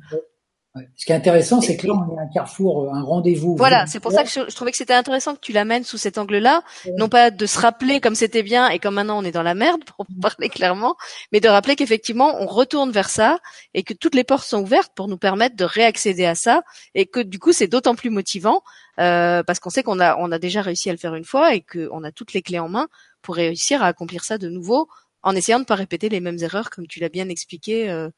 [0.97, 3.55] Ce qui est intéressant, c'est que là, on est un carrefour, un rendez-vous.
[3.55, 6.17] Voilà, c'est pour ça que je, trouvais que c'était intéressant que tu l'amènes sous cet
[6.17, 6.63] angle-là,
[6.97, 9.55] non pas de se rappeler comme c'était bien et comme maintenant on est dans la
[9.55, 10.97] merde, pour parler clairement,
[11.31, 13.39] mais de rappeler qu'effectivement on retourne vers ça
[13.73, 16.61] et que toutes les portes sont ouvertes pour nous permettre de réaccéder à ça
[16.93, 18.61] et que du coup c'est d'autant plus motivant
[18.99, 21.55] euh, parce qu'on sait qu'on a on a déjà réussi à le faire une fois
[21.55, 22.87] et qu'on a toutes les clés en main
[23.21, 24.89] pour réussir à accomplir ça de nouveau
[25.23, 28.09] en essayant de ne pas répéter les mêmes erreurs comme tu l'as bien expliqué euh,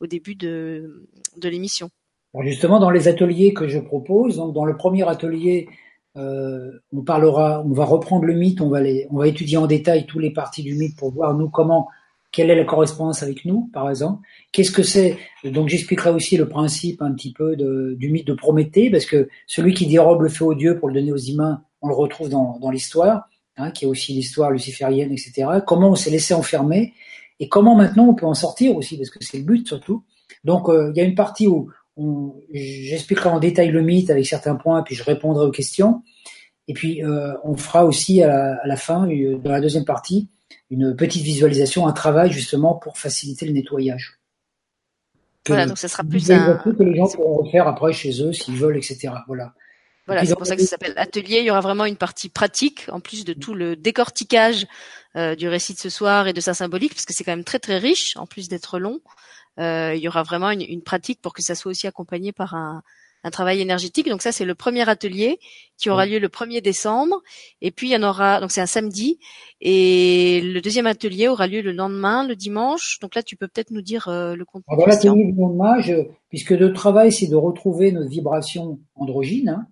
[0.00, 1.90] au début de, de l'émission
[2.42, 5.68] justement, dans les ateliers que je propose, donc dans le premier atelier,
[6.16, 9.66] euh, on parlera, on va reprendre le mythe, on va les, on va étudier en
[9.66, 11.88] détail tous les parties du mythe pour voir nous comment,
[12.32, 14.26] quelle est la correspondance avec nous, par exemple.
[14.52, 15.18] Qu'est-ce que c'est?
[15.44, 19.28] Donc j'expliquerai aussi le principe un petit peu de, du mythe de Prométhée, parce que
[19.46, 22.28] celui qui dérobe le feu aux dieux pour le donner aux humains, on le retrouve
[22.28, 25.46] dans, dans l'histoire, hein, qui est aussi l'histoire luciférienne, etc.
[25.66, 26.94] Comment on s'est laissé enfermer
[27.40, 30.02] et comment maintenant on peut en sortir aussi, parce que c'est le but surtout.
[30.44, 31.70] Donc euh, il y a une partie où
[32.52, 36.02] j'expliquerai en détail le mythe avec certains points, puis je répondrai aux questions.
[36.68, 40.28] Et puis euh, on fera aussi à la, fin, euh, dans la deuxième partie,
[40.70, 44.18] une petite visualisation, un travail justement pour faciliter le nettoyage.
[45.46, 46.56] voilà, donc ça sera plus un...
[46.56, 49.12] que les gens pourront refaire après chez eux s'ils veulent, etc.
[49.26, 49.54] Voilà.
[50.06, 51.38] Voilà, c'est pour ça que ça s'appelle atelier.
[51.38, 54.66] Il y aura vraiment une partie pratique, en plus de tout le décortiquage
[55.16, 57.44] euh, du récit de ce soir et de sa symbolique, parce que c'est quand même
[57.44, 59.00] très très riche, en plus d'être long.
[59.58, 62.54] Euh, il y aura vraiment une, une, pratique pour que ça soit aussi accompagné par
[62.54, 62.82] un,
[63.26, 64.08] un travail énergétique.
[64.08, 65.38] Donc ça, c'est le premier atelier
[65.76, 67.22] qui aura lieu le 1er décembre.
[67.60, 69.18] Et puis, il y en aura, donc c'est un samedi.
[69.60, 72.98] Et le deuxième atelier aura lieu le lendemain, le dimanche.
[73.00, 74.76] Donc là, tu peux peut-être nous dire euh, le contenu.
[74.76, 75.76] Dans l'atelier du lendemain,
[76.28, 79.66] puisque le travail, c'est de retrouver notre vibration androgyne, hein,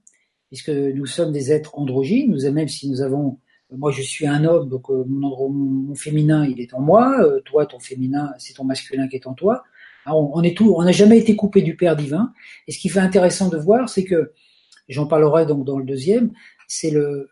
[0.48, 3.38] puisque nous sommes des êtres androgynes, nous, même si nous avons
[3.76, 7.66] moi je suis un homme, donc euh, mon, mon, féminin il est en moi, toi
[7.66, 9.64] ton féminin c'est ton masculin qui est en toi.
[10.06, 12.32] Ah, on, est tout, on n'a jamais été coupé du Père divin.
[12.66, 14.32] Et ce qui fait intéressant de voir, c'est que,
[14.88, 16.32] j'en parlerai donc dans le deuxième,
[16.68, 17.30] c'est le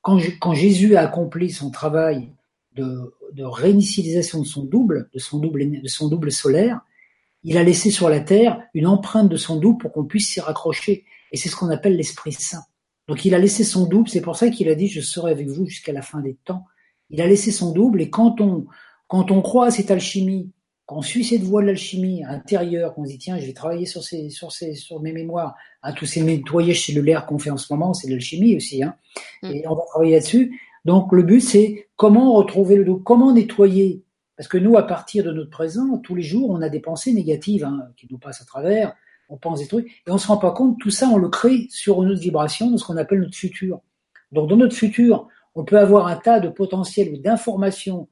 [0.00, 2.30] quand, Jésus a accompli son travail
[2.76, 6.80] de, de réinitialisation de son double, de son double, de son double solaire,
[7.42, 10.40] il a laissé sur la terre une empreinte de son double pour qu'on puisse s'y
[10.40, 11.04] raccrocher.
[11.32, 12.64] Et c'est ce qu'on appelle l'Esprit Saint.
[13.08, 15.48] Donc il a laissé son double, c'est pour ça qu'il a dit je serai avec
[15.48, 16.64] vous jusqu'à la fin des temps.
[17.10, 18.66] Il a laissé son double et quand on
[19.08, 20.50] quand on croit à cette alchimie
[20.86, 23.86] quand on suit cette voie de l'alchimie intérieure, qu'on se dit tiens, je vais travailler
[23.86, 27.56] sur ces, sur ces, sur mes mémoires, à tous ces nettoyages cellulaires qu'on fait en
[27.56, 28.96] ce moment, c'est de l'alchimie aussi, hein,
[29.42, 29.50] mm.
[29.50, 30.60] et on va travailler là-dessus.
[30.84, 34.02] Donc le but c'est comment retrouver le dos, comment nettoyer,
[34.36, 37.14] parce que nous à partir de notre présent, tous les jours, on a des pensées
[37.14, 38.94] négatives hein, qui nous passent à travers,
[39.30, 41.66] on pense des trucs, et on se rend pas compte, tout ça on le crée
[41.70, 43.80] sur une autre vibration, dans ce qu'on appelle notre futur.
[44.32, 48.08] Donc dans notre futur, on peut avoir un tas de potentiels ou d'informations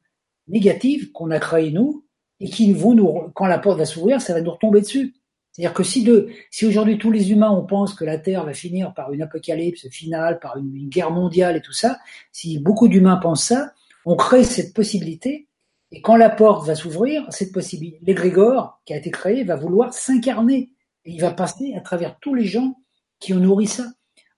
[0.48, 2.01] négatives qu'on a créées nous,
[2.42, 5.14] et qui vont nous, quand la porte va s'ouvrir, ça va nous retomber dessus.
[5.52, 8.52] C'est-à-dire que si de, si aujourd'hui tous les humains on pense que la Terre va
[8.52, 12.00] finir par une apocalypse finale, par une, guerre mondiale et tout ça,
[12.32, 13.72] si beaucoup d'humains pensent ça,
[14.04, 15.46] on crée cette possibilité.
[15.92, 19.94] Et quand la porte va s'ouvrir, cette possibilité, l'égrégore qui a été créé va vouloir
[19.94, 20.72] s'incarner.
[21.04, 22.76] Et il va passer à travers tous les gens
[23.20, 23.84] qui ont nourri ça.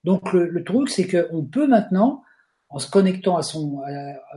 [0.03, 2.21] Donc le, truc, c'est qu'on peut maintenant,
[2.69, 3.81] en se connectant à son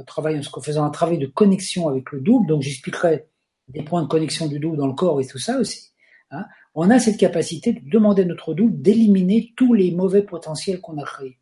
[0.06, 3.26] travail, en faisant un travail de connexion avec le double, donc j'expliquerai
[3.68, 5.90] des points de connexion du double dans le corps et tout ça aussi,
[6.30, 10.80] hein, on a cette capacité de demander à notre double d'éliminer tous les mauvais potentiels
[10.80, 11.38] qu'on a créés.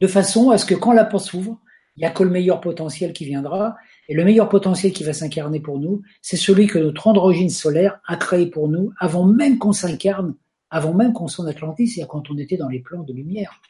[0.00, 1.60] De façon à ce que quand la porte s'ouvre,
[1.96, 3.76] il n'y a que le meilleur potentiel qui viendra,
[4.08, 8.00] et le meilleur potentiel qui va s'incarner pour nous, c'est celui que notre androgyne solaire
[8.06, 10.36] a créé pour nous avant même qu'on s'incarne,
[10.70, 13.60] avant même qu'on soit en Atlantis, c'est-à-dire quand on était dans les plans de lumière.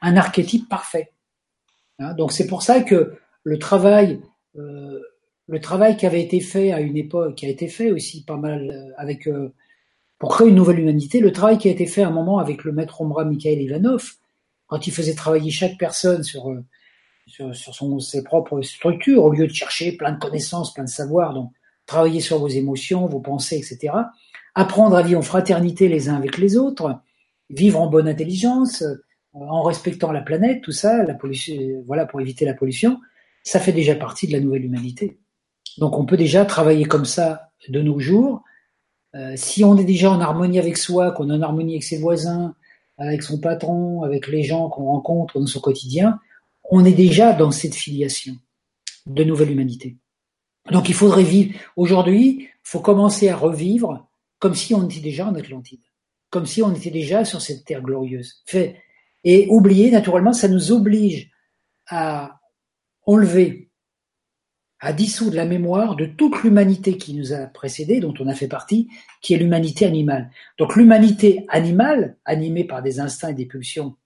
[0.00, 1.12] Un archétype parfait.
[1.98, 4.20] Hein, donc c'est pour ça que le travail
[4.56, 5.00] euh,
[5.48, 8.36] le travail qui avait été fait à une époque, qui a été fait aussi pas
[8.36, 9.28] mal euh, avec
[10.18, 12.64] pour créer une nouvelle humanité, le travail qui a été fait à un moment avec
[12.64, 14.12] le maître Ombra Mikhail Ivanov,
[14.66, 16.54] quand il faisait travailler chaque personne sur
[17.26, 20.88] sur, sur son, ses propres structures, au lieu de chercher plein de connaissances, plein de
[20.88, 21.50] savoirs, donc
[21.84, 23.94] travailler sur vos émotions, vos pensées, etc.
[24.54, 27.00] Apprendre à vivre en fraternité les uns avec les autres,
[27.50, 28.84] vivre en bonne intelligence,
[29.32, 31.54] en respectant la planète, tout ça, la pollution,
[31.86, 32.98] voilà, pour éviter la pollution,
[33.42, 35.18] ça fait déjà partie de la nouvelle humanité.
[35.78, 38.42] Donc on peut déjà travailler comme ça de nos jours.
[39.14, 41.98] Euh, si on est déjà en harmonie avec soi, qu'on est en harmonie avec ses
[41.98, 42.54] voisins,
[42.98, 46.18] avec son patron, avec les gens qu'on rencontre dans son quotidien,
[46.70, 48.34] on est déjà dans cette filiation
[49.06, 49.96] de nouvelle humanité.
[50.70, 51.58] Donc il faudrait vivre.
[51.76, 54.06] Aujourd'hui, il faut commencer à revivre
[54.38, 55.80] comme si on était déjà en Atlantide,
[56.30, 58.42] comme si on était déjà sur cette terre glorieuse.
[58.46, 58.76] Fait,
[59.24, 61.30] et oublier, naturellement, ça nous oblige
[61.88, 62.40] à
[63.06, 63.65] enlever,
[64.80, 68.48] à dissoudre la mémoire de toute l'humanité qui nous a précédé, dont on a fait
[68.48, 68.88] partie,
[69.22, 70.30] qui est l'humanité animale.
[70.58, 73.96] Donc l'humanité animale, animée par des instincts et des pulsions,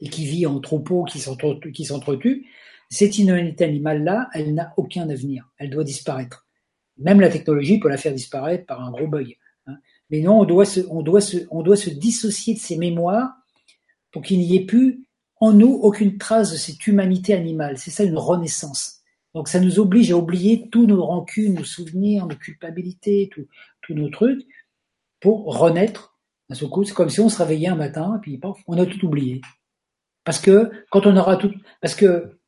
[0.00, 2.46] et qui vit en troupeau, qui s'entretue,
[2.90, 5.50] cette humanité animale-là, elle n'a aucun avenir.
[5.58, 6.46] Elle doit disparaître.
[6.98, 9.36] Même la technologie peut la faire disparaître par un gros bug.
[9.66, 9.76] Hein.
[10.10, 13.32] Mais non, on doit, se, on, doit se, on doit se dissocier de ces mémoires
[14.12, 15.04] pour qu'il n'y ait plus
[15.40, 17.76] en nous aucune trace de cette humanité animale.
[17.76, 18.95] C'est ça une renaissance.
[19.36, 23.28] Donc ça nous oblige à oublier tous nos rancunes, nos souvenirs, nos culpabilités,
[23.82, 24.46] tous nos trucs,
[25.20, 26.16] pour renaître
[26.48, 26.84] à ce coup.
[26.84, 29.42] C'est comme si on se réveillait un matin et puis on a tout oublié.
[30.24, 31.52] Parce que quand on aura tout,
[31.82, 32.38] parce que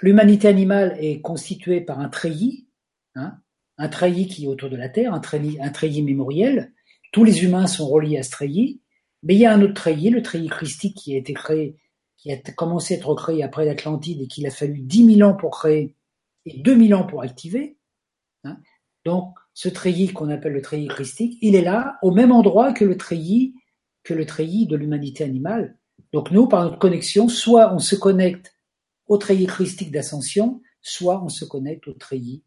[0.00, 2.66] l'humanité animale est constituée par un treillis,
[3.14, 3.38] hein,
[3.78, 6.72] un treillis qui est autour de la Terre, un treillis, un mémoriel.
[7.12, 8.82] Tous les humains sont reliés à ce treillis.
[9.22, 11.76] Mais il y a un autre treillis, le treillis christique qui a été créé,
[12.16, 15.36] qui a commencé à être créé après l'Atlantide et qu'il a fallu 10 000 ans
[15.36, 15.94] pour créer
[16.46, 17.78] et 2000 ans pour activer.
[18.44, 18.56] Hein.
[19.04, 22.84] Donc, ce treillis qu'on appelle le treillis christique, il est là au même endroit que
[22.84, 23.54] le treillis,
[24.04, 25.76] que le treillis de l'humanité animale.
[26.12, 28.56] Donc nous, par notre connexion, soit on se connecte
[29.06, 32.42] au treillis christique d'ascension, soit on se connecte au treillis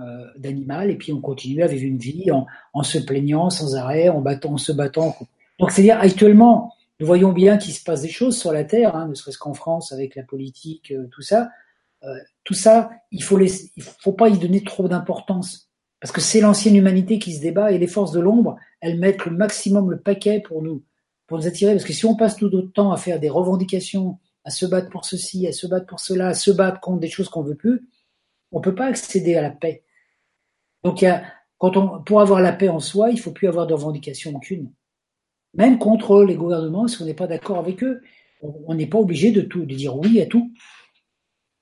[0.00, 4.08] euh, d'animal, et puis on continue à vivre une vie en, se plaignant sans arrêt,
[4.08, 5.16] en, battant, en se battant
[5.60, 9.08] donc c'est-à-dire actuellement, nous voyons bien qu'il se passe des choses sur la Terre, hein,
[9.08, 11.50] ne serait-ce qu'en France avec la politique, euh, tout ça.
[12.04, 12.14] Euh,
[12.44, 13.38] tout ça, il faut
[13.98, 15.70] faut pas y donner trop d'importance
[16.00, 19.26] parce que c'est l'ancienne humanité qui se débat et les forces de l'ombre, elles mettent
[19.26, 20.82] le maximum le paquet pour nous,
[21.26, 21.72] pour nous attirer.
[21.72, 24.88] Parce que si on passe tout notre temps à faire des revendications, à se battre
[24.88, 27.54] pour ceci, à se battre pour cela, à se battre contre des choses qu'on veut
[27.54, 27.86] plus,
[28.50, 29.84] on peut pas accéder à la paix.
[30.82, 31.04] Donc,
[31.58, 34.72] quand on, pour avoir la paix en soi, il faut plus avoir de revendication aucune
[35.54, 38.02] même contre les gouvernements, si on n'est pas d'accord avec eux.
[38.42, 40.52] On n'est pas obligé de tout, de dire oui à tout.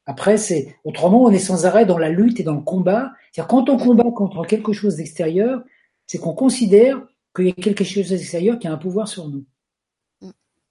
[0.09, 3.13] Après, c'est autrement, on est sans arrêt dans la lutte et dans le combat.
[3.31, 5.63] C'est-à-dire quand on combat contre quelque chose d'extérieur,
[6.07, 7.07] c'est qu'on considère
[7.37, 9.45] qu'il y a quelque chose d'extérieur qui a un pouvoir sur nous.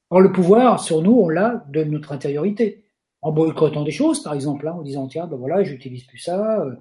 [0.10, 2.84] Or, le pouvoir sur nous, on l'a de notre intériorité.
[3.22, 6.62] En boycottant des choses, par exemple, hein, en disant tiens, ben voilà, j'utilise plus ça.
[6.62, 6.74] Euh,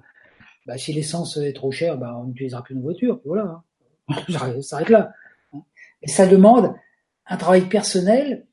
[0.65, 3.21] ben, si l'essence est trop chère, ben, on n'utilisera plus nos voitures.
[3.23, 3.61] Voilà,
[4.09, 4.15] hein.
[4.29, 5.11] ça s'arrête là.
[6.01, 6.73] Et ça demande
[7.27, 8.47] un travail personnel.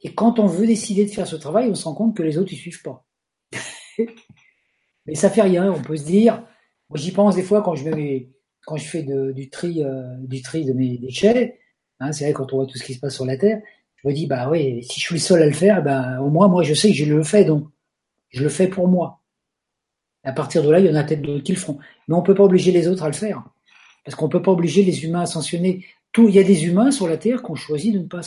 [0.00, 2.38] Et quand on veut décider de faire ce travail, on se rend compte que les
[2.38, 3.04] autres, ils suivent pas.
[5.06, 5.72] Mais ça fait rien.
[5.72, 6.44] On peut se dire,
[6.88, 7.84] moi j'y pense des fois quand je
[8.64, 11.58] quand je fais du tri, euh, du tri de mes déchets.
[12.00, 13.60] Hein, c'est vrai quand on voit tout ce qui se passe sur la terre.
[13.96, 16.30] Je me dis, bah oui, si je suis le seul à le faire, ben au
[16.30, 17.68] moins moi je sais que je le fais, donc
[18.30, 19.20] je le fais pour moi.
[20.24, 21.78] à partir de là, il y en a peut-être d'autres qui le feront.
[22.08, 23.44] Mais on peut pas obliger les autres à le faire.
[24.04, 25.84] Parce qu'on peut pas obliger les humains à ascensionner
[26.18, 28.18] il y a des humains sur la Terre qui ont choisi de ne pas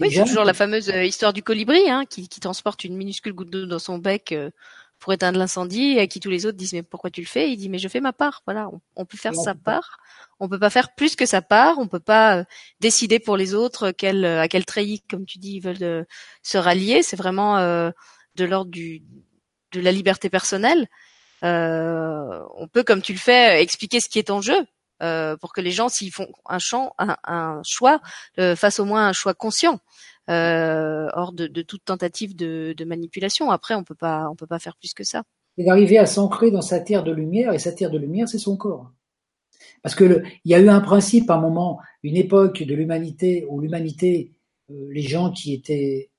[0.00, 3.50] oui, c'est toujours la fameuse euh, histoire du colibri, hein, qui, transporte une minuscule goutte
[3.50, 4.50] d'eau dans son bec euh,
[4.98, 7.50] pour éteindre l'incendie, et à qui tous les autres disent mais pourquoi tu le fais?
[7.50, 8.42] Il dit mais je fais ma part.
[8.46, 9.98] Voilà, on, peut faire sa part,
[10.40, 12.44] on peut pas faire plus que sa part, on peut pas euh,
[12.80, 16.06] décider pour les autres quel, à quel treillis, comme tu dis, ils veulent
[16.42, 17.02] se rallier.
[17.02, 19.02] C'est vraiment de l'ordre du
[19.72, 20.86] de la liberté personnelle.
[21.42, 24.66] on peut, comme tu le fais, expliquer ce qui est en jeu
[25.02, 26.58] euh, pour que les gens, s'ils font un,
[27.64, 28.00] choix,
[28.38, 29.80] euh, fassent au moins un choix conscient,
[30.30, 33.50] euh, hors de, toute tentative de, manipulation.
[33.50, 35.24] Après, on peut pas, on peut pas faire plus que ça.
[35.58, 38.38] C'est d'arriver à s'ancrer dans sa terre de lumière, et sa terre de lumière, c'est
[38.38, 38.92] son corps.
[39.82, 43.60] Parce que il y a eu un principe, un moment, une époque de l'humanité où
[43.60, 44.32] l'humanité,
[44.68, 46.10] les gens qui étaient,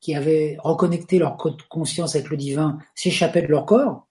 [0.00, 1.38] qui avaient reconnecté leur
[1.70, 4.06] conscience avec le divin, s'échappaient de leur corps.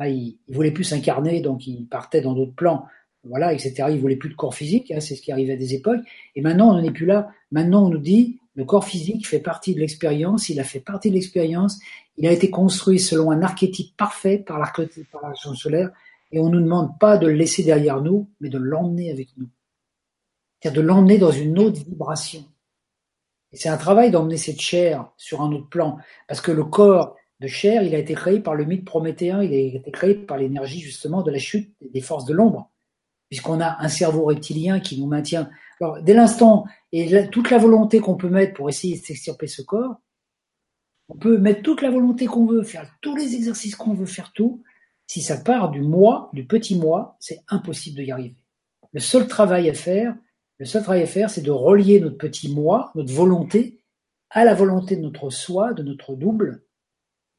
[0.00, 2.86] ils, ils voulaient plus s'incarner, donc ils partaient dans d'autres plans
[3.24, 3.88] voilà, etc.
[3.90, 6.00] Ils voulaient plus de corps physique, hein, c'est ce qui arrivait à des époques.
[6.36, 7.30] Et maintenant, on n'en est plus là.
[7.50, 11.10] Maintenant, on nous dit, le corps physique fait partie de l'expérience, il a fait partie
[11.10, 11.80] de l'expérience,
[12.16, 15.08] Il a été construit selon un archétype parfait par l'archétype
[15.54, 15.90] solaire,
[16.30, 19.28] et on ne nous demande pas de le laisser derrière nous, mais de l'emmener avec
[19.36, 19.48] nous.
[20.60, 22.44] C'est-à-dire de l'emmener dans une autre vibration.
[23.52, 25.98] Et c'est un travail d'emmener cette chair sur un autre plan,
[26.28, 29.52] parce que le corps de chair, il a été créé par le mythe prométhéen, il
[29.52, 32.70] a été créé par l'énergie justement de la chute des forces de l'ombre,
[33.34, 35.50] puisqu'on a un cerveau reptilien qui nous maintient.
[35.80, 39.60] Alors, dès l'instant, et toute la volonté qu'on peut mettre pour essayer de s'extirper ce
[39.60, 39.96] corps,
[41.08, 44.32] on peut mettre toute la volonté qu'on veut, faire tous les exercices qu'on veut, faire
[44.34, 44.62] tout.
[45.08, 48.36] Si ça part du moi, du petit moi, c'est impossible de y arriver.
[48.92, 50.14] Le seul travail à faire,
[50.58, 53.82] le seul travail à faire, c'est de relier notre petit moi, notre volonté,
[54.30, 56.62] à la volonté de notre soi, de notre double.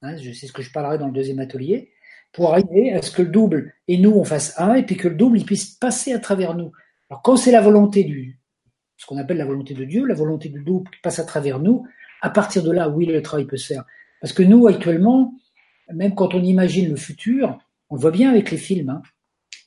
[0.01, 1.93] Hein, c'est ce que je parlerai dans le deuxième atelier,
[2.35, 5.07] pour arriver à ce que le double et nous on fasse un, et puis que
[5.07, 6.71] le double il puisse passer à travers nous.
[7.09, 8.39] Alors quand c'est la volonté du,
[8.97, 11.59] ce qu'on appelle la volonté de Dieu, la volonté du double qui passe à travers
[11.59, 11.85] nous,
[12.21, 13.85] à partir de là, oui, le travail peut se faire.
[14.21, 15.33] Parce que nous, actuellement,
[15.93, 17.57] même quand on imagine le futur,
[17.89, 18.89] on le voit bien avec les films.
[18.89, 19.01] Hein.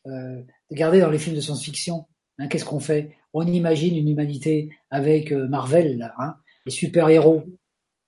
[0.07, 2.07] Euh, regardez dans les films de science-fiction,
[2.39, 3.16] hein, qu'est-ce qu'on fait?
[3.32, 6.35] On imagine une humanité avec euh, Marvel, là, hein,
[6.66, 7.45] les super-héros.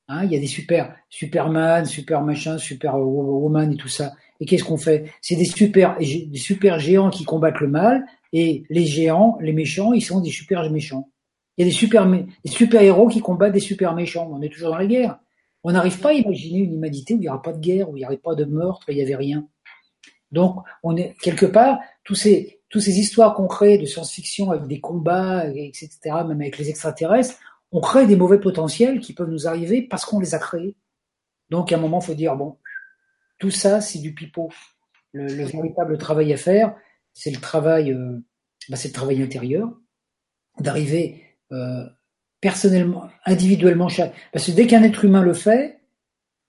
[0.08, 4.14] Hein, il y a des super Superman, super machin, super woman et tout ça.
[4.40, 5.12] Et qu'est-ce qu'on fait?
[5.20, 5.98] C'est des super,
[6.80, 11.10] géants qui combattent le mal, et les géants, les méchants, ils sont des super méchants.
[11.56, 11.76] Il y a des
[12.48, 14.30] super, héros qui combattent des super méchants.
[14.32, 15.18] On est toujours dans la guerre.
[15.62, 17.96] On n'arrive pas à imaginer une humanité où il n'y aura pas de guerre, où
[17.96, 19.46] il n'y aurait pas de meurtre, où il n'y avait rien.
[20.32, 20.56] Donc,
[21.20, 25.90] quelque part tous ces toutes ces histoires qu'on crée de science-fiction avec des combats, etc.,
[26.04, 27.34] même avec les extraterrestres,
[27.72, 30.76] on crée des mauvais potentiels qui peuvent nous arriver parce qu'on les a créés.
[31.50, 32.56] Donc, à un moment, il faut dire bon,
[33.40, 34.50] tout ça, c'est du pipeau.
[35.12, 36.76] Le, le, véritable travail à faire,
[37.12, 38.20] c'est le travail, euh,
[38.68, 39.68] bah, c'est le travail intérieur,
[40.60, 41.84] d'arriver euh,
[42.40, 43.88] personnellement, individuellement,
[44.32, 45.80] parce que dès qu'un être humain le fait,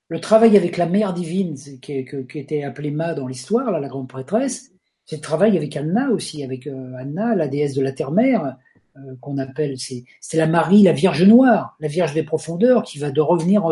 [0.09, 4.09] le travail avec la mère divine, qui, qui était appelée Ma dans l'histoire, la grande
[4.09, 4.71] prêtresse,
[5.05, 8.57] c'est le travail avec Anna aussi, avec euh, Anna, la déesse de la terre-mère,
[8.97, 12.99] euh, qu'on appelle, c'est, c'est la Marie, la Vierge noire, la Vierge des profondeurs, qui
[12.99, 13.63] va de revenir,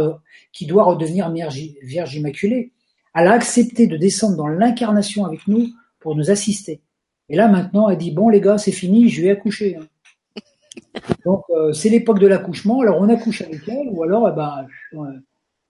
[0.53, 2.71] qui doit redevenir Vierge immaculée.
[3.19, 5.67] Elle a accepté de descendre dans l'incarnation avec nous
[5.99, 6.81] pour nous assister.
[7.27, 9.75] Et là maintenant, elle dit bon les gars, c'est fini, je vais accoucher.
[9.75, 10.41] Hein.
[11.25, 12.79] Donc euh, c'est l'époque de l'accouchement.
[12.79, 14.65] Alors on accouche avec elle, ou alors eh ben,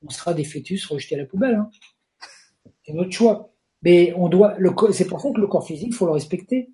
[0.06, 1.56] on sera des fœtus rejetés à la poubelle.
[1.56, 1.70] Hein.
[2.86, 3.52] C'est notre choix.
[3.82, 4.56] Mais on doit.
[4.92, 6.70] C'est pour ça que le corps physique, faut le respecter.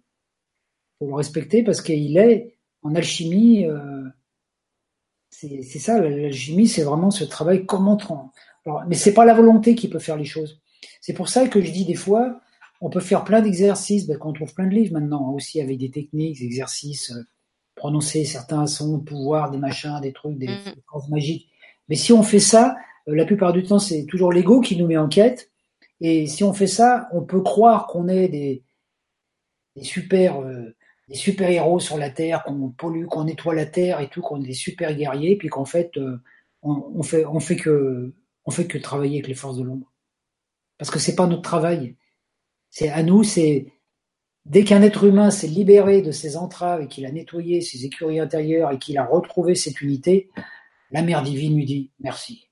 [0.99, 3.65] Faut le respecter parce qu'il est en alchimie.
[3.65, 4.03] Euh,
[5.29, 7.97] c'est ça, l'alchimie, c'est vraiment ce travail comment.
[8.65, 10.61] Alors, mais c'est pas la volonté qui peut faire les choses.
[11.01, 12.39] C'est pour ça que je dis des fois,
[12.81, 15.91] on peut faire plein d'exercices, ben, qu'on trouve plein de livres maintenant aussi avec des
[15.91, 17.11] techniques, des exercices.
[17.11, 17.23] Euh,
[17.75, 20.75] prononcer certains sons de pouvoir, des machins, des trucs, des mm.
[20.87, 21.49] phrases magiques.
[21.89, 22.75] Mais si on fait ça,
[23.07, 25.51] euh, la plupart du temps, c'est toujours l'ego qui nous met en quête.
[26.01, 28.63] Et si on fait ça, on peut croire qu'on est des,
[29.75, 30.75] des super, euh,
[31.07, 34.41] des super héros sur la Terre, qu'on pollue, qu'on nettoie la Terre et tout, qu'on
[34.41, 36.17] est des super guerriers, puis qu'en fait, euh,
[36.63, 38.13] on, on, fait, on fait que,
[38.45, 39.91] on fait que travailler avec les forces de l'ombre.
[40.77, 41.95] Parce que c'est pas notre travail.
[42.69, 43.67] C'est à nous, c'est
[44.45, 48.19] Dès qu'un être humain s'est libéré de ses entraves et qu'il a nettoyé ses écuries
[48.19, 50.29] intérieures et qu'il a retrouvé cette unité,
[50.91, 52.47] la mère divine lui dit merci.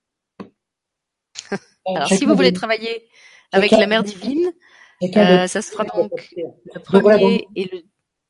[1.85, 3.07] Alors, si vous voulez travailler
[3.51, 4.51] avec la mère divine,
[5.03, 7.83] euh, ça sera donc le premier et le.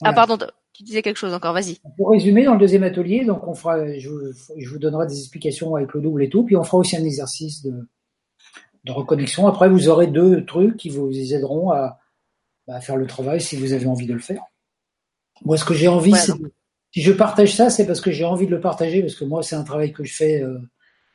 [0.03, 0.37] Ah pardon,
[0.73, 1.79] tu disais quelque chose encore, vas-y.
[1.95, 5.93] Pour résumer, dans le deuxième atelier, donc on fera, je vous donnerai des explications avec
[5.93, 7.87] le double et tout, puis on fera aussi un exercice de,
[8.83, 9.47] de reconnexion.
[9.47, 11.99] Après, vous aurez deux trucs qui vous aideront à,
[12.67, 14.43] bah, faire le travail si vous avez envie de le faire.
[15.43, 16.33] Moi, ce que j'ai envie, c'est
[16.93, 19.41] si je partage ça, c'est parce que j'ai envie de le partager, parce que moi,
[19.41, 20.43] c'est un travail que je fais.
[20.43, 20.59] Euh,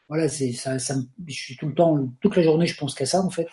[0.09, 0.97] voilà, c'est ça, ça,
[1.27, 3.47] je suis tout le temps, toute la journée, je pense qu'à ça, en fait.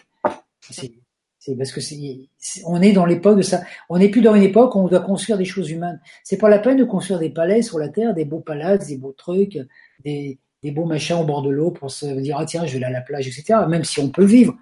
[0.70, 2.28] C'est parce que c'est,
[2.66, 3.62] on est dans l'époque de ça.
[3.88, 6.02] On n'est plus dans une époque où on doit construire des choses humaines.
[6.24, 8.98] C'est pas la peine de construire des palais sur la terre, des beaux palaces, des
[8.98, 9.60] beaux trucs,
[10.04, 12.84] des, des beaux machins au bord de l'eau pour se dire ah tiens, je vais
[12.84, 13.60] aller à la plage, etc.
[13.70, 14.56] Même si on peut vivre,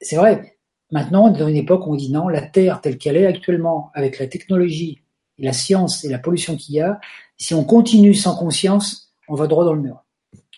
[0.00, 0.56] c'est vrai.
[0.92, 4.28] Maintenant, dans une époque on dit non, la Terre telle qu'elle est actuellement, avec la
[4.28, 5.02] technologie,
[5.38, 7.00] et la science et la pollution qu'il y a,
[7.36, 10.04] si on continue sans conscience, on va droit dans le mur.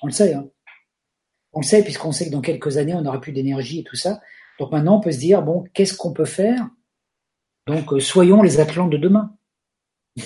[0.02, 0.34] On le sait.
[0.34, 0.46] Hein.
[1.54, 3.96] On le sait puisqu'on sait que dans quelques années, on n'aura plus d'énergie et tout
[3.96, 4.20] ça.
[4.60, 6.68] Donc maintenant, on peut se dire, bon, qu'est-ce qu'on peut faire?
[7.66, 9.34] Donc, euh, soyons les Atlantes de demain.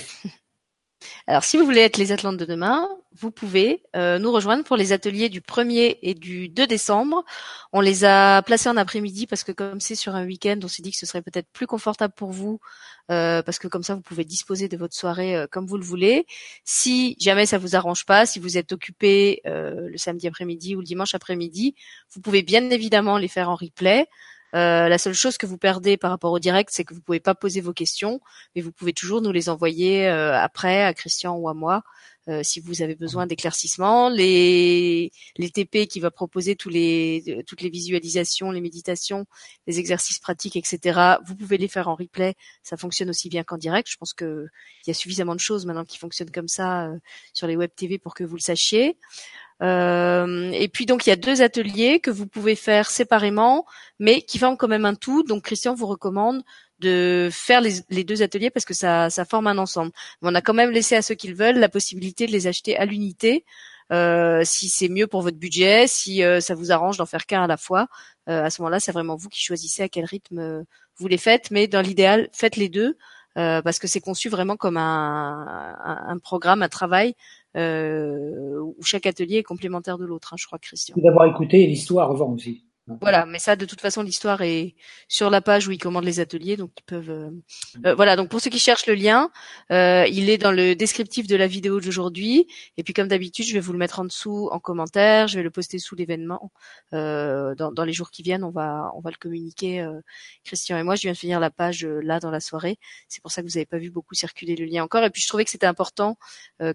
[1.32, 2.86] Alors, si vous voulez être les Atlantes de demain,
[3.18, 7.24] vous pouvez euh, nous rejoindre pour les ateliers du 1er et du 2 décembre.
[7.72, 10.82] On les a placés en après-midi parce que comme c'est sur un week-end, on s'est
[10.82, 12.60] dit que ce serait peut-être plus confortable pour vous
[13.10, 15.84] euh, parce que comme ça, vous pouvez disposer de votre soirée euh, comme vous le
[15.84, 16.26] voulez.
[16.64, 20.84] Si jamais ça vous arrange pas, si vous êtes occupé le samedi après-midi ou le
[20.84, 21.74] dimanche après-midi,
[22.10, 24.06] vous pouvez bien évidemment les faire en replay.
[24.54, 27.20] Euh, la seule chose que vous perdez par rapport au direct, c'est que vous pouvez
[27.20, 28.20] pas poser vos questions,
[28.54, 31.82] mais vous pouvez toujours nous les envoyer euh, après à Christian ou à moi
[32.28, 34.10] euh, si vous avez besoin d'éclaircissements.
[34.10, 39.24] Les, les TP qui va proposer tous les, toutes les visualisations, les méditations,
[39.66, 41.16] les exercices pratiques, etc.
[41.26, 42.34] Vous pouvez les faire en replay.
[42.62, 43.88] Ça fonctionne aussi bien qu'en direct.
[43.90, 44.46] Je pense que
[44.86, 46.90] il y a suffisamment de choses maintenant qui fonctionnent comme ça
[47.32, 48.98] sur les web TV pour que vous le sachiez.
[49.62, 53.66] Euh, et puis donc il y a deux ateliers que vous pouvez faire séparément,
[53.98, 55.22] mais qui forment quand même un tout.
[55.22, 56.42] Donc Christian vous recommande
[56.80, 59.92] de faire les, deux ateliers parce que ça, ça forme un ensemble.
[60.20, 62.48] Mais on a quand même laissé à ceux qui le veulent la possibilité de les
[62.48, 63.44] acheter à l'unité.
[63.92, 67.44] Euh, si c'est mieux pour votre budget, si euh, ça vous arrange d'en faire qu'un
[67.44, 67.88] à la fois,
[68.26, 70.64] à ce moment-là, c'est vraiment vous qui choisissez à quel rythme
[70.96, 71.50] vous les faites.
[71.50, 72.96] Mais dans l'idéal, faites les deux
[73.34, 79.36] parce que c'est conçu vraiment comme un, un, programme, un travail euh, où chaque atelier
[79.36, 80.94] est complémentaire de l'autre, hein, je crois, Christian.
[80.98, 82.64] D'avoir écouté l'histoire avant aussi.
[83.00, 84.74] Voilà, mais ça, de toute façon, l'histoire est
[85.08, 87.10] sur la page où ils commandent les ateliers, donc ils peuvent.
[87.10, 87.30] Euh,
[87.86, 89.30] euh, voilà, donc pour ceux qui cherchent le lien,
[89.70, 92.46] euh, il est dans le descriptif de la vidéo d'aujourd'hui.
[92.76, 95.28] Et puis, comme d'habitude, je vais vous le mettre en dessous en commentaire.
[95.28, 96.52] Je vais le poster sous l'événement.
[96.92, 99.86] Dans, dans, les jours qui viennent, on va on va le communiquer.
[100.44, 102.78] Christian et moi, je viens de finir la page là dans la soirée.
[103.08, 105.04] C'est pour ça que vous n'avez pas vu beaucoup circuler le lien encore.
[105.04, 106.18] Et puis, je trouvais que c'était important,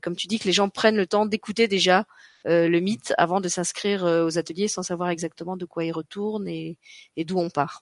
[0.01, 2.03] comme tu dis, que les gens prennent le temps d'écouter déjà euh,
[2.47, 6.47] le mythe avant de s'inscrire euh, aux ateliers sans savoir exactement de quoi il retourne
[6.47, 6.77] et,
[7.17, 7.81] d'où on part.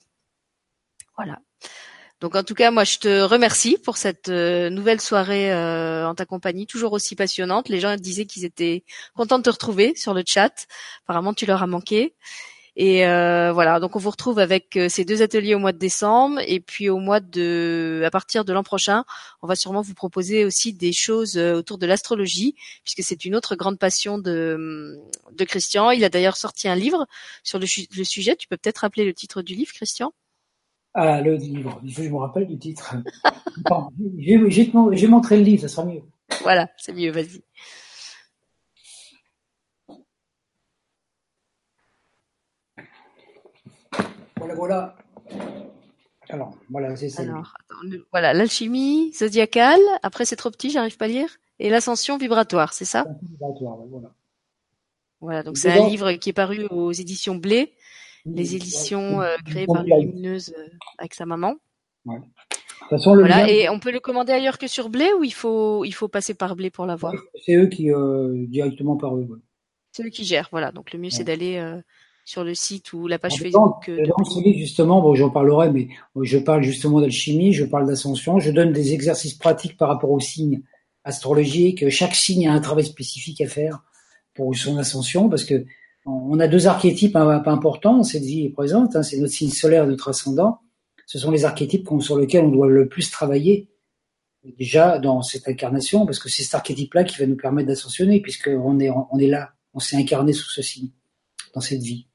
[1.16, 1.40] Voilà.
[2.22, 6.26] Donc en tout cas, moi je te remercie pour cette euh, nouvelle soirée en ta
[6.26, 7.70] compagnie, toujours aussi passionnante.
[7.70, 8.84] Les gens disaient qu'ils étaient
[9.16, 10.68] contents de te retrouver sur le chat.
[11.04, 12.16] Apparemment, tu leur as manqué.
[12.78, 15.78] Et euh, voilà, donc on vous retrouve avec euh, ces deux ateliers au mois de
[15.78, 19.06] décembre et puis au mois de, à partir de l'an prochain,
[19.42, 22.54] on va sûrement vous proposer aussi des choses euh, autour de l'astrologie
[22.84, 25.00] puisque c'est une autre grande passion de,
[25.32, 25.92] de Christian.
[25.92, 27.08] Il a d'ailleurs sorti un livre
[27.44, 28.36] sur le, sujet.
[28.36, 30.14] Tu peux peut-être rappeler le titre du livre, Christian?
[30.94, 31.80] Ah, le livre.
[31.86, 32.96] Je me rappelle du titre.
[34.20, 36.02] je vais montrer le livre, ça sera mieux.
[36.42, 37.12] Voilà, c'est mieux.
[37.12, 37.42] Vas-y.
[44.46, 44.96] Voilà, voilà.
[46.30, 47.24] Alors, voilà, c'est ça.
[47.24, 47.54] Alors,
[48.12, 49.82] voilà, l'alchimie zodiacale.
[50.04, 51.30] Après, c'est trop petit, j'arrive pas à lire.
[51.60, 53.06] Et l'ascension vibratoire, c'est ça?
[53.24, 54.12] Vibratoire, voilà.
[55.22, 57.74] Voilà, donc c'est un livre qui est paru aux éditions Blé,
[58.26, 60.68] les éditions euh, créées par une lumineuse euh,
[61.00, 61.56] avec sa maman.
[62.06, 62.20] Ouais.
[62.90, 65.94] Façon, voilà, et on peut le commander ailleurs que sur Blé ou il faut il
[65.94, 67.14] faut passer par Blé pour l'avoir?
[67.44, 69.42] C'est eux qui euh, directement par eux.
[69.92, 70.72] C'est eux qui gèrent, voilà.
[70.72, 71.58] Donc le mieux c'est d'aller
[72.26, 73.88] sur le site ou la page Facebook.
[73.88, 75.90] Euh, dans ce livre, justement, bon, j'en parlerai, mais
[76.22, 80.20] je parle justement d'alchimie, je parle d'ascension, je donne des exercices pratiques par rapport aux
[80.20, 80.64] signes
[81.04, 81.88] astrologiques.
[81.90, 83.84] Chaque signe a un travail spécifique à faire
[84.34, 85.66] pour son ascension, parce que
[86.08, 88.96] on a deux archétypes pas importants cette vie est présente.
[88.96, 90.60] Hein, c'est notre signe solaire, notre ascendant.
[91.08, 93.70] Ce sont les archétypes sur lesquels on doit le plus travailler
[94.58, 98.80] déjà dans cette incarnation, parce que c'est cet archétype-là qui va nous permettre d'ascensionner, puisqu'on
[98.80, 100.90] est, on est là, on s'est incarné sous ce signe
[101.54, 102.08] dans cette vie.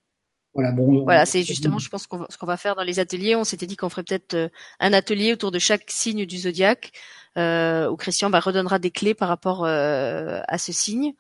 [0.55, 1.05] Voilà, bon.
[1.05, 3.37] Voilà, c'est justement, je pense qu'on ce qu'on va faire dans les ateliers.
[3.37, 4.49] On s'était dit qu'on ferait peut-être euh,
[4.81, 6.93] un atelier autour de chaque signe du zodiaque,
[7.39, 11.15] euh, où Christian bah, redonnera des clés par rapport euh, à ce signe.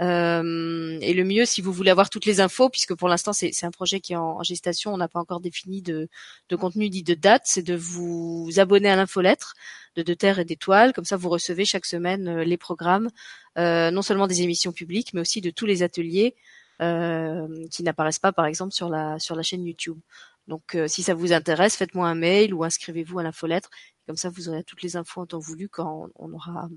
[0.00, 3.52] Euh, et le mieux, si vous voulez avoir toutes les infos, puisque pour l'instant c'est
[3.62, 6.08] un projet qui est en, gestation, on n'a pas encore défini de,
[6.48, 9.54] de contenu ni de date, c'est de vous abonner à l'infolettre
[9.94, 10.92] de De Terre et d'Étoiles.
[10.92, 13.08] Comme ça, vous recevez chaque semaine les programmes,
[13.56, 16.34] non seulement des émissions publiques, mais aussi de tous les ateliers
[16.78, 19.98] qui n'apparaissent pas par exemple sur la sur la chaîne YouTube.
[20.46, 23.70] Donc euh, si ça vous intéresse, faites-moi un mail ou inscrivez-vous à l'infolettre.
[24.06, 26.68] Comme ça, vous aurez toutes les infos en temps voulu quand on aura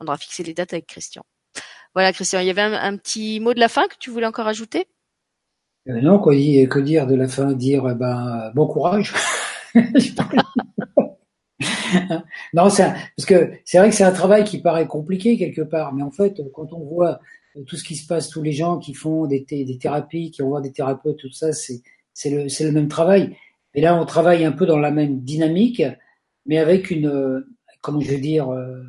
[0.00, 1.24] on aura fixé les dates avec Christian.
[1.94, 4.48] Voilà, Christian, il y avait un, petit mot de la fin que tu voulais encore
[4.48, 4.88] ajouter?
[5.88, 7.52] Euh, Non, quoi, que dire de la fin?
[7.52, 9.14] Dire ben bon courage.
[12.52, 15.92] non, c'est parce que c'est vrai que c'est un travail qui paraît compliqué quelque part,
[15.94, 17.20] mais en fait, quand on voit
[17.66, 19.44] tout ce qui se passe, tous les gens qui font des,
[19.80, 21.82] thérapies, qui vont voir des thérapeutes, tout ça, c'est
[22.30, 23.36] le, même travail.
[23.74, 25.82] Et là, on travaille un peu dans la même dynamique,
[26.46, 27.44] mais avec une,
[27.80, 28.82] comment je vais dire, euh,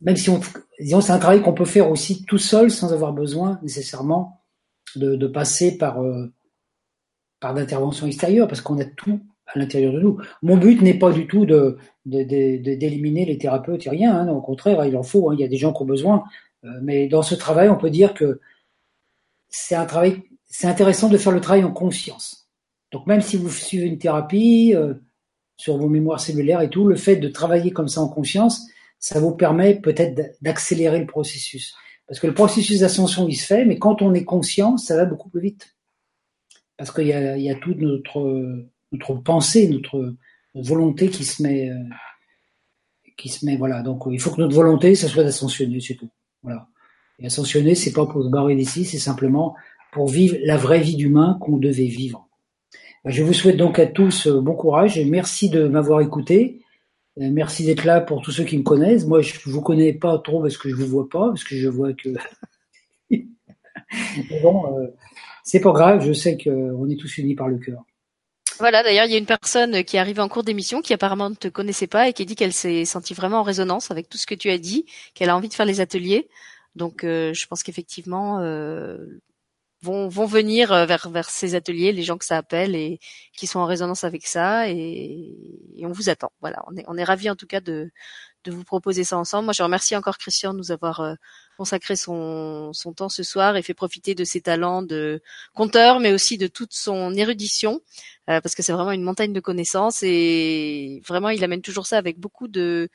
[0.00, 0.40] même si on,
[0.80, 4.42] disons, c'est un travail qu'on peut faire aussi tout seul sans avoir besoin nécessairement
[4.96, 6.32] de, de passer par, euh,
[7.40, 10.18] par d'intervention extérieure, parce qu'on a tout à l'intérieur de nous.
[10.42, 14.16] Mon but n'est pas du tout de d'éliminer les thérapeutes et rien.
[14.16, 15.30] Hein, au contraire, il en faut.
[15.30, 16.24] Hein, il y a des gens qui ont besoin.
[16.64, 18.40] Euh, mais dans ce travail, on peut dire que
[19.48, 20.22] c'est un travail.
[20.46, 22.48] C'est intéressant de faire le travail en conscience.
[22.90, 24.94] Donc même si vous suivez une thérapie euh,
[25.56, 28.66] sur vos mémoires cellulaires et tout, le fait de travailler comme ça en conscience,
[28.98, 31.74] ça vous permet peut-être d'accélérer le processus.
[32.06, 35.06] Parce que le processus d'ascension, il se fait, mais quand on est conscient, ça va
[35.06, 35.74] beaucoup plus vite.
[36.76, 40.14] Parce qu'il y a, y a toute notre, notre pensée, notre,
[40.54, 41.78] volonté qui se met, euh,
[43.16, 43.80] qui se met, voilà.
[43.80, 46.10] Donc, il faut que notre volonté, ça soit d'ascensionner, c'est tout.
[46.42, 46.68] Voilà.
[47.18, 49.54] Et ascensionner, c'est pas pour se barrer d'ici, c'est simplement
[49.92, 52.28] pour vivre la vraie vie d'humain qu'on devait vivre.
[53.04, 56.60] Je vous souhaite donc à tous euh, bon courage et merci de m'avoir écouté.
[57.20, 59.06] Euh, merci d'être là pour tous ceux qui me connaissent.
[59.06, 61.68] Moi, je vous connais pas trop parce que je vous vois pas, parce que je
[61.68, 62.10] vois que.
[64.42, 64.86] bon, euh,
[65.44, 66.04] c'est pas grave.
[66.06, 67.84] Je sais qu'on est tous unis par le cœur.
[68.58, 71.30] Voilà, d'ailleurs, il y a une personne qui est arrivée en cours d'émission qui apparemment
[71.30, 74.18] ne te connaissait pas et qui dit qu'elle s'est sentie vraiment en résonance avec tout
[74.18, 76.28] ce que tu as dit, qu'elle a envie de faire les ateliers.
[76.76, 79.20] Donc, euh, je pense qu'effectivement, euh,
[79.82, 83.00] vont, vont venir euh, vers, vers ces ateliers, les gens que ça appelle et
[83.36, 85.34] qui sont en résonance avec ça et,
[85.82, 86.32] on vous attend.
[86.40, 87.90] Voilà, on est, on est ravis en tout cas de,
[88.44, 89.44] de vous proposer ça ensemble.
[89.44, 91.14] Moi, je remercie encore Christian de nous avoir euh,
[91.56, 95.22] consacré son, son temps ce soir et fait profiter de ses talents de
[95.54, 97.80] conteur, mais aussi de toute son érudition,
[98.30, 101.98] euh, parce que c'est vraiment une montagne de connaissances et vraiment, il amène toujours ça
[101.98, 102.88] avec beaucoup de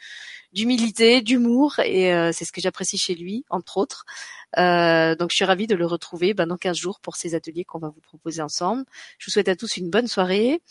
[0.53, 4.05] d'humilité, d'humour et c'est ce que j'apprécie chez lui, entre autres.
[4.57, 7.65] Euh, donc je suis ravie de le retrouver ben, dans 15 jours pour ces ateliers
[7.65, 8.85] qu'on va vous proposer ensemble.
[9.17, 10.61] Je vous souhaite à tous une bonne soirée.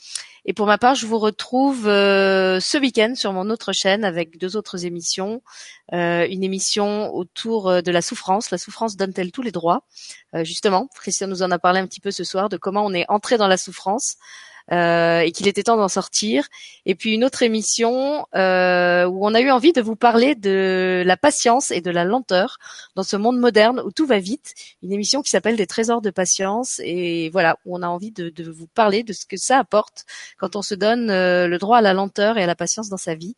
[0.45, 4.39] Et pour ma part, je vous retrouve euh, ce week-end sur mon autre chaîne avec
[4.39, 5.43] deux autres émissions.
[5.93, 8.51] Euh, une émission autour de la souffrance.
[8.51, 9.83] La souffrance donne-t-elle tous les droits
[10.43, 13.07] Justement, Christian nous en a parlé un petit peu ce soir de comment on est
[13.09, 14.17] entré dans la souffrance.
[14.73, 16.49] Euh, et qu'il était temps d'en sortir.
[16.87, 21.05] Et puis une autre émission euh, où on a eu envie de vous parler de
[21.07, 22.59] la patience et de la lenteur
[22.97, 24.55] dans ce monde moderne où tout va vite.
[24.83, 28.29] Une émission qui s'appelle Des trésors de patience et voilà où on a envie de,
[28.29, 30.05] de, vous parler de ce que ça apporte
[30.37, 32.97] quand on se donne euh, le droit à la lenteur et à la patience dans
[32.97, 33.37] sa vie.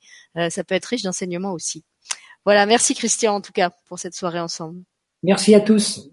[0.49, 1.85] ça peut être riche d'enseignements aussi.
[2.49, 4.83] Voilà, merci Christian en tout cas pour cette soirée ensemble.
[5.23, 6.09] Merci à tous.